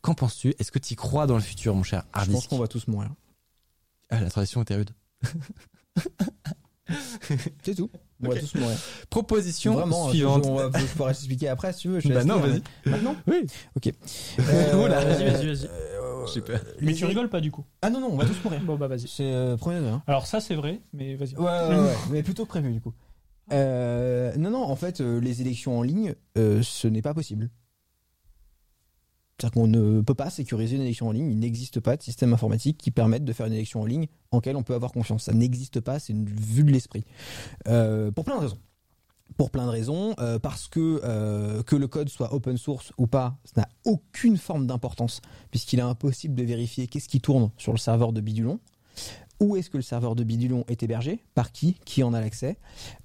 [0.01, 0.53] Qu'en penses-tu?
[0.59, 2.49] Est-ce que tu y crois dans le futur, mon cher je pense Hardisk?
[2.49, 3.09] qu'on va tous mourir.
[4.09, 4.91] Ah, la tradition était rude.
[7.63, 7.89] C'est tout.
[8.23, 8.77] On va tous mourir.
[9.09, 10.43] Proposition Vraiment, suivante.
[10.45, 11.99] Je, on va, pourrais expliquer après si tu veux.
[11.99, 12.61] Je Bah non, vas-y.
[12.85, 13.45] mais- Maintenant Oui.
[13.75, 13.91] Ok.
[14.39, 15.03] Oula.
[15.03, 15.65] Vas-y, vas-y, vas-y.
[15.67, 16.59] euh, Super.
[16.81, 17.65] Mais tu rigoles pas du coup.
[17.81, 18.61] Ah non, non, on va tous mourir.
[18.63, 19.07] Bon bah vas-y.
[19.07, 19.91] C'est euh, premier degré.
[19.91, 20.03] hein.
[20.07, 21.35] Alors ça c'est vrai, mais vas-y.
[21.35, 22.93] Ouais, ouais, ouais, mais plutôt que prévu du coup.
[23.51, 27.49] Euh, non, non, en fait, euh, les élections en ligne, euh, ce n'est pas possible.
[29.37, 31.29] C'est-à-dire qu'on ne peut pas sécuriser une élection en ligne.
[31.29, 34.39] Il n'existe pas de système informatique qui permette de faire une élection en ligne en
[34.39, 35.23] quelle on peut avoir confiance.
[35.23, 37.03] Ça n'existe pas, c'est une vue de l'esprit.
[37.67, 38.57] Euh, pour plein de raisons.
[39.37, 43.07] Pour plein de raisons, euh, parce que euh, que le code soit open source ou
[43.07, 45.19] pas, ça n'a aucune forme d'importance,
[45.51, 48.59] puisqu'il est impossible de vérifier qu'est-ce qui tourne sur le serveur de Bidulon.
[49.39, 51.19] Où est-ce que le serveur de Bidulon est hébergé?
[51.33, 51.75] Par qui?
[51.83, 52.57] Qui en a l'accès?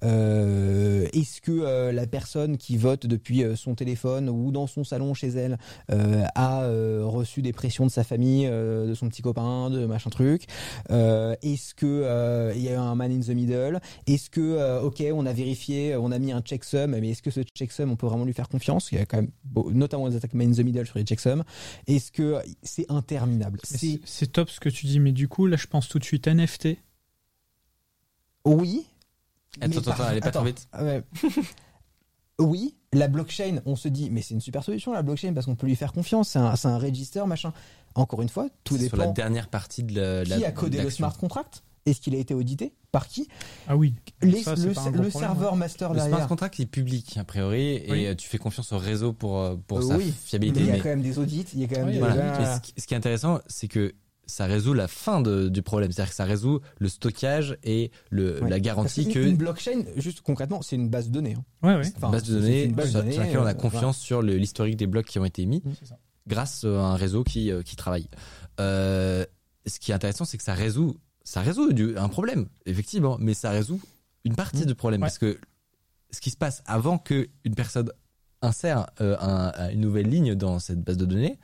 [0.03, 4.83] Euh, Est-ce que euh, la personne qui vote depuis euh, son téléphone ou dans son
[4.83, 5.57] salon chez elle
[5.89, 6.67] a
[7.03, 10.45] reçu des pressions de sa famille, de son petit copain, de machin truc?
[10.89, 13.79] Est-ce que il y a un man in the middle?
[14.07, 17.41] Est-ce que ok, on a vérifié, on a mis un checksum, mais est-ce que ce
[17.41, 18.91] checksum on peut vraiment lui faire confiance?
[18.91, 19.31] Il y a quand même
[19.73, 21.43] notamment des attaques man in the middle sur les checksums.
[21.87, 23.59] Est-ce que c'est interminable?
[23.63, 26.20] C'est top ce que tu dis, mais du coup là je pense tout de suite
[26.27, 26.77] NFT.
[28.45, 28.85] Oui.
[29.59, 30.39] Attends, attends, par- attends, allez pas attends.
[30.39, 30.67] trop vite.
[30.71, 31.03] Ah ouais.
[32.39, 35.55] oui, la blockchain, on se dit, mais c'est une super solution la blockchain parce qu'on
[35.55, 36.29] peut lui faire confiance.
[36.29, 37.53] C'est un, c'est un register, machin.
[37.95, 39.13] Encore une fois, tout C'est sur la dépend.
[39.13, 40.37] dernière partie de la.
[40.37, 43.27] Qui a codé de le smart contract Est-ce qu'il a été audité Par qui?
[43.67, 43.93] Ah oui.
[44.21, 45.09] Les- Ça, Le, le problème, hein.
[45.19, 46.27] serveur master Le smart derrière.
[46.29, 48.05] contract est public a priori et Oui.
[48.05, 50.59] euh, tu fais confiance au réseau pour euh, pour Euh, sa oui, mais fiabilité.
[50.61, 51.99] il y a mais- quand même des audits, il y a quand même Oui, des.
[51.99, 52.15] Voilà.
[52.33, 52.61] voilà.
[52.77, 53.93] Ce qui est intéressant, c'est que
[54.31, 55.91] ça résout la fin de- du problème.
[55.91, 58.49] C'est-à-dire que ça résout le stockage et le, Ouais.
[58.49, 61.35] la garantie qu'une- que une blockchain, juste concrètement, c'est une base de données.
[61.37, 61.43] hein.
[61.67, 61.91] Ouais, ouais.
[61.97, 63.53] Enfin, base de c'est- données c'est une base de données, sur laquelle on a euh,
[63.53, 65.61] confiance sur le- l'historique des blocs qui ont été émis
[66.27, 68.07] grâce à un réseau qui, euh, qui travaille.
[68.59, 69.25] Euh,
[69.67, 73.33] ce qui est intéressant, c'est que ça résout, ça résout du- un problème, effectivement, mais
[73.33, 73.79] ça résout
[74.25, 74.65] une partie Mmh.
[74.65, 75.07] du problème Ouais.
[75.07, 75.39] parce que
[76.11, 77.89] ce qui se passe avant que une personne
[78.41, 81.37] insère euh, un- un- une nouvelle ligne dans cette base de données,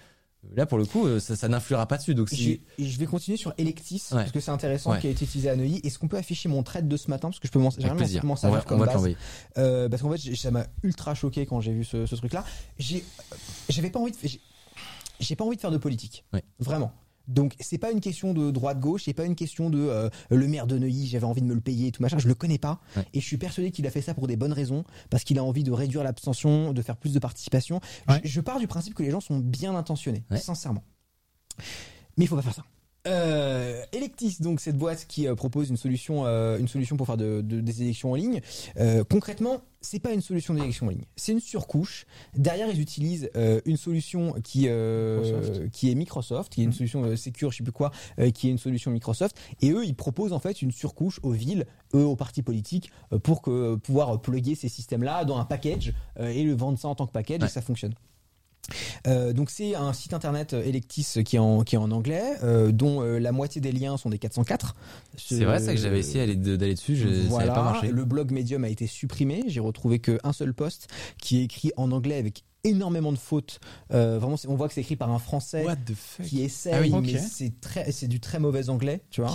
[0.56, 2.16] là pour le coup, euh, ça, ça n'influera pas dessus.
[2.16, 4.18] Donc si je vais continuer sur Electis Ouais.
[4.20, 5.00] parce que c'est intéressant Ouais.
[5.00, 5.82] qui a été utilisé à Neuilly.
[5.84, 7.30] Est-ce qu'on peut afficher mon trade de ce matin?
[7.30, 9.10] Parce que je peux m'en servir comme va base.
[9.58, 12.44] Euh, parce qu'en fait, ça m'a ultra choqué quand j'ai vu ce, ce truc-là.
[12.80, 13.04] J'ai,
[13.70, 14.40] j'avais pas envie de, j'ai,
[15.20, 16.24] j'ai pas envie de faire de politique.
[16.34, 16.44] Ouais.
[16.60, 16.92] Vraiment.
[17.28, 20.48] Donc c'est pas une question de droite gauche, c'est pas une question de euh, le
[20.48, 22.18] maire de Neuilly, j'avais envie de me le payer et tout machin.
[22.20, 23.06] Je le connais pas Ouais.
[23.14, 25.44] et je suis persuadé qu'il a fait ça pour des bonnes raisons, parce qu'il a
[25.44, 27.82] envie de réduire l'abstention, de faire plus de participation.
[28.08, 28.22] Ouais.
[28.24, 30.38] Je, je pars du principe que les gens sont bien intentionnés, Ouais.
[30.38, 30.84] sincèrement.
[32.18, 32.64] Mais il faut pas faire ça.
[33.08, 37.18] Euh, Electis, donc cette boîte qui euh, propose une solution, euh, une solution pour faire
[37.18, 38.42] de, de- des élections en ligne.
[39.10, 42.06] Concrètement, c'est pas une solution d'élection en ligne, c'est une surcouche.
[42.36, 43.30] Derrière, ils utilisent
[43.66, 44.68] une solution qui
[45.72, 46.76] qui est Microsoft, qui est une Mhm.
[46.76, 47.92] solution secure, je sais plus quoi,
[48.34, 49.38] qui est une solution Microsoft.
[49.62, 52.92] Et eux, ils proposent en fait une surcouche aux villes, eux aux partis politiques,
[53.24, 57.08] pour que pouvoir plugger ces systèmes-là dans un package et le vendre ça en tant
[57.08, 57.48] que package Ouais.
[57.48, 57.94] et ça fonctionne.
[59.08, 62.24] Euh, donc c'est un site internet euh, Electis qui est en, qui est en anglais,
[62.44, 64.76] euh, dont euh, la moitié des liens sont des 404.
[65.18, 67.88] C'est vrai, ça que j'avais essayé d'aller- de- d'aller dessus, je, ça voilà, pas marché.
[67.92, 69.44] le blog Medium a été supprimé.
[69.48, 70.88] J'ai retrouvé qu'un seul post
[71.22, 73.60] qui est écrit en anglais avec énormément de fautes.
[73.94, 75.64] Euh, vraiment, on voit que c'est écrit par un Français
[76.24, 76.90] qui essaye, Ah oui.
[77.14, 79.30] Mais c'est très, c'est du très mauvais anglais, tu vois.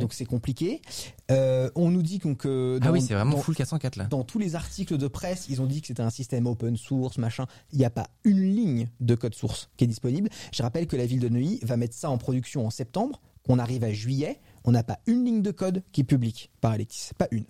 [0.00, 0.82] Donc c'est compliqué.
[1.30, 4.04] Euh, on nous dit donc que ah dans- oui, c'est vraiment dans- full 404 là.
[4.04, 7.18] dans tous les articles de presse, ils ont dit que c'était un système open source,
[7.18, 7.46] machin.
[7.72, 10.28] Il n'y a pas une ligne de code source qui est disponible.
[10.52, 13.58] Je rappelle que la ville de Neuilly va mettre ça en production en septembre, qu'on
[13.58, 14.40] arrive à juillet.
[14.64, 17.10] On n'a pas une ligne de code qui est publique par Alexis.
[17.18, 17.44] Pas une.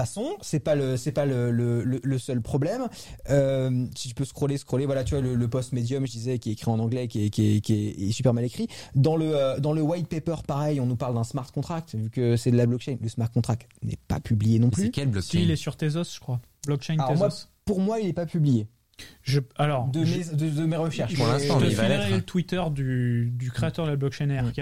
[0.00, 2.88] Passons, c'est pas le c'est pas le, le, le- le seul problème.
[3.28, 6.38] Euh, si tu peux scroller, scroller, voilà, tu vois le, le post Medium, je disais,
[6.38, 8.66] qui est écrit en anglais, qui est, qui est, qui est, est super mal écrit.
[8.94, 12.08] Dans le euh, dans le white paper, pareil, on nous parle d'un smart contract, vu
[12.08, 12.96] que c'est de la blockchain.
[13.02, 14.90] Le smart contract n'est pas publié non C'est plus.
[14.90, 16.40] quel Si, blockchain il est sur Tezos, je crois.
[16.66, 17.18] Blockchain Alors Tezos.
[17.18, 17.28] moi,
[17.66, 18.68] pour moi, il n'est pas publié.
[19.22, 21.14] Je, alors, De, je, mes, de, de mes recherches.
[21.14, 23.96] Pour l'instant, je mais te il va l'être, le Twitter du, du créateur de la
[23.96, 24.60] blockchain RK,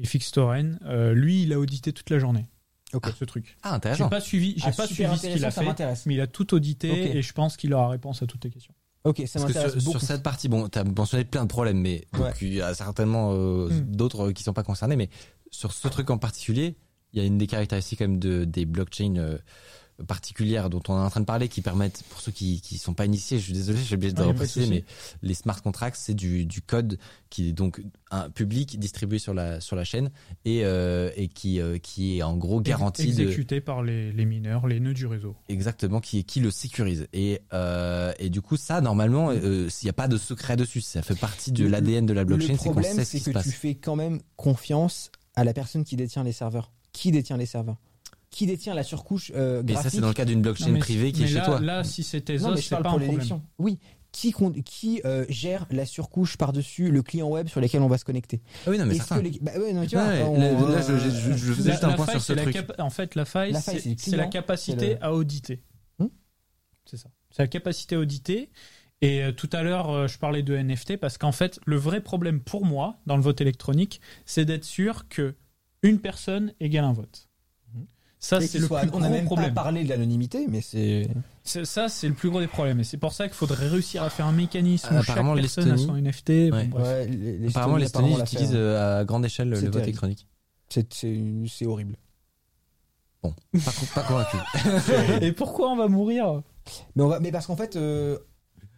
[0.00, 0.80] et Fixtoren.
[0.86, 2.46] Euh, lui, il a audité toute la journée.
[2.94, 3.06] Ok.
[3.18, 3.56] Ce truc.
[3.62, 4.08] Ah, J'ai intéressant.
[4.08, 6.06] pas suivi, j'ai Ah, pas suivi ce qu'il a fait, m'intéresse.
[6.06, 8.74] mais il a tout audité et je pense qu'il aura réponse à toutes tes questions.
[9.04, 12.06] Ok, ça m'intéresse sur, sur cette partie, bon, tu as mentionné plein de problèmes, mais
[12.14, 13.96] donc, il y a certainement euh, Mm.
[13.96, 15.10] d'autres qui sont pas concernés, mais
[15.50, 16.76] sur ce truc en particulier,
[17.12, 19.36] il y a une des caractéristiques quand même de, des blockchains euh,
[20.06, 22.94] particulières dont on est en train de parler qui permettent, pour ceux qui qui sont
[22.94, 24.84] pas initiés, je suis désolé, j'ai oublié de le repréciser, mais
[25.22, 26.98] les smart contracts, c'est du, du code
[27.30, 27.80] qui est donc
[28.10, 30.10] un public distribué sur la sur la chaîne
[30.44, 34.24] et euh, et qui euh, qui est en gros garanti de Exécuté par les, les
[34.24, 35.36] mineurs, les nœuds du réseau.
[35.48, 37.06] Exactement, qui, qui le sécurise.
[37.12, 40.80] Et, euh, et du coup, ça, normalement, euh, s'il n'y a pas de secret dessus,
[40.80, 43.30] ça fait partie de l'ADN de la blockchain, le c'est qu'on problème, c'est se que
[43.30, 43.44] passe.
[43.44, 46.72] tu fais quand même confiance à la personne qui détient les serveurs.
[46.92, 47.76] Qui détient les serveurs?
[48.34, 50.72] Qui détient la surcouche euh, Mais ça, graphique c'est dans le cas d'une blockchain Non,
[50.72, 51.60] mais- privée qui mais est chez toi.
[51.60, 53.40] Là, si c'est Non, Tezos, mais je c'est parle pas pour un problème.
[53.58, 53.78] Oui.
[54.10, 58.40] Qui, euh, gère la surcouche par-dessus le client web sur lequel on va se connecter?
[58.66, 59.18] Ah oui, non, mais certain.
[59.18, 60.22] que les- bah ouais, non, mais tu Ouais, vois, ouais,
[60.56, 62.20] on- là, là, je- euh, je- je- je faisais La, juste un point faille, sur
[62.22, 62.80] ce c'est la truc.
[62.80, 63.54] en fait, la faille,
[63.98, 65.62] c'est la capacité le- à auditer.
[66.00, 66.06] Hmm?
[66.86, 67.08] C'est ça.
[67.30, 68.50] C'est la capacité à auditer.
[69.00, 72.00] Et euh, tout à l'heure, euh, je parlais de NFT parce qu'en fait, le vrai
[72.00, 75.34] problème pour moi dans le vote électronique, c'est d'être sûr que
[75.82, 77.28] une personne égale un vote.
[78.24, 79.52] Ça, c'est le plus on n'a gros même problème.
[79.52, 81.08] pas parlé de l'anonymité, mais c'est.
[81.44, 82.80] Ça, c'est le plus gros des problèmes.
[82.80, 85.70] Et c'est pour ça qu'il faudrait réussir à faire un mécanisme où chaque Apparemment, personne
[85.70, 86.50] a son l'Estonie- NFT.
[86.70, 87.06] Bon, Ouais.
[87.06, 88.60] les- Apparemment, les Estoniens, Estoniens l'a utilisent fait, hein.
[88.60, 90.26] euh, à grande échelle le vote électronique.
[90.70, 91.96] C'est- horrible.
[93.22, 94.36] Bon, pas, pas convaincu.
[95.22, 96.42] Et pourquoi on va mourir?
[96.96, 98.18] Mais on va, mais parce qu'en fait, euh,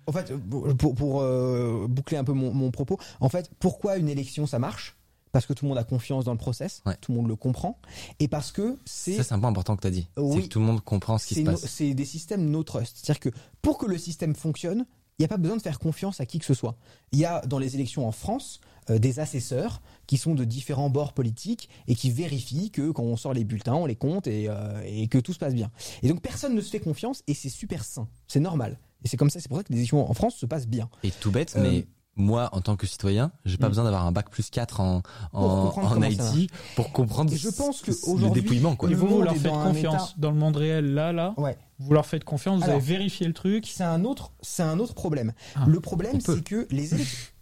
[0.06, 0.32] en fait,
[0.76, 4.58] pour, pour euh, boucler un peu mon, mon propos, en fait, pourquoi une élection ça
[4.58, 4.96] marche?
[5.32, 6.96] Parce que tout le monde a confiance dans le process, Ouais.
[7.00, 7.78] tout le monde le comprend,
[8.20, 10.08] et parce que c'est Ça, c'est un point important que tu as dit.
[10.16, 10.42] C'est Oui.
[10.44, 11.66] que tout le monde comprend ce qui se no- passe.
[11.66, 12.96] c'est des systèmes no trust.
[13.02, 14.86] C'est-à-dire que pour que le système fonctionne,
[15.18, 16.76] il n'y a pas besoin de faire confiance à qui que ce soit.
[17.12, 18.60] Il y a dans les élections en France
[18.90, 23.16] euh, des assesseurs qui sont de différents bords politiques et qui vérifient que quand on
[23.16, 25.70] sort les bulletins, on les compte et, euh, et que tout se passe bien.
[26.02, 28.78] Et donc personne ne se fait confiance et c'est super sain, c'est normal.
[29.04, 30.88] Et c'est comme ça, c'est pour ça que les élections en France se passent bien.
[31.02, 31.86] Et tout bête, Euh, mais
[32.16, 33.70] moi, en tant que citoyen, j'ai pas Mm.
[33.70, 37.36] besoin d'avoir un bac plus 4 en, Pour en, comprendre en IT pour comprendre Et
[37.36, 38.88] je pense que le aujourd'hui, dépouillement, quoi.
[38.88, 41.34] Et Le vous, vous leur faites dans confiance état- dans le monde réel, là, là.
[41.36, 41.56] Ouais.
[41.78, 43.66] Vous leur faites confiance, vous Alors, avez vérifié le truc.
[43.66, 45.34] C'est un autre, c'est un autre problème.
[45.54, 46.90] Ah, le problème, c'est que les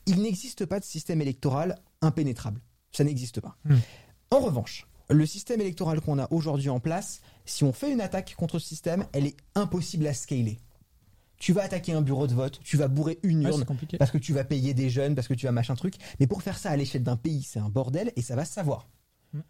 [0.06, 2.60] il n'existe pas de système électoral impénétrable.
[2.92, 3.56] Ça n'existe pas.
[3.64, 3.76] Hmm.
[4.32, 8.34] En revanche, le système électoral qu'on a aujourd'hui en place, si on fait une attaque
[8.36, 10.58] contre ce système, elle est impossible à scaler.
[11.44, 13.98] Tu vas attaquer un bureau de vote, tu vas bourrer une urne compliqué.
[13.98, 15.96] parce que tu vas payer des jeunes, parce que tu vas machin truc.
[16.18, 18.54] Mais pour faire ça à l'échelle d'un pays, c'est un bordel et ça va se
[18.54, 18.88] savoir.
[19.34, 19.40] Mm.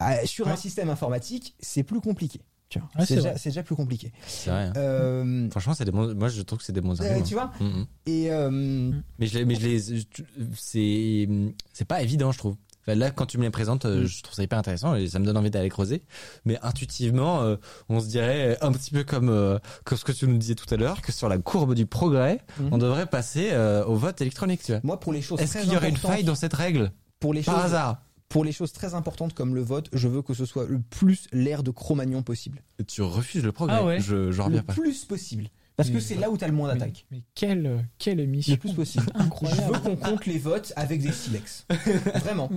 [0.00, 2.42] Ah, sur un système informatique, c'est plus compliqué.
[2.76, 4.12] Ouais, c'est déjà, plus compliqué.
[4.44, 4.52] Vrai.
[4.64, 4.72] hein.
[4.76, 6.14] Euh, Franchement, c'est des bons.
[6.14, 7.26] Moi, je trouve que c'est des bons euh, arguments.
[7.26, 7.86] tu vois Mm, mm.
[8.04, 11.26] Et euh, Mais je mais je les,
[11.72, 12.56] c'est pas évident, je trouve.
[12.90, 14.06] Enfin, là, quand tu me les présentes, euh, Mm.
[14.06, 16.02] je trouve ça hyper intéressant et ça me donne envie d'aller creuser.
[16.44, 17.56] Mais intuitivement, euh,
[17.88, 20.72] on se dirait un petit peu comme, euh, comme ce que tu nous disais tout
[20.72, 22.68] à l'heure, que sur la courbe du progrès, Mhm.
[22.72, 24.62] on devrait passer euh, au vote électronique.
[24.62, 24.80] Tu vois.
[24.84, 27.42] moi, pour les choses Est-ce qu'il y aurait une faille dans cette règle pour les
[27.42, 30.44] par choses, hasard pour les choses très importantes comme le vote, je veux que ce
[30.46, 32.62] soit le plus l'ère de Cro-Magnon possible.
[32.86, 33.76] Tu refuses le progrès.
[33.80, 34.72] Ah ouais Je, je le reviens pas.
[34.72, 35.48] plus possible.
[35.80, 37.06] Parce que Mais- c'est là où t'as le moins Mais, d'attaques.
[37.10, 39.06] mais quelle, quelle émission Le plus possible.
[39.16, 39.72] Je Incroyable.
[39.74, 41.66] veux qu'on compte les votes avec des silex.
[42.20, 42.50] Vraiment.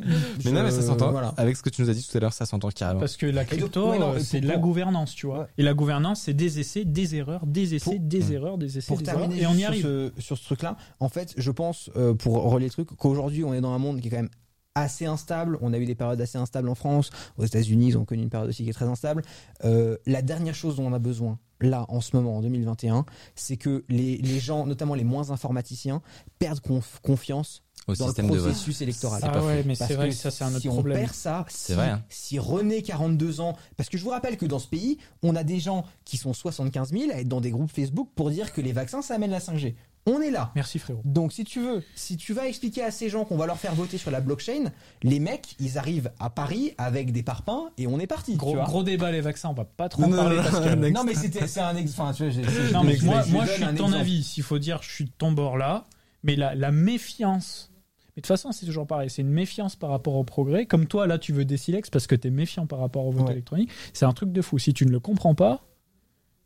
[0.43, 1.11] Mais non, mais ça Je- s'entend.
[1.11, 1.33] Voilà.
[1.37, 2.99] Avec ce que tu nous as dit tout à l'heure, ça s'entend carrément.
[2.99, 5.39] Parce que la crypto, ouais, euh, c'est la gouvernance, tu vois.
[5.41, 5.45] Ouais.
[5.57, 8.31] Et la gouvernance, c'est des essais, des erreurs, des essais, Pour- des Mm.
[8.33, 9.53] erreurs, des essais, Pour des terminer erreurs.
[9.53, 9.81] Et on y arrive.
[9.81, 13.43] sur ce, sur ce truc-là, en fait, je pense, euh, pour relier le truc, qu'aujourd'hui,
[13.43, 14.29] on est dans un monde qui est quand même
[14.75, 15.57] assez instable.
[15.61, 17.09] On a eu des périodes assez instables en France.
[17.37, 19.23] Aux États-Unis, ils ont connu une période aussi qui est très instable.
[19.65, 23.05] Euh, la dernière chose dont on a besoin, là, en ce moment, en 2021,
[23.35, 26.01] c'est que les, les gens, notamment les moins informaticiens,
[26.39, 28.49] perdent conf- confiance Au dans le système de vote.
[28.51, 29.21] processus électoral.
[29.21, 30.97] C'est Ah ouais, mais c'est vrai que ça, c'est un autre si problème.
[30.97, 32.03] on perd ça, si, vrai, hein.
[32.09, 35.43] si René, 42 ans, parce que je vous rappelle que dans ce pays, on a
[35.43, 38.59] des gens qui sont 75 000 à être dans des groupes Facebook pour dire que
[38.61, 39.75] les vaccins, ça amène la 5G.
[40.05, 40.51] On est là.
[40.55, 41.01] Merci frérot.
[41.05, 43.73] Donc si tu veux, si tu vas expliquer à ces gens qu'on va leur faire
[43.73, 44.65] voter sur la blockchain,
[45.01, 48.35] les mecs, ils arrivent à Paris avec des parpaings et on est parti.
[48.35, 48.65] Gros, tu vois.
[48.65, 50.75] gros débat les vaccins, on va pas trop en Non, parler non, parce que.
[50.75, 52.01] non, non mais c'était c'est un exemple.
[52.09, 53.67] Enfin, tu vois, j'ai- j'ai- Non mais je- moi, je moi donne je suis de
[53.77, 53.93] ton exemple.
[54.01, 54.23] avis.
[54.23, 55.85] S'il faut dire, je suis de ton bord là.
[56.23, 57.69] Mais la, la méfiance.
[58.15, 59.09] Mais de toute façon, c'est toujours pareil.
[59.09, 60.65] C'est une méfiance par rapport au progrès.
[60.65, 63.27] Comme toi, là, tu veux des silex parce que t'es méfiant par rapport au vote
[63.27, 63.31] Ouais.
[63.33, 63.69] électronique.
[63.93, 64.59] C'est un truc de fou.
[64.59, 65.63] Si tu ne le comprends pas,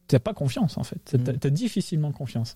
[0.07, 0.99] t'as pas confiance en fait.
[1.05, 1.37] T'as Mm.
[1.39, 2.55] t'as difficilement confiance.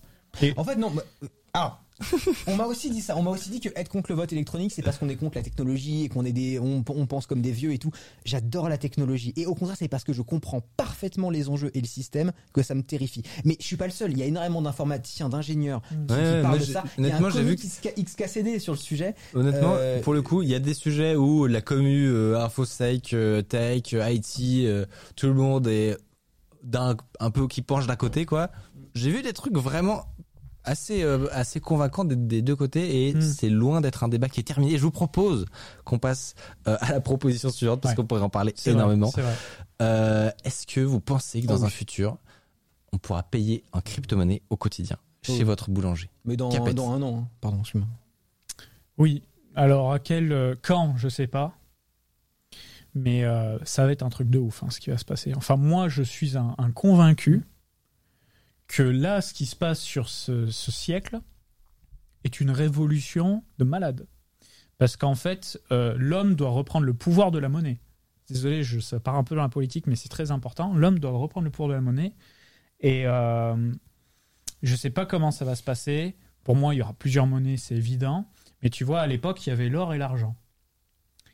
[0.56, 0.90] En fait, non.
[0.90, 1.78] bah, euh, Alors,
[2.48, 3.16] on m'a aussi dit ça.
[3.16, 5.36] On m'a aussi dit que être contre le vote électronique, c'est parce qu'on est contre
[5.36, 7.92] la technologie et qu'on est des, on, on pense comme des vieux et tout.
[8.24, 9.32] J'adore la technologie.
[9.36, 12.62] Et au contraire, c'est parce que je comprends parfaitement les enjeux et le système que
[12.62, 13.22] ça me terrifie.
[13.44, 14.10] Mais je suis pas le seul.
[14.10, 16.82] Il y a énormément d'informaticiens, d'ingénieurs qui, qui Ouais, ouais, parlent de ça.
[16.98, 19.14] Honnêtement, j'ai vu XKCD sur le sujet.
[19.34, 23.12] Honnêtement, Euh, pour le coup, il y a des sujets où la commu, euh, infosec,
[23.12, 24.66] euh, tech, IT,
[25.14, 25.96] tout le monde est
[26.64, 28.50] d'un un peu qui penche d'un côté, quoi.
[28.94, 30.04] J'ai vu des trucs vraiment
[30.64, 33.20] assez euh, assez convaincants des, des deux côtés et Mm.
[33.20, 34.76] c'est loin d'être un débat qui est terminé.
[34.78, 35.46] Je vous propose
[35.84, 36.34] qu'on passe
[36.68, 37.96] euh, à la proposition suivante parce Ouais.
[37.96, 39.10] qu'on pourrait en parler C'est vrai, énormément.
[39.14, 39.34] C'est vrai.
[39.82, 41.70] Euh, Est-ce que vous pensez que dans Oh un oui.
[41.72, 42.16] futur,
[42.92, 45.46] on pourra payer en crypto-monnaie au quotidien chez Oh.
[45.46, 46.10] votre boulanger?
[46.24, 47.18] Mais dans, dans un an.
[47.24, 47.28] hein.
[47.40, 47.88] Pardon, excuse-moi.
[48.98, 49.22] Oui.
[49.54, 51.54] Alors à quel euh, quand, je sais pas.
[52.94, 55.32] Mais euh, ça va être un truc de ouf, hein, ce qui va se passer.
[55.34, 57.42] Enfin, moi, je suis un, un convaincu
[58.72, 61.20] que là, ce qui se passe sur ce, siècle
[62.24, 64.06] est une révolution de malade.
[64.78, 67.80] Parce qu'en fait, euh, l'homme doit reprendre le pouvoir de la monnaie.
[68.28, 70.72] Désolé, je, ça part un peu dans la politique, mais c'est très important.
[70.72, 72.14] L'homme doit reprendre le pouvoir de la monnaie.
[72.80, 73.72] Et euh,
[74.62, 76.16] je sais pas comment ça va se passer.
[76.42, 78.26] Pour moi, il y aura plusieurs monnaies, c'est évident.
[78.62, 80.34] Mais tu vois, à l'époque, il y avait l'or et l'argent.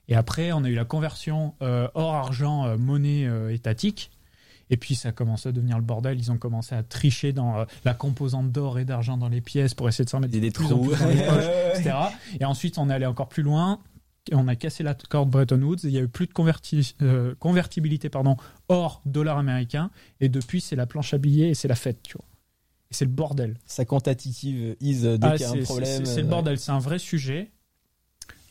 [0.08, 4.10] Et après, on a eu la conversion euh, or-argent, monnaie euh, étatique.
[4.70, 6.18] Et puis, ça a commencé à devenir le bordel.
[6.18, 9.74] Ils ont commencé à tricher dans euh, la composante d'or et d'argent dans les pièces
[9.74, 10.90] pour essayer de s'en mettre des de plus en trous.
[10.90, 11.44] plus dans les poches,
[11.78, 11.96] etc.
[12.40, 13.80] Et ensuite, on est allé encore plus loin.
[14.30, 15.78] Et on a cassé la corde Bretton Woods.
[15.84, 18.36] Il y a eu plus de converti- euh, convertibilité pardon,
[18.68, 19.90] or, dollar américain.
[20.20, 22.26] Et depuis, c'est la planche à billets et c'est la fête, tu vois.
[22.90, 23.56] Et c'est le bordel.
[23.64, 26.04] Sa quantitative is dès Ah, qu'il y a un c'est- problème.
[26.04, 27.50] c'est- le euh, bordel, c'est un vrai sujet.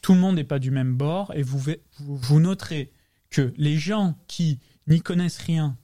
[0.02, 2.92] Tout le monde n'est pas du même bord et vous, ve- vous, vous noterez
[3.30, 5.76] que les gens qui n'y connaissent rien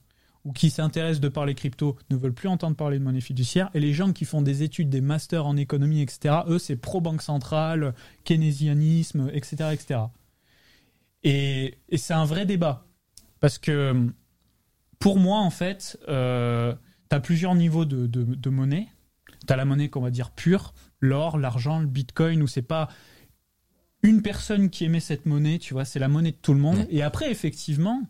[0.44, 3.70] ou qui s'intéressent de par les cryptos ne veulent plus entendre parler de monnaie fiduciaire
[3.74, 7.22] et les gens qui font des études, des masters en économie, etc., eux, c'est pro-banque
[7.22, 7.94] centrale,
[8.24, 10.00] keynésianisme, etc., etc.
[11.22, 12.86] Et, et c'est un vrai débat
[13.40, 14.10] parce que
[14.98, 16.74] pour moi, en fait, euh,
[17.10, 18.88] tu as plusieurs niveaux de, de, de monnaie.
[19.46, 22.88] Tu as la monnaie qu'on va dire pure, l'or, l'argent, le bitcoin, où c'est pas
[24.02, 26.86] une personne qui émet cette monnaie, tu vois, c'est la monnaie de tout le monde.
[26.90, 28.02] Et après, effectivement,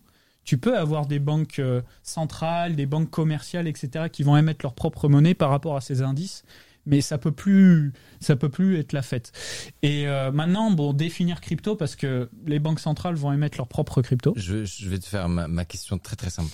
[0.44, 4.74] tu peux avoir des banques euh, centrales, des banques commerciales, etc., qui vont émettre leur
[4.74, 6.42] propre monnaie par rapport à ces indices.
[6.86, 9.32] Mais ça peut plus, ça peut plus être la fête.
[9.80, 14.02] Et euh, maintenant, bon, définir crypto parce que les banques centrales vont émettre leur propre
[14.02, 14.34] crypto.
[14.36, 16.50] Je, je vais te faire ma, ma question très très simple.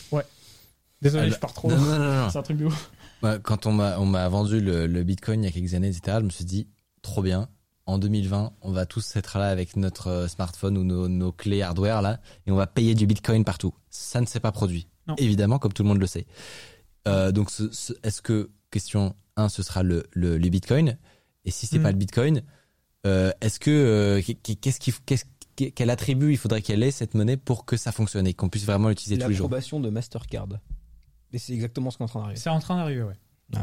[1.02, 1.68] Désolé, Ah, je pars trop.
[1.68, 2.30] Non, non, non.
[2.30, 2.92] C'est un truc de ouf.
[3.24, 5.88] Ouais, Quand on m'a on m'a vendu le, le Bitcoin il y a quelques années,
[5.88, 6.68] etc., je me suis dit
[7.02, 7.48] trop bien.
[7.90, 11.62] En 2020, on va tous être là avec notre euh, smartphone ou nos, nos clés
[11.62, 13.74] hardware là, et on va payer du Bitcoin partout.
[13.90, 15.14] Ça ne s'est pas produit, Non.
[15.18, 16.26] évidemment, comme tout le monde le sait.
[17.08, 20.96] Euh, donc, ce- ce- est-ce que question 1, ce sera le, le, le Bitcoin?
[21.44, 21.82] Et si c'est Mm.
[21.82, 22.42] pas le Bitcoin,
[23.06, 24.20] euh, est-ce que euh,
[24.60, 25.24] qu'est-ce qu'il qu'est-ce
[25.74, 28.64] quel attribut il faudrait qu'elle ait cette monnaie pour que ça fonctionne et qu'on puisse
[28.64, 29.44] vraiment l'utiliser tous les jours?
[29.46, 30.48] L'approbation de Mastercard.
[31.32, 32.40] Et c'est exactement ce qu'on est en train d'arriver.
[32.40, 33.14] C'est en train d'arriver, ouais.
[33.54, 33.60] Ouais.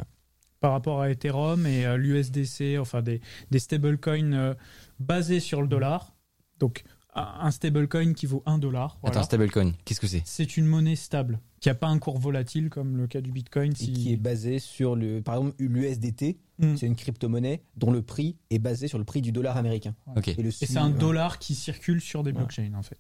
[0.60, 3.22] Par rapport à Ethereum et euh, l'USDC, enfin des,
[3.52, 4.54] des stablecoins euh,
[5.00, 6.16] basés sur le dollar.
[6.60, 8.98] Donc, un stablecoin qui vaut 1 dollar.
[9.02, 9.18] voilà.
[9.18, 10.22] Attends, stablecoin, qu'est-ce que c'est?
[10.26, 13.72] C'est une monnaie stable, qui n'a pas un cours volatile comme le cas du Bitcoin.
[13.72, 16.76] Et qui est basé sur le, par exemple, l'USDT, Mm.
[16.76, 19.94] c'est une crypto-monnaie dont le prix est basé sur le prix du dollar américain.
[20.16, 22.98] Ok, Et, le Et c'est un dollar qui circule sur des blockchains, en fait.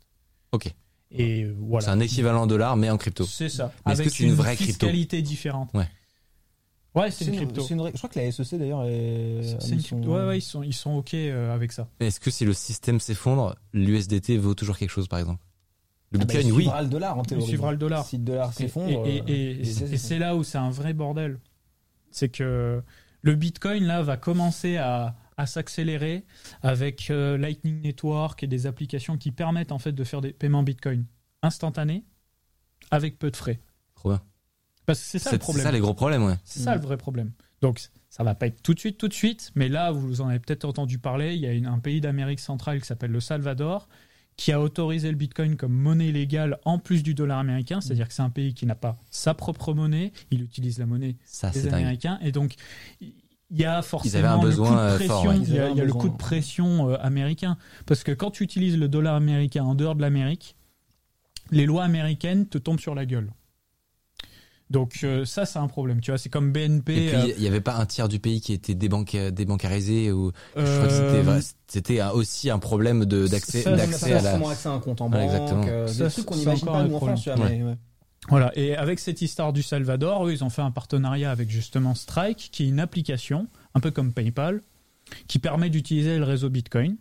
[0.52, 0.72] ok.
[1.10, 1.86] Et euh, voilà.
[1.86, 3.24] C'est un équivalent dollar mais en crypto.
[3.26, 3.72] C'est ça.
[3.86, 4.74] Mais est-ce Avec que c'est une vraie crypto?
[4.86, 5.72] fiscalité différente.
[5.74, 5.88] Ouais.
[6.98, 7.62] Ouais, c'est une crypto.
[7.62, 9.42] c'est une Je crois que la SEC d'ailleurs est.
[9.60, 10.14] C'est une ils sont- crypto.
[10.16, 11.88] Ouais, ouais, ils sont, ils sont OK euh, avec ça.
[12.00, 15.42] Est-ce que si le système s'effondre, l'USDT vaut toujours quelque chose, par exemple?
[16.12, 16.64] Le Ah bah, Bitcoin, il oui.
[16.64, 17.46] suivra le dollar en Il théorie.
[17.48, 18.06] suivra le dollar.
[18.06, 19.06] Si le dollar Et, s'effondre.
[19.08, 21.40] et- et- euh, et- les et c'est là où c'est un vrai bordel.
[22.12, 22.82] C'est que
[23.22, 26.24] le Bitcoin, là, va commencer à, à s'accélérer
[26.64, 30.64] avec euh, Lightning Network et des applications qui permettent, en fait, de faire des paiements
[30.64, 31.06] Bitcoin
[31.44, 32.06] instantanés
[32.90, 33.60] avec peu de frais.
[33.96, 34.22] Trop bien.
[34.88, 35.64] Parce que c'est ça le c'est problème.
[35.66, 36.38] ça les gros problèmes, ouais.
[36.44, 37.32] C'est ça le vrai problème.
[37.62, 40.30] Donc ça va pas être tout de suite, tout de suite, mais là vous en
[40.30, 41.36] avez peut-être entendu parler.
[41.36, 43.88] Il y a une- un pays d'Amérique centrale qui s'appelle le Salvador
[44.38, 47.82] qui a autorisé le Bitcoin comme monnaie légale en plus du dollar américain.
[47.82, 51.16] C'est-à-dire que c'est un pays qui n'a pas sa propre monnaie, il utilise la monnaie
[51.26, 51.74] Ça, des dingue.
[51.74, 52.54] Américains et donc
[53.02, 53.14] il
[53.52, 55.08] y a forcément le besoin, coup de pression.
[55.16, 55.38] fort, ouais.
[55.38, 56.02] Il y a, Ils avaient il y a un le besoin.
[56.02, 57.58] coup de pression euh, américain
[57.88, 60.56] parce que quand tu utilises le dollar américain en dehors de l'Amérique,
[61.52, 63.32] les lois américaines te tombent sur la gueule.
[64.70, 66.92] Donc euh, ça c'est un problème, tu vois, c'est comme BNP.
[66.96, 70.12] Et puis, euh, il n'y avait pas un tiers du pays qui était débanca- débancarisé
[70.12, 70.78] ou je Euh,
[71.24, 74.30] crois que c'était aussi un problème de- d'accès Ça, On n'a d'accès pas à la
[74.32, 75.22] forcément accès à un compte en banque.
[75.24, 75.66] exactement.
[75.68, 77.22] euh, Ça, des trucs qu'on n'imagine pas nous en France.
[77.24, 77.60] tu vois, problème.
[77.64, 77.78] mais, ouais.
[78.30, 81.96] Voilà, et avec cette histoire du Salvador, eux, ils ont fait un partenariat avec justement
[81.96, 84.64] Strike, qui est une application, un peu comme PayPal,
[85.28, 86.98] qui permet d'utiliser le réseau Bitcoin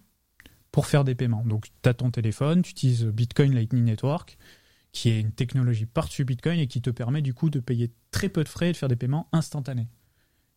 [0.71, 1.43] pour faire des paiements.
[1.45, 4.39] Donc, tu as ton téléphone, tu utilises Bitcoin Lightning Network,
[4.97, 8.31] qui est une technologie par-dessus Bitcoin et qui te permet du coup de payer très
[8.31, 9.89] peu de frais et de faire des paiements instantanés.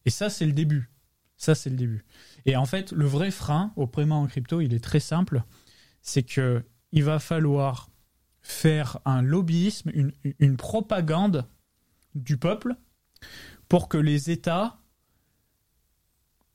[0.06, 0.90] Et ça, c'est le début.
[1.36, 2.06] Ça, c'est le début.
[2.46, 5.44] Et en fait, le vrai frein au paiement en crypto, il est très simple.
[6.02, 6.64] C'est que
[6.94, 7.90] il va falloir
[8.42, 11.46] faire un lobbyisme, une, une propagande
[12.16, 12.78] du peuple
[13.68, 14.80] pour que les États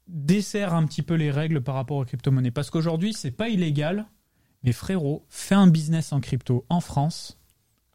[0.08, 2.50] desserrent un petit peu les règles par rapport aux crypto-monnaies.
[2.50, 4.06] Parce qu'aujourd'hui, c'est pas illégal,
[4.62, 7.38] mais frérot, fais un business en crypto en France,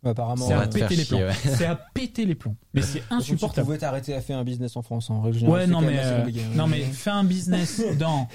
[0.04, 1.18] Apparemment, c'est on à péter les plombs.
[1.20, 1.34] ouais.
[1.34, 2.56] C'est à péter les plombs.
[2.74, 3.66] Mais c'est Tu insupportable.
[3.66, 5.46] pouvais t'arrêter à faire un business en France en règle.
[5.46, 6.32] Ouais, non mais, euh, hein.
[6.56, 8.30] non, mais fais un business dans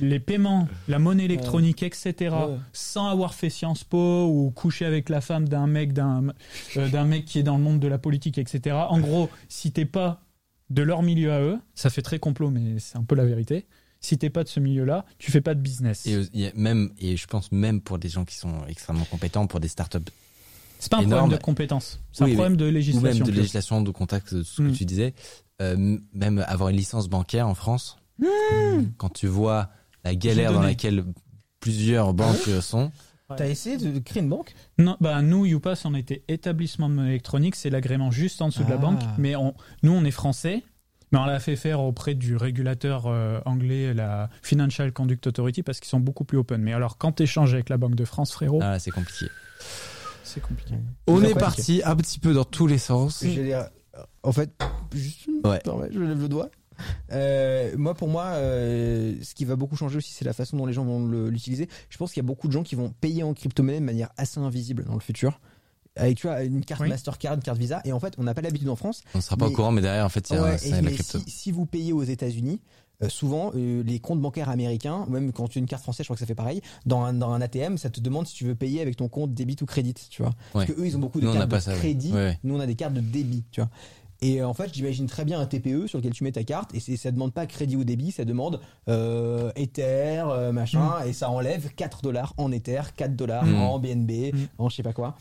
[0.00, 2.56] les paiements, la monnaie électronique, etc., Ouais.
[2.72, 6.28] sans avoir fait Sciences Po ou coucher avec la femme d'un mec, d'un
[6.76, 8.76] euh, d'un mec qui est dans le monde de la politique, etc.
[8.88, 10.22] En gros, si t'es pas
[10.70, 13.66] de leur milieu à eux, ça fait très complot, mais c'est un peu la vérité.
[14.00, 16.06] Si t'es pas de ce milieu-là, tu fais pas de business.
[16.06, 19.58] et, euh, même et je pense même pour des gens qui sont extrêmement compétents pour
[19.58, 19.98] des startups
[20.78, 21.20] C'est pas un énorme.
[21.22, 23.24] problème de compétence, c'est Oui, un problème de ou même législation.
[23.26, 24.72] de législation de contact de ce que Mm.
[24.72, 25.14] tu disais
[25.60, 27.96] euh, même avoir une licence bancaire en France
[28.96, 29.70] quand tu vois
[30.04, 31.04] la galère dans laquelle
[31.60, 32.90] plusieurs banques euh, sont
[33.36, 34.54] T'as essayé de créer une banque?
[34.78, 38.64] Non, bah nous, YouPass, on était établissement de monnaie électronique, c'est l'agrément juste en dessous
[38.64, 38.78] de la Ah.
[38.78, 39.00] banque.
[39.18, 40.62] Mais on, nous, on est français,
[41.12, 45.78] mais on l'a fait faire auprès du régulateur euh, anglais, la Financial Conduct Authority, parce
[45.78, 46.62] qu'ils sont beaucoup plus open.
[46.62, 49.26] Mais alors, quand tu échanges avec la Banque de France, frérot, ah, c'est compliqué
[50.28, 50.74] c'est compliqué.
[51.06, 53.24] on est parti un petit peu dans tous les sens
[54.22, 54.50] En fait,
[54.94, 55.28] juste.
[55.44, 55.58] Ouais.
[55.64, 56.50] Permets, je lève le doigt.
[57.10, 60.66] Euh, moi, pour moi, euh, ce qui va beaucoup changer aussi, c'est la façon dont
[60.66, 61.68] les gens vont l'utiliser.
[61.88, 64.10] Je pense qu'il y a beaucoup de gens qui vont payer en crypto-monnaie de manière
[64.16, 65.40] assez invisible dans le futur.
[65.96, 66.88] Avec, tu vois, une carte Oui.
[66.88, 67.80] Mastercard, une carte Visa.
[67.84, 69.02] Et en fait, on n'a pas l'habitude en France.
[69.14, 70.66] on sera pas Mais- au courant mais derrière en fait il y a, Ouais, ça,
[70.66, 72.60] et- il y a la crypto si, si vous payez aux États-Unis,
[73.02, 76.04] euh, souvent euh, les comptes bancaires américains, ou même quand tu as une carte française,
[76.04, 76.60] je crois que ça fait pareil.
[76.86, 79.34] Dans un, dans un ATM, ça te demande si tu veux payer avec ton compte
[79.34, 80.34] débit ou crédit, tu vois.
[80.52, 82.12] Parce que eux, ils ont beaucoup de Nous, cartes de ça, crédit.
[82.12, 82.38] Ouais, ouais.
[82.44, 83.70] Nous, on a des cartes de débit, tu vois.
[84.20, 86.74] Et euh, en fait, j'imagine très bien un TPE sur lequel tu mets ta carte
[86.74, 91.30] et ça demande pas crédit ou débit, ça demande euh, Ether, euh, machin, et ça
[91.30, 93.54] enlève 4 dollars en Ether, 4 dollars Mm.
[93.54, 94.38] en BNB, Mm.
[94.58, 95.14] en je sais pas quoi.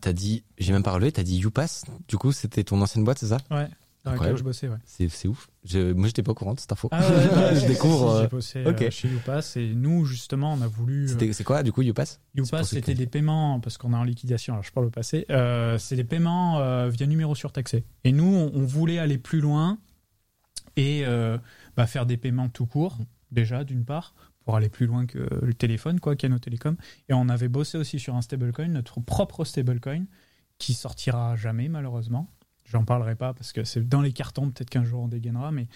[0.00, 3.18] T'as dit j'ai même pas relevé t'as dit YouPass du coup c'était ton ancienne boîte
[3.20, 3.38] c'est ça?
[3.52, 3.68] Ouais,
[4.08, 4.38] dans laquelle Incroyable.
[4.38, 5.08] je bossais, ouais.
[5.08, 8.10] c'est ouf je, moi j'étais pas au courant de cette info Ah ouais, je découvre
[8.10, 11.08] si, euh, J'ai bossé euh, chez YouPass et nous, justement, on a voulu.
[11.10, 12.20] euh, c'est quoi du coup YouPass?
[12.34, 15.76] YouPass, c'était des paiements, parce qu'on est en liquidation, alors je parle au passé, euh,
[15.78, 17.84] c'est des paiements euh, via numéro surtaxé.
[18.04, 19.78] Et nous, on, on voulait aller plus loin
[20.76, 21.38] et euh,
[21.76, 22.98] bah, faire des paiements tout court,
[23.30, 24.14] déjà d'une part,
[24.44, 26.76] pour aller plus loin que le téléphone, quoi, Cano Télécom.
[27.08, 30.04] Et on avait bossé aussi sur un stablecoin, notre propre stablecoin,
[30.58, 32.28] qui sortira jamais malheureusement.
[32.70, 35.68] J'en parlerai pas parce que c'est dans les cartons, peut-être qu'un jour on dégainera, mais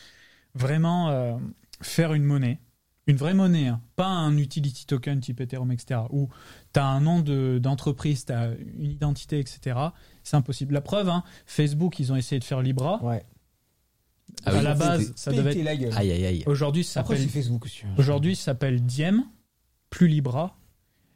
[0.54, 1.36] vraiment euh,
[1.80, 2.58] faire une monnaie,
[3.06, 6.28] une vraie monnaie, hein, pas un utility token type Ethereum, etc., où
[6.74, 9.78] tu as un nom de- d'entreprise, tu as une identité, etc.,
[10.22, 10.74] c'est impossible.
[10.74, 13.02] La preuve, hein, Facebook, ils ont essayé de faire Libra.
[13.02, 13.24] Ouais.
[14.44, 14.62] Ah à oui.
[14.62, 15.92] la base, ça devait être.
[15.94, 16.42] Ah, Aïe, aïe, aïe.
[16.46, 17.18] Aujourd'hui, ça s'appelle
[17.84, 17.88] hein.
[17.98, 19.24] Aujourd'hui, ça s'appelle Diem,
[19.90, 20.56] plus Libra.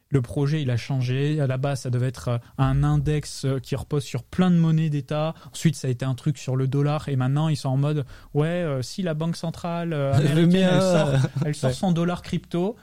[0.09, 1.39] Le projet, il a changé.
[1.41, 4.55] À la base, ça devait être euh, un index euh, qui repose sur plein de
[4.55, 5.33] monnaies d'État.
[5.51, 7.09] Ensuite, ça a été un truc sur le dollar.
[7.09, 10.81] Et maintenant, ils sont en mode, ouais, euh, si la banque centrale euh, américaine, elle
[10.81, 11.09] sort,
[11.45, 11.75] elle sort Ouais.
[11.75, 12.75] son dollar crypto,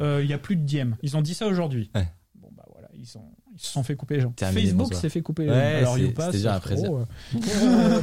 [0.00, 0.96] euh, il n'y a plus de Diem.
[1.02, 1.90] Ils ont dit ça aujourd'hui.
[1.94, 2.08] Ouais.
[2.34, 3.22] Bon, bah voilà, ils, sont,
[3.54, 4.34] ils se sont fait couper les jambes.
[4.38, 5.98] Facebook s'est fait couper les Ouais, jambes.
[6.18, 8.00] Alors, déjà un euh,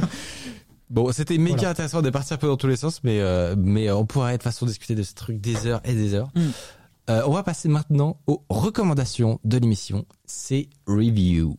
[0.88, 1.70] Bon, c'était méga Voilà.
[1.70, 4.36] intéressant de partir un peu dans tous les sens, mais euh, mais on pourrait de
[4.38, 6.30] toute façon discuter de ce truc des heures et des heures.
[6.34, 6.40] Mm.
[7.10, 10.06] Euh, on va passer maintenant aux recommandations de l'émission.
[10.26, 11.56] C'est review.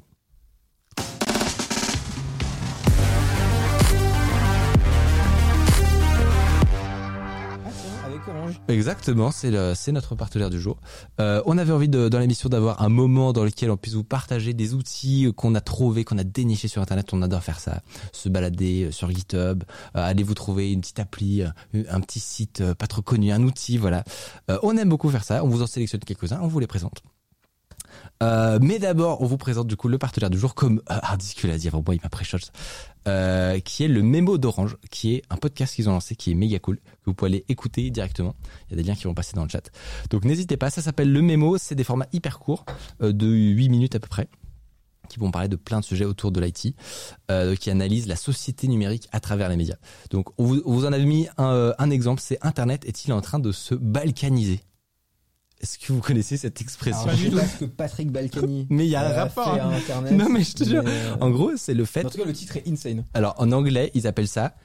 [8.68, 10.78] Exactement, c'est notre partenaire du jour.
[11.20, 14.04] Euh, on avait envie de, dans l'émission d'avoir un moment dans lequel on puisse vous
[14.04, 17.10] partager des outils qu'on a trouvés, qu'on a dénichés sur Internet.
[17.12, 17.82] On adore faire ça,
[18.14, 19.64] se balader euh, sur GitHub, euh,
[19.94, 23.44] aller vous trouver une petite appli, euh, un petit site euh, pas trop connu, un
[23.44, 24.06] outil, voilà.
[24.50, 25.44] Euh, on aime beaucoup faire ça.
[25.44, 27.04] On vous en sélectionne quelques-uns, on vous les présente.
[28.22, 31.44] Euh, mais d'abord, on vous présente du coup le partenaire du jour, comme euh, Hardisque
[31.44, 32.38] l'a dit avant moi, il m'a pré-shot,
[33.08, 36.36] euh, qui est le Mémo d'Orange, qui est un podcast qu'ils ont lancé, qui est
[36.36, 38.36] méga cool, que vous pouvez aller écouter directement.
[38.68, 39.72] Il y a des liens qui vont passer dans le chat.
[40.10, 42.66] Donc n'hésitez pas, ça s'appelle le Mémo, c'est des formats hyper courts,
[43.02, 44.28] euh, de 8 minutes à peu près
[45.12, 46.74] qui vont parler de plein de sujets autour de l'IT,
[47.30, 49.76] euh, qui analysent la société numérique à travers les médias.
[50.10, 53.12] Donc on vous, on vous en avait mis un, euh, un exemple, c'est Internet est-il
[53.12, 54.62] en train de se balkaniser?
[55.62, 58.68] Est-ce que vous connaissez cette expression Alors, je pas ce que Patrick Balkany.
[58.70, 59.54] Mais il y a un euh, rapport.
[59.54, 60.14] fait à Internet.
[60.14, 60.84] Non mais je te jure.
[60.86, 62.06] euh, En gros, c'est le fait.
[62.06, 63.06] En tout cas, le titre est insane.
[63.14, 64.56] Alors en anglais, ils appellent ça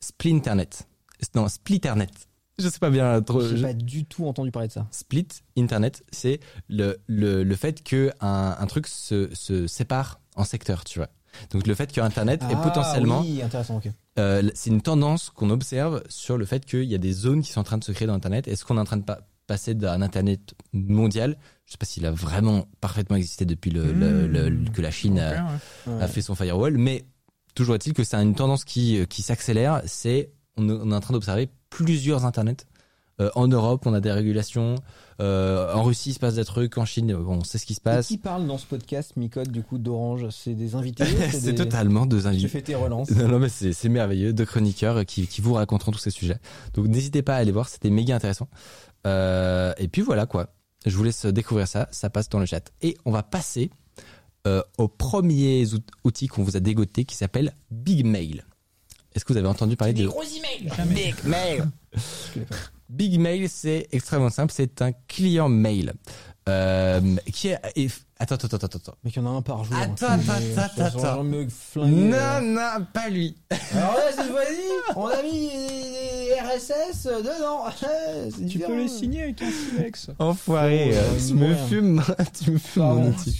[0.00, 0.86] Splinternet.
[1.34, 2.10] Non, Splitternet.
[2.58, 3.40] Je sais pas bien trop.
[3.40, 4.86] J'ai je- pas du tout entendu parler de ça.
[4.90, 10.44] Split Internet, c'est le, le, le fait que un, un truc se, se sépare en
[10.44, 11.08] secteurs, tu vois.
[11.50, 13.88] Donc le fait que Internet est Ah, potentiellement, Oui, intéressant, ok.
[14.18, 17.52] euh, c'est une tendance qu'on observe sur le fait qu'il y a des zones qui
[17.52, 18.46] sont en train de se créer dans Internet.
[18.48, 19.20] Est-ce qu'on est en train de pa-
[19.52, 24.26] passer d'un Internet mondial Je sais pas s'il a vraiment parfaitement existé depuis le, le-
[24.26, 24.70] le- Mmh.
[24.70, 25.46] que la Chine a,
[25.86, 26.08] ouais.
[26.08, 27.04] Fait son firewall, mais
[27.54, 29.82] toujours est-il que c'est une tendance qui, qui s'accélère.
[29.86, 32.66] C'est on, est- on est en train d'observer plusieurs internets.
[33.20, 34.74] Euh, en Europe, on a des régulations.
[35.20, 36.78] Euh, en Russie, il se passe des trucs.
[36.78, 38.06] En Chine, bon, on sait ce qui se Et passe.
[38.08, 40.26] qui parle dans ce podcast, Micode, du coup, d'Orange?
[40.30, 42.48] C'est des invités c'est des- totalement deux Tu invités.
[42.48, 43.10] fais tes relances.
[43.10, 44.32] Non, non, mais c'est c'est merveilleux.
[44.32, 46.38] Deux chroniqueurs qui, qui vous raconteront tous ces sujets.
[46.74, 48.48] Donc n'hésitez pas à aller voir, c'était méga intéressant.
[49.06, 50.54] Euh, et puis voilà quoi.
[50.86, 52.72] Je vous laisse découvrir ça, ça passe dans le chat.
[52.82, 53.70] Et on va passer
[54.46, 58.44] euh, au premier out- outil qu'on vous a dégoté qui s'appelle Big Mail.
[59.14, 60.06] Est-ce que vous avez entendu parler de
[60.94, 61.70] Big Mail
[62.88, 65.94] Big Mail, c'est extrêmement simple, c'est un client mail.
[66.48, 67.00] Euh,
[67.32, 67.58] qui est...
[67.76, 67.88] et-
[68.18, 68.94] Attends, attends, attends, attends, attends.
[69.04, 69.76] Mais qu'il y en a un par jour.
[69.76, 70.20] Attends, hein.
[70.20, 70.98] attends, Mais, attends, genre, attends.
[71.00, 72.40] genre me flinguer, Non, euh.
[72.40, 73.36] non, pas lui.
[73.72, 77.64] Alors là, cette fois-ci, on a mis des RSS dedans.
[78.38, 78.68] Tu différent.
[78.70, 80.10] peux les signer avec un silex.
[80.20, 82.02] Enfoiré, Oh, euh, tu me fumes,
[82.44, 83.36] tu me fumes Pardon, mon outil.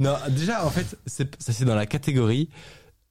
[0.00, 2.50] Non, déjà, en fait, c'est, ça c'est dans la catégorie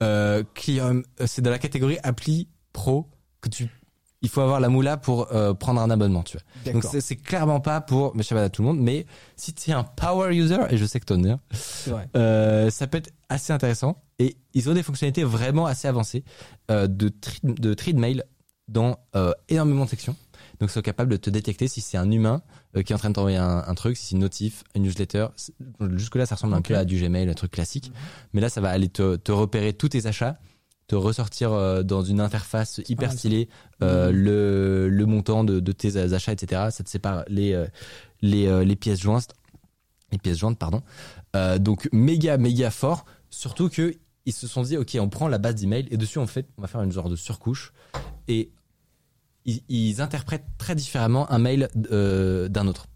[0.03, 3.09] euh, client, euh, c'est dans la catégorie appli pro
[3.41, 3.67] que tu,
[4.25, 6.73] il faut avoir la moula pour euh, prendre un abonnement, tu vois.
[6.73, 9.73] Donc c'est, c'est clairement pas pour monsieur à tout le monde, mais si tu es
[9.73, 11.35] un power user et je sais que t'en es,
[12.15, 16.23] euh, ça peut être assez intéressant et ils ont des fonctionnalités vraiment assez avancées
[16.71, 18.23] euh, de tri, de tri de mail
[18.67, 18.97] dans
[19.47, 20.15] énormément de sections.
[20.59, 22.41] Donc, ils sont capables de te détecter si c'est un humain
[22.73, 25.27] qui est en train de t'envoyer un, un truc, si c'est une notif, une newsletter.
[25.95, 27.91] Jusque-là, ça ressemble un peu à du Gmail, un truc classique.
[28.33, 30.39] Mais là, ça va aller te, te repérer tous tes achats,
[30.87, 33.17] te ressortir euh, dans une interface hyper ça.
[33.17, 33.49] stylée
[33.81, 36.67] euh, le, le montant de, de tes achats, etc.
[36.71, 37.67] Ça te sépare les, euh,
[38.21, 39.33] les, les pièces jointes.
[40.11, 40.81] Les pièces jointes, pardon.
[41.59, 43.05] Donc, méga, méga fort.
[43.29, 43.93] Surtout que
[44.25, 46.61] ils se sont dit, OK, on prend la base d'email et dessus, en fait, on
[46.61, 47.73] va faire une genre de surcouche.
[48.27, 48.51] Et
[49.43, 52.87] ils, ils interprètent très différemment un mail d'un autre.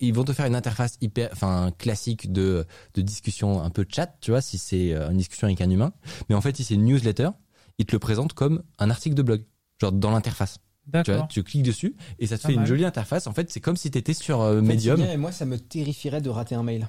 [0.00, 2.64] Ils vont te faire une interface hyper, enfin classique de,
[2.94, 5.92] de discussion un peu chat, tu vois, si c'est euh, une discussion avec un humain.
[6.28, 7.30] Mais en fait, si c'est une newsletter,
[7.78, 9.42] ils te le présentent comme un article de blog,
[9.80, 10.58] genre dans l'interface.
[10.84, 11.28] Tu vois, D'accord.
[11.28, 13.26] tu cliques dessus et ça te fait une jolie interface.
[13.26, 14.98] En fait, c'est comme si tu étais sur euh, Medium.
[14.98, 16.88] c'est bien, et moi, ça me terrifierait de rater un mail.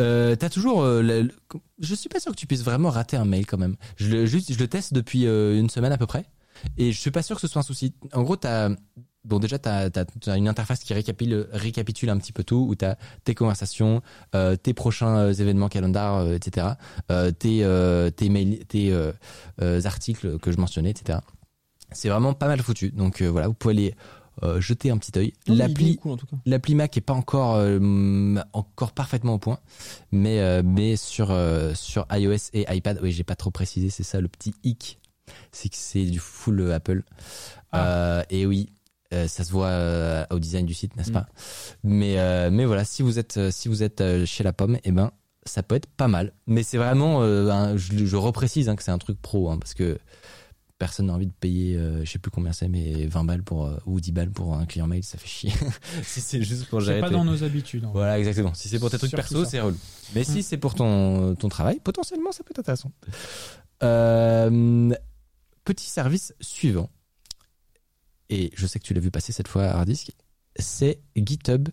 [0.00, 1.32] Euh, t'as toujours, euh, le- le-
[1.80, 3.74] je suis pas sûr que tu puisses vraiment rater un mail quand même.
[3.96, 6.24] Je le, juste, je le teste depuis euh, une semaine à peu près.
[6.76, 7.94] Et je suis pas sûr que ce soit un souci.
[8.12, 8.70] En gros, t'as
[9.28, 9.88] bon déjà t'as
[10.26, 14.02] as, une interface qui récapitule, récapitule un petit peu tout, où t'as tes conversations,
[14.34, 16.66] euh, tes prochains euh, événements calendar, euh, etc.
[17.38, 18.92] Tes tes mails, tes
[19.84, 21.20] articles que je mentionnais, etc.
[21.92, 22.90] C'est vraiment pas mal foutu.
[22.90, 23.94] Donc voilà, vous pouvez aller
[24.60, 25.32] jeter un petit œil.
[25.46, 26.36] L'appli cool en tout cas.
[26.46, 27.62] L'appli Mac est pas encore
[28.52, 29.58] encore parfaitement au point,
[30.12, 31.36] mais mais sur
[31.74, 34.98] sur iOS et iPad, oui, j'ai pas trop précisé, c'est ça le petit hic,
[35.52, 37.02] c'est que c'est du full euh, Apple.
[37.74, 38.70] Euh, et oui,
[39.12, 41.26] euh, ça se voit euh, au design du site, n'est-ce pas?
[41.84, 45.10] Mais euh, mais voilà, si vous êtes si vous êtes chez la pomme, eh ben
[45.46, 46.32] ça peut être pas mal.
[46.46, 49.72] Mais c'est vraiment, un- je, je reprécise hein, que c'est un truc pro, hein, parce
[49.74, 49.98] que
[50.78, 53.98] personne n'a envie de payer, je sais plus combien c'est, mais 20 balles pour ou
[54.00, 55.50] 10 balles pour un client mail, ça fait chier.
[56.04, 57.84] si c'est juste pour C'est pas dans nos habitudes.
[57.86, 58.52] en Voilà, exactement.
[58.54, 59.76] Si c'est pour tes trucs perso, c'est relou.
[60.14, 60.42] Mais si Mm.
[60.42, 62.92] c'est pour ton, ton travail, potentiellement, ça peut être intéressant.
[63.82, 64.90] Euh,
[65.68, 66.88] petit service suivant.
[68.30, 70.12] Et je sais que tu l'as vu passer cette fois, Hardisk.
[70.56, 71.68] C'est GitHub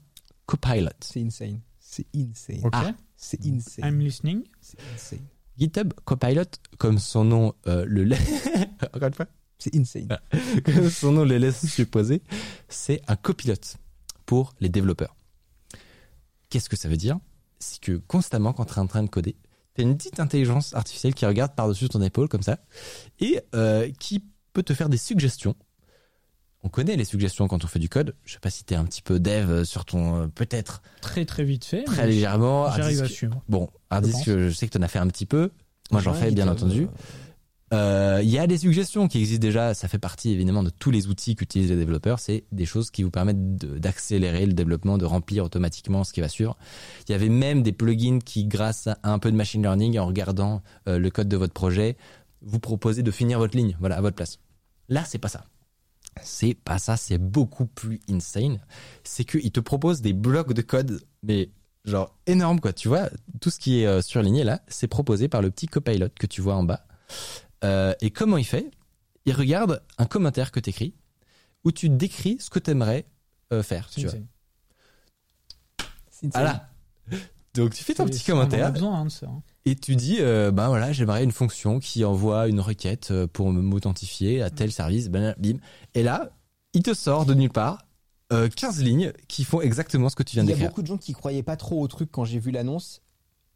[0.45, 0.89] Copilot.
[0.99, 1.61] C'est insane.
[1.80, 2.59] C'est insane.
[2.61, 2.73] Ok.
[2.73, 2.93] Ah.
[3.15, 3.85] C'est insane.
[3.85, 4.43] I'm listening.
[4.59, 5.26] C'est insane.
[5.57, 6.43] GitHub Copilot,
[6.77, 8.19] comme son nom euh, le lait,
[8.93, 9.27] encore une fois,
[9.59, 10.09] C'est insane.
[10.65, 12.22] comme son nom le laisse supposer,
[12.67, 13.77] c'est un copilote
[14.26, 15.15] pour les développeurs.
[16.49, 17.17] Qu'est-ce que ça veut dire?
[17.59, 19.38] C'est que constamment, quand tu es en train de coder,
[19.76, 22.60] tu as une petite intelligence artificielle qui regarde par-dessus ton épaule comme ça
[23.19, 24.23] et euh, qui
[24.53, 25.56] peut te faire des suggestions.
[26.64, 28.15] On connaît les suggestions quand on fait du code.
[28.23, 30.23] Je sais pas si tu es un petit peu dev sur ton...
[30.23, 31.84] euh, Peut-être Très très vite fait.
[31.84, 32.72] très légèrement.
[32.76, 33.43] J'arrive à suivre.
[33.47, 34.26] Bon, Hardisk, pense.
[34.26, 35.52] je sais que tu en as fait un petit peu.
[35.91, 36.89] Moi, j'en fais, bien GitHub,
[37.74, 39.74] Euh, Il y a des suggestions qui existent déjà.
[39.74, 42.20] Ça fait partie évidemment de tous les outils qu'utilisent les développeurs.
[42.20, 46.30] C'est des choses qui vous permettent d'accélérer le développement, de remplir automatiquement ce qui va
[46.30, 46.58] suivre.
[47.08, 50.06] Il y avait même des plugins qui, grâce à un peu de machine learning, en
[50.06, 51.98] regardant euh, le code de votre projet,
[52.42, 54.40] vous proposez de finir votre ligne, voilà, à votre place.
[54.90, 55.46] Là, c'est pas ça.
[56.22, 56.96] C'est pas ça.
[56.98, 58.60] C'est beaucoup plus insane.
[59.04, 61.50] C'est qu'il te propose des blocs de code, mais
[61.84, 62.74] genre énorme quoi.
[62.74, 63.10] Tu vois,
[63.42, 66.42] tout ce qui est euh, surligné là, c'est proposé par le petit copilot que tu
[66.42, 66.86] vois en bas.
[67.66, 68.70] Euh, et comment il fait?
[69.26, 70.94] Il regarde un commentaire que tu écris
[71.64, 73.06] où tu décris ce que tu aimerais
[73.64, 73.88] faire.
[73.90, 74.16] C'est Tu vois.
[76.34, 76.70] Voilà.
[77.54, 79.28] Donc tu fais ton petit commentaire besoin hein, de ça.
[79.28, 79.42] hein.
[79.66, 83.52] et tu dis euh, ben voilà j'aimerais une fonction qui envoie une requête euh, pour
[83.54, 85.58] me- m'authentifier à tel service ben, bim
[85.94, 86.32] et là
[86.74, 87.86] il te sort de nulle part
[88.34, 90.70] euh, 15 lignes qui font exactement ce que tu viens Il y a d'écrire.
[90.70, 93.02] beaucoup de gens qui croyaient pas trop au truc quand j'ai vu l'annonce.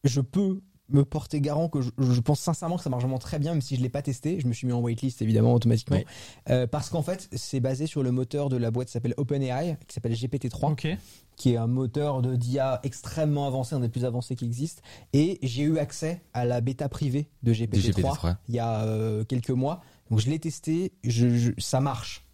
[0.06, 3.40] Je peux me porter garant que je, je pense sincèrement que ça marche vraiment très
[3.40, 4.40] bien, même si je l'ai pas testé.
[4.40, 6.06] Je me suis mis en waitlist évidemment automatiquement, Oui.
[6.50, 9.78] Euh, parce qu'en fait c'est basé sur le moteur de la boîte qui s'appelle OpenAI,
[9.88, 10.88] qui s'appelle GPT-3, Ok.
[11.36, 14.82] qui est un moteur de d'IA extrêmement avancé, un des plus avancés qui existent.
[15.14, 18.36] Et j'ai eu accès à la bêta privée de GPT-3, GPT-3.
[18.50, 19.82] il y a euh, quelques mois.
[20.10, 22.26] Donc je l'ai testé, je, je- ça marche.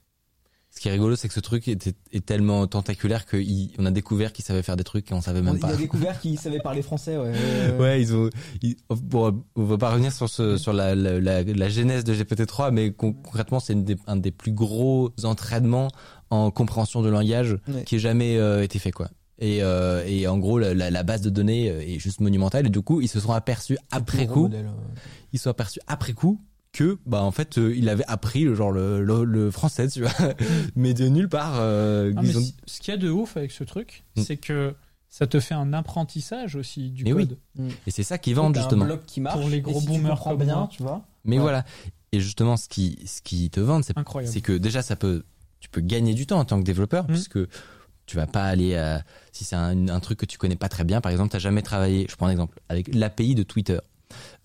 [0.77, 4.33] Ce qui est rigolo, c'est que ce truc était, est tellement tentaculaire qu'on a découvert
[4.33, 5.69] qu'ils savaient faire des trucs et on savait On, même pas.
[5.69, 7.15] a découvert qu'il savait parler français.
[7.17, 8.29] Ouais, Euh, Ouais, ils ont.
[8.61, 12.13] Ils, bon, on va pas revenir sur ce, sur la, la, la, la genèse de
[12.13, 13.73] GPT-3, mais con- concrètement, c'est
[14.07, 15.87] un des plus gros entraînements
[16.29, 17.83] en compréhension de langage Ouais.
[17.85, 19.07] qui ait jamais euh, été fait, quoi.
[19.39, 22.67] Et, euh, et en gros, la, la, base de données euh, est juste monumentale.
[22.67, 24.71] Et du coup, ils se sont aperçus après coup, modèle, ouais.
[25.31, 26.41] ils se sont aperçus après coup
[26.75, 30.01] que, bah, en fait, euh, il avait appris le genre le, le, le français, tu
[30.01, 30.11] vois,
[30.75, 31.55] mais de nulle part.
[31.59, 34.21] euh, Ah, ils ont- ce qu'il y a de ouf avec ce truc, Mm.
[34.21, 34.75] c'est que
[35.09, 37.27] ça te fait un apprentissage aussi du Mais oui.
[37.27, 37.37] code.
[37.87, 38.83] Et c'est ça qu'ils vendent T'as justement.
[38.83, 39.39] Un bloc qui marche.
[39.39, 40.69] Pour les gros si tu boomers comme bien, moi.
[40.71, 41.05] tu vois.
[41.23, 41.41] Mais Ouais.
[41.43, 41.63] voilà.
[42.11, 43.83] Et justement, ce qui, ce qui te vendent,
[44.25, 45.23] c'est que déjà, ça peut,
[45.61, 47.11] tu peux gagner du temps en tant que développeur, Mhm.
[47.13, 47.39] puisque
[48.05, 50.83] tu vas pas aller à, si c'est un, un truc que tu connais pas très
[50.83, 53.79] bien, par exemple, t'as jamais travaillé, je prends un exemple, avec l'API de Twitter,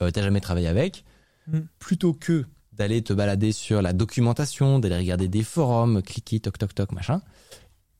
[0.00, 1.04] euh, t'as jamais travaillé avec,
[1.48, 1.66] Mhm.
[1.78, 6.74] plutôt que d'aller te balader sur la documentation, d'aller regarder des forums, cliquer, toc toc
[6.74, 7.20] toc, machin,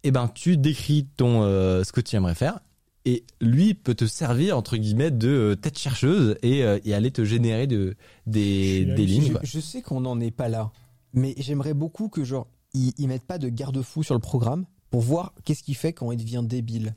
[0.05, 2.61] eh ben, tu décris ton, euh, ce que tu aimerais faire,
[3.05, 7.11] et lui peut te servir, entre guillemets, de euh, tête chercheuse et, euh, et aller
[7.11, 7.95] te générer de,
[8.27, 9.41] des, des lignes, Je, quoi.
[9.43, 10.71] je sais qu'on n'en est pas là,
[11.13, 15.01] mais j'aimerais beaucoup que genre ils, ils mettent pas de garde-fou sur le programme pour
[15.01, 16.95] voir qu'est-ce qu'il fait quand il devient débile.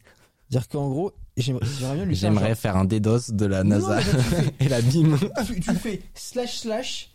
[0.50, 1.12] Dire qu'en gros,
[1.42, 4.00] j'aimerais j'aimerais bien lui faire J'aimerais genre- faire un DDoS de la NASA
[4.60, 5.18] et la BIM.
[5.48, 7.10] tu, tu fais slash slash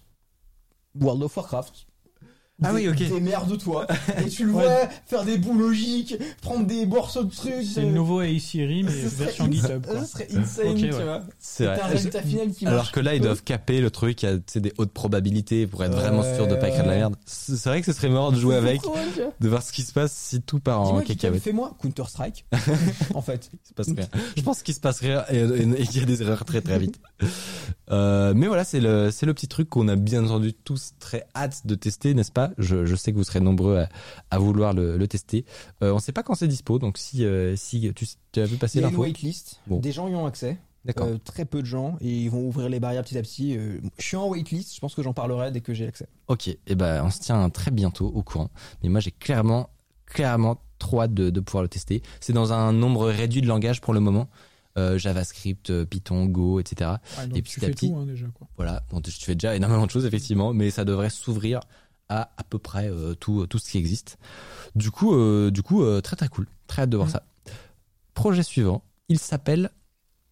[1.01, 1.87] World of Warcraft.
[2.63, 2.97] Ah oui, ok.
[2.97, 3.87] Démerde-toi.
[4.25, 7.65] Et tu le vois faire des bouts logiques, prendre des morceaux de trucs.
[7.73, 9.87] C'est le nouveau AI Siri, mais version GitHub.
[9.87, 10.05] quoi.
[10.05, 11.05] Ce serait insane, Ok, tu ouais.
[11.05, 11.23] vois.
[11.39, 12.93] C'est T'as un résultat final qui Alors marche.
[12.93, 15.67] que là, ils doivent caper le truc, il y a tu sais, des hautes probabilités
[15.67, 17.17] pour être vraiment sûr de pas écrire de la merde.
[17.27, 18.81] C'est vrai que ce serait marrant de jouer avec,
[19.41, 21.43] de voir ce qui se passe si tout part en cacahuète.
[21.43, 22.45] fais-moi Counter-Strike.
[23.15, 23.51] en fait.
[23.53, 24.09] Il se passe rien.
[24.37, 27.01] Je pense qu'il se passe rien et, qu'il y a des erreurs très très vite.
[27.91, 31.27] Euh, mais voilà, c'est le c'est le petit truc qu'on a bien entendu tous très
[31.35, 32.48] hâte de tester, n'est-ce pas?
[32.59, 33.89] Je, je sais que vous serez nombreux à,
[34.31, 35.45] à vouloir le, le tester.
[35.83, 38.57] Euh, on sait pas quand c'est dispo, donc si euh, si tu, tu as vu
[38.57, 39.03] passer Il y a une l'info.
[39.03, 39.61] waitlist.
[39.67, 39.79] Bon.
[39.81, 40.57] Des gens y ont accès.
[40.85, 41.09] D'accord.
[41.09, 43.57] Euh, très peu de gens et ils vont ouvrir les barrières petit à petit.
[43.57, 44.75] Euh, je suis en waitlist.
[44.75, 46.07] Je pense que j'en parlerai dès que j'ai accès.
[46.29, 48.49] Ok, et ben on se tient très bientôt au courant.
[48.83, 49.69] Mais moi j'ai clairement,
[50.07, 52.03] clairement trop hâte de, de pouvoir le tester.
[52.21, 54.29] C'est dans un nombre réduit de langages pour le moment.
[54.79, 56.93] Euh, JavaScript, Python, Go, etc.
[57.27, 58.47] Donc Et tu petit à fais petit- tout hein, déjà quoi.
[58.57, 61.59] Voilà, bon, tu fais déjà énormément de choses effectivement, mais ça devrait s'ouvrir
[62.09, 64.17] à à peu près euh, tout, tout ce qui existe.
[64.75, 67.13] Du coup, euh, du coup, euh, très très cool, très hâte de voir Mm.
[67.13, 67.23] ça.
[68.15, 69.71] Projet suivant, il s'appelle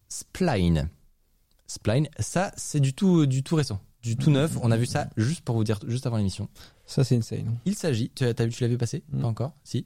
[0.09, 0.89] Spline.
[1.67, 4.57] Spline, ça c'est du tout, du tout récent, du tout neuf.
[4.61, 6.47] On a vu ça juste pour vous dire, juste avant l'émission.
[6.85, 7.57] Ça, c'est insane.
[7.65, 9.03] Il s'agit, tu, as, vu, tu l'as vu passer?
[9.11, 9.21] Mm.
[9.21, 9.51] Pas encore?
[9.63, 9.85] Si.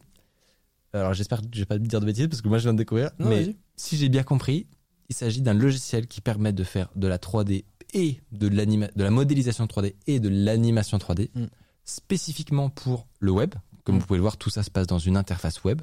[0.94, 2.74] Alors j'espère que je vais pas te dire de bêtises parce que moi je viens
[2.74, 3.12] de découvrir.
[3.18, 4.68] Non, mais si j'ai bien compris,
[5.10, 7.64] il s'agit d'un logiciel qui permet de faire de la 3D
[7.94, 11.46] et de, de la modélisation 3D et de l'animation 3D Mm.
[11.84, 13.56] Spécifiquement pour le web.
[13.84, 14.00] Comme Mm.
[14.00, 15.82] vous pouvez le voir, tout ça se passe dans une interface web.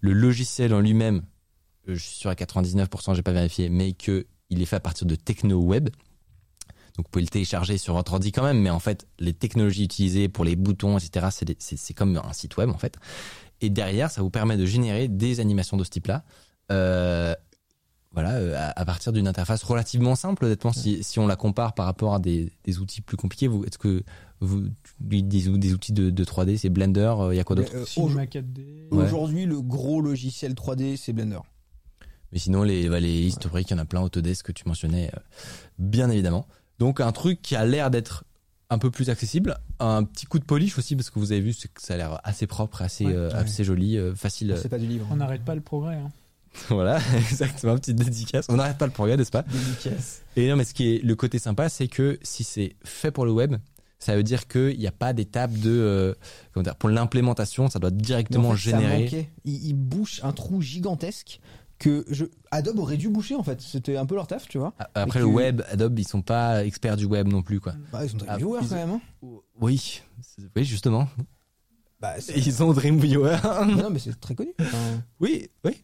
[0.00, 1.22] Le logiciel en lui-même,
[1.88, 4.80] euh, je suis sûr à 99%, j'ai pas vérifié, mais que il est fait à
[4.80, 5.88] partir de techno web.
[6.96, 9.84] Donc vous pouvez le télécharger sur votre ordi quand même, mais en fait les technologies
[9.84, 11.54] utilisées pour les boutons, etc.
[11.58, 12.96] c'est comme un site web en fait.
[13.62, 16.24] Et derrière, ça vous permet de générer des animations de ce type-là.
[16.70, 17.34] Euh,
[18.10, 21.74] voilà, euh, à, à partir d'une interface relativement simple, honnêtement, si, si on la compare
[21.74, 24.02] par rapport à des, des outils plus compliqués, est-ce que
[24.44, 24.64] vous,
[25.00, 27.72] des, des outils de, de 3D, c'est Blender, il y a quoi d'autre?
[27.74, 28.88] euh, Cinema 4D.
[28.90, 29.04] Ouais.
[29.04, 31.38] Aujourd'hui, le gros logiciel 3D, c'est Blender.
[32.32, 35.10] Mais sinon, les, bah, les historiques, il y en a plein, Autodesk que tu mentionnais,
[35.14, 35.20] euh,
[35.78, 36.46] bien évidemment.
[36.78, 38.24] Donc, un truc qui a l'air d'être
[38.70, 39.58] un peu plus accessible.
[39.80, 41.96] Un petit coup de polish aussi, parce que vous avez vu, c'est que ça a
[41.98, 43.12] l'air assez propre, assez, Ouais.
[43.14, 43.34] euh, Ouais.
[43.34, 44.54] assez joli, euh, facile.
[44.60, 45.06] C'est pas du livre.
[45.10, 45.96] On n'arrête pas le progrès.
[45.96, 46.10] hein.
[46.68, 46.98] voilà,
[47.30, 48.46] exactement, petite dédicace.
[48.48, 49.42] On n'arrête pas le progrès, n'est-ce pas?
[49.42, 50.22] Dédicace.
[50.36, 53.24] Et non, mais ce qui est le côté sympa, c'est que si c'est fait pour
[53.26, 53.56] le web,
[54.04, 55.70] ça veut dire qu'il n'y a pas d'étape de.
[55.70, 56.14] euh,
[56.52, 59.30] comment dire, pour l'implémentation, ça doit directement en fait, générer.
[59.44, 61.40] Il, il bouche un trou gigantesque
[61.78, 62.24] que je...
[62.52, 63.60] Adobe aurait dû boucher en fait.
[63.60, 64.72] C'était un peu leur taf, tu vois.
[64.94, 67.74] Après, le que- web, Adobe, ils sont pas experts du web non plus, quoi.
[67.92, 68.90] Bah, ils sont Ah, viewers ils- quand même.
[68.90, 69.00] Hein.
[69.60, 70.00] Oui,
[70.56, 71.08] oui, justement.
[72.00, 73.36] Bah, Ils ont Dreamweaver.
[73.76, 74.50] non, mais c'est très connu.
[74.60, 75.76] Enfin, oui, oui.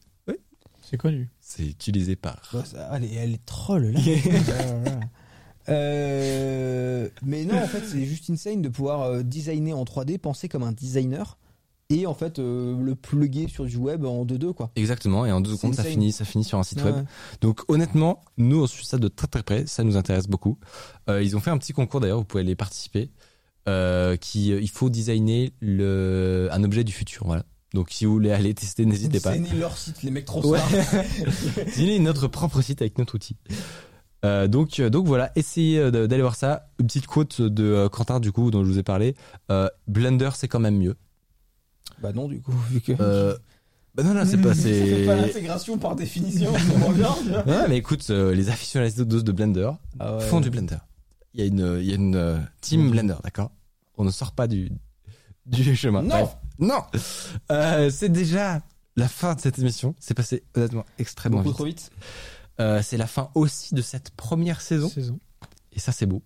[0.82, 1.28] C'est connu.
[1.40, 2.48] C'est utilisé par.
[2.52, 4.00] bah, ça- est, elle est troll là.
[5.68, 10.48] Euh, mais non, en fait, c'est juste insane de pouvoir euh, designer en 3D, penser
[10.48, 11.38] comme un designer
[11.90, 14.70] et en fait euh, le plugger sur du web en 2-2 quoi.
[14.76, 17.06] Exactement, et en deux C'est secondes, ça finit, ça finit sur un site web.
[17.40, 20.58] Donc honnêtement, nous on suit ça de très très près, ça nous intéresse beaucoup.
[21.08, 23.10] Euh, ils ont fait un petit concours d'ailleurs, vous pouvez aller participer.
[23.68, 27.44] Euh, qui, il faut designer le, un objet du futur, voilà.
[27.74, 29.36] Donc si vous voulez aller tester, n'hésitez pas.
[29.36, 30.60] Designer leur site, les mecs trop Ouais.
[31.66, 33.36] Designer notre propre site avec notre outil.
[34.24, 36.66] Euh, donc, euh, donc voilà, essayez euh, de- d'aller voir ça.
[36.80, 39.14] Une petite quote de euh, Quentin du coup dont je vous ai parlé.
[39.50, 40.96] Euh, Blender c'est quand même mieux.
[42.02, 42.92] Bah non, du coup, vu que.
[43.00, 43.36] Euh,
[43.94, 45.04] bah non non c'est pas c'est.
[45.06, 46.52] pas l'intégration par définition,
[46.94, 47.46] bien, tu vois.
[47.46, 49.70] Ouais, mais écoute, euh, les aficionados de Blender
[50.00, 50.20] Ah ouais.
[50.22, 50.76] font du Blender.
[51.34, 53.50] Il y a une, il y a une team Blender, d'accord?
[53.96, 54.70] On ne sort pas du,
[55.46, 56.02] du chemin.
[56.02, 56.08] Non.
[56.08, 56.36] Bref.
[56.58, 56.82] non
[57.52, 58.60] Euh, C'est déjà
[58.96, 59.94] la fin de cette émission.
[60.00, 61.76] C'est passé honnêtement extrêmement Beaucoup vite.
[61.76, 61.90] trop vite.
[62.60, 64.88] Euh, c'est la fin aussi de cette première saison.
[64.88, 65.18] Saison.
[65.72, 66.22] Et ça, c'est beau.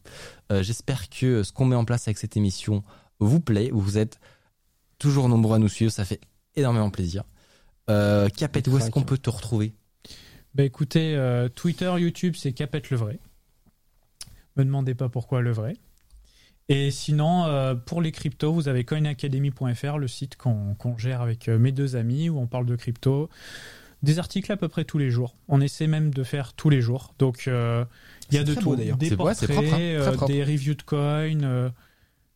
[0.50, 2.82] Euh, J'espère que ce qu'on met en place avec cette émission
[3.18, 3.70] vous plaît.
[3.72, 4.18] Vous êtes
[4.98, 5.92] toujours nombreux à nous suivre.
[5.92, 6.20] Ça fait
[6.56, 7.24] énormément plaisir.
[7.90, 9.74] Euh, Capet, où est-ce qu'on peut te retrouver?
[10.54, 13.18] Bah écoutez, euh, Twitter, YouTube, c'est Capette le vrai.
[14.56, 15.76] Me demandez pas pourquoi le vrai.
[16.68, 21.72] Et sinon, euh, pour les cryptos, vous avez coinacademy.fr, le site qu'on gère avec mes
[21.72, 23.28] deux amis, où on parle de crypto.
[24.02, 25.36] Des articles à peu près tous les jours.
[25.48, 27.14] On essaie même de faire tous les jours.
[27.18, 27.84] Donc, euh,
[28.30, 28.70] il y a de tout.
[28.70, 28.76] beau.
[28.76, 29.76] Des portraits, propre, hein.
[29.76, 31.42] Très euh, des reviews de coins.
[31.42, 31.70] euh,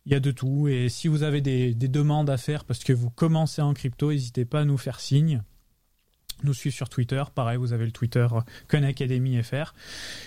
[0.04, 0.68] il y a de tout.
[0.68, 4.12] Et si vous avez des, des demandes à faire parce que vous commencez en crypto,
[4.12, 5.42] n'hésitez pas à nous faire signe.
[6.42, 7.22] Nous suivre sur Twitter.
[7.34, 9.74] Pareil, vous avez le Twitter euh, Coin Academy FR.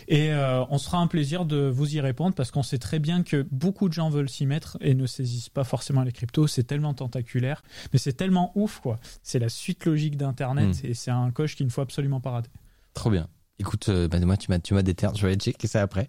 [0.07, 3.23] Et euh, on sera un plaisir de vous y répondre parce qu'on sait très bien
[3.23, 6.48] que beaucoup de gens veulent s'y mettre et ne saisissent pas forcément les cryptos.
[6.48, 7.64] C'est tellement tentaculaire,
[7.94, 8.99] mais c'est tellement ouf, quoi.
[9.23, 10.73] C'est la suite logique d'Internet Mm.
[10.84, 12.49] et c'est un coche qu'il ne faut absolument pas rater.
[12.94, 13.27] Trop bien.
[13.60, 15.14] Écoute, euh, bah, moi, tu m'as, tu m'as déterre.
[15.15, 16.07] Je vais aller checker ça après.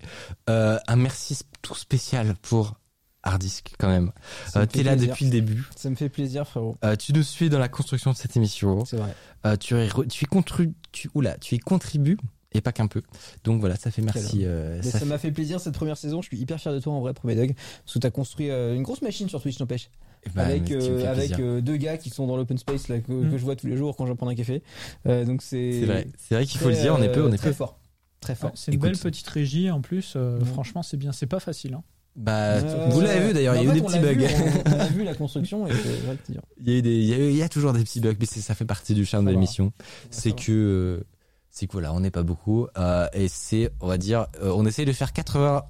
[0.49, 2.79] Euh, un merci tout spécial pour
[3.23, 4.13] Hardisk quand même.
[4.57, 5.11] Euh, T'es là plaisir.
[5.11, 5.65] depuis le début.
[5.77, 6.77] Ça me fait plaisir, frérot.
[6.85, 8.85] Euh, tu nous suis dans la construction de cette émission.
[8.85, 9.15] C'est vrai.
[9.47, 12.17] Euh, tu, es re- tu, y contru- tu, oula, tu y contribues
[12.53, 13.03] et pas qu'un peu.
[13.45, 14.45] Donc voilà, ça fait merci.
[14.45, 16.23] euh, ça m'a fait plaisir cette première saison.
[16.23, 17.55] Je suis hyper fier de toi en vrai, premier Doug.
[17.85, 19.91] Parce que t'as construit euh, une grosse machine sur Twitch, n'empêche.
[20.25, 23.13] fait- bah, avec euh, avec euh, deux gars qui sont dans l'open space là, que,
[23.13, 23.31] Mm.
[23.31, 24.63] que je vois tous les jours quand je vais prendre un café.
[25.07, 25.81] Euh, donc c'est.
[26.19, 27.55] C'est vrai, qu'il faut le dire, on est peu, on est très peu.
[27.55, 27.79] fort.
[28.21, 28.51] Très fort.
[28.51, 28.91] Ouais, c'est une Écoute.
[28.91, 30.15] belle petite régie en plus.
[30.17, 30.45] euh, Ouais.
[30.47, 31.13] Franchement, c'est bien.
[31.13, 31.75] C'est pas facile.
[31.75, 31.83] hein.
[32.21, 34.13] Bah, Euh, vous l'avez vu d'ailleurs, il y a eu des petits bugs.
[34.13, 34.27] vu,
[34.67, 36.43] on, on a vu la construction et c'est vrai que c'est dur.
[36.61, 38.01] Il y a eu des, il y a, eu- il y a toujours des petits
[38.01, 39.73] bugs, mais ça fait partie du charme de l'émission.
[40.11, 41.05] C'est que, euh,
[41.51, 44.67] c'est que voilà, on n'est pas beaucoup, euh, et c'est, on va dire, euh, on
[44.67, 45.63] essaye de faire 80%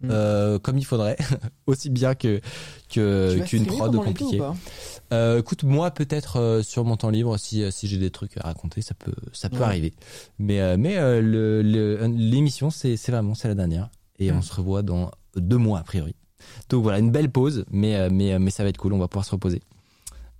[0.00, 0.08] Mm.
[0.10, 1.16] euh, comme il faudrait,
[1.66, 2.40] aussi bien que
[2.88, 4.40] qu'une streamer prod compliquée.
[5.12, 8.42] Euh, écoute, moi peut-être euh, sur mon temps libre, si si j'ai des trucs à
[8.42, 9.62] raconter, ça peut ça peut Ouais.
[9.64, 9.92] arriver.
[10.38, 14.36] Mais euh, mais euh, le- le- l'émission, c'est c'est vraiment c'est la dernière, et Mm.
[14.38, 16.14] on se revoit dans deux mois a priori.
[16.68, 18.98] Donc voilà, une belle pause, mais euh, mais euh, mais ça va être cool, on
[18.98, 19.62] va pouvoir se reposer.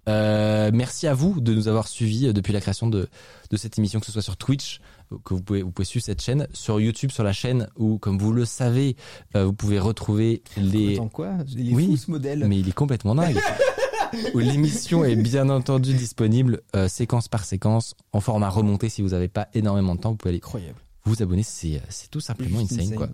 [0.09, 3.09] Euh, merci à vous de nous avoir suivis depuis la création de,
[3.51, 4.81] de cette émission, que ce soit sur Twitch,
[5.25, 8.19] que vous pouvez, vous pouvez suivre cette chaîne, sur YouTube, sur la chaîne où, comme
[8.19, 8.97] vous le savez,
[9.35, 10.95] euh, vous pouvez retrouver les.
[10.95, 11.33] Attends quoi?
[11.57, 12.45] Il est Oui, fou ce modèle.
[12.47, 13.39] Mais il est complètement dingue.
[14.35, 18.89] où l'émission est bien entendu disponible euh, séquence par séquence en format remonté.
[18.91, 20.79] Si vous n'avez pas énormément de temps, vous pouvez aller Incroyable.
[21.05, 21.43] vous abonner.
[21.43, 21.81] C'est
[22.11, 22.97] tout simplement insane, insane.
[22.97, 23.09] quoi.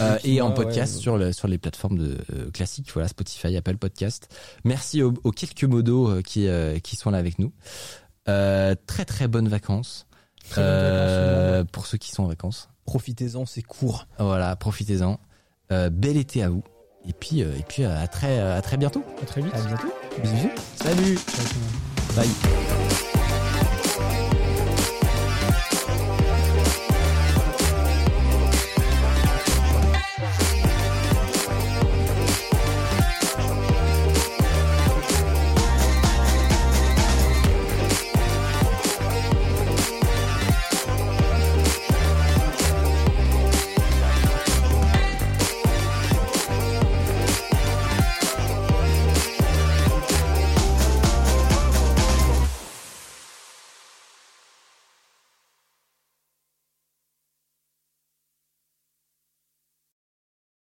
[0.00, 3.56] Euh, Et en podcast ouais, sur, le, sur les plateformes de, euh, classiques, voilà, Spotify,
[3.56, 4.28] Apple Podcast.
[4.64, 7.52] Merci aux, aux quelques modos euh, qui, euh, qui sont là avec nous.
[8.28, 10.06] Euh, très très bonnes vacances.
[10.48, 12.68] Très bonnes vacances, Euh, pour ceux qui sont en vacances.
[12.86, 14.06] Profitez-en, c'est court.
[14.18, 15.20] Voilà, profitez-en.
[15.72, 16.64] Euh, bel été à vous.
[17.06, 19.04] Et puis, euh, et puis euh, à, très, à très bientôt.
[19.22, 19.54] À très vite.
[19.54, 19.88] À bientôt.
[20.22, 20.50] Bisous.
[20.76, 21.18] Salut.
[22.16, 23.19] Bye.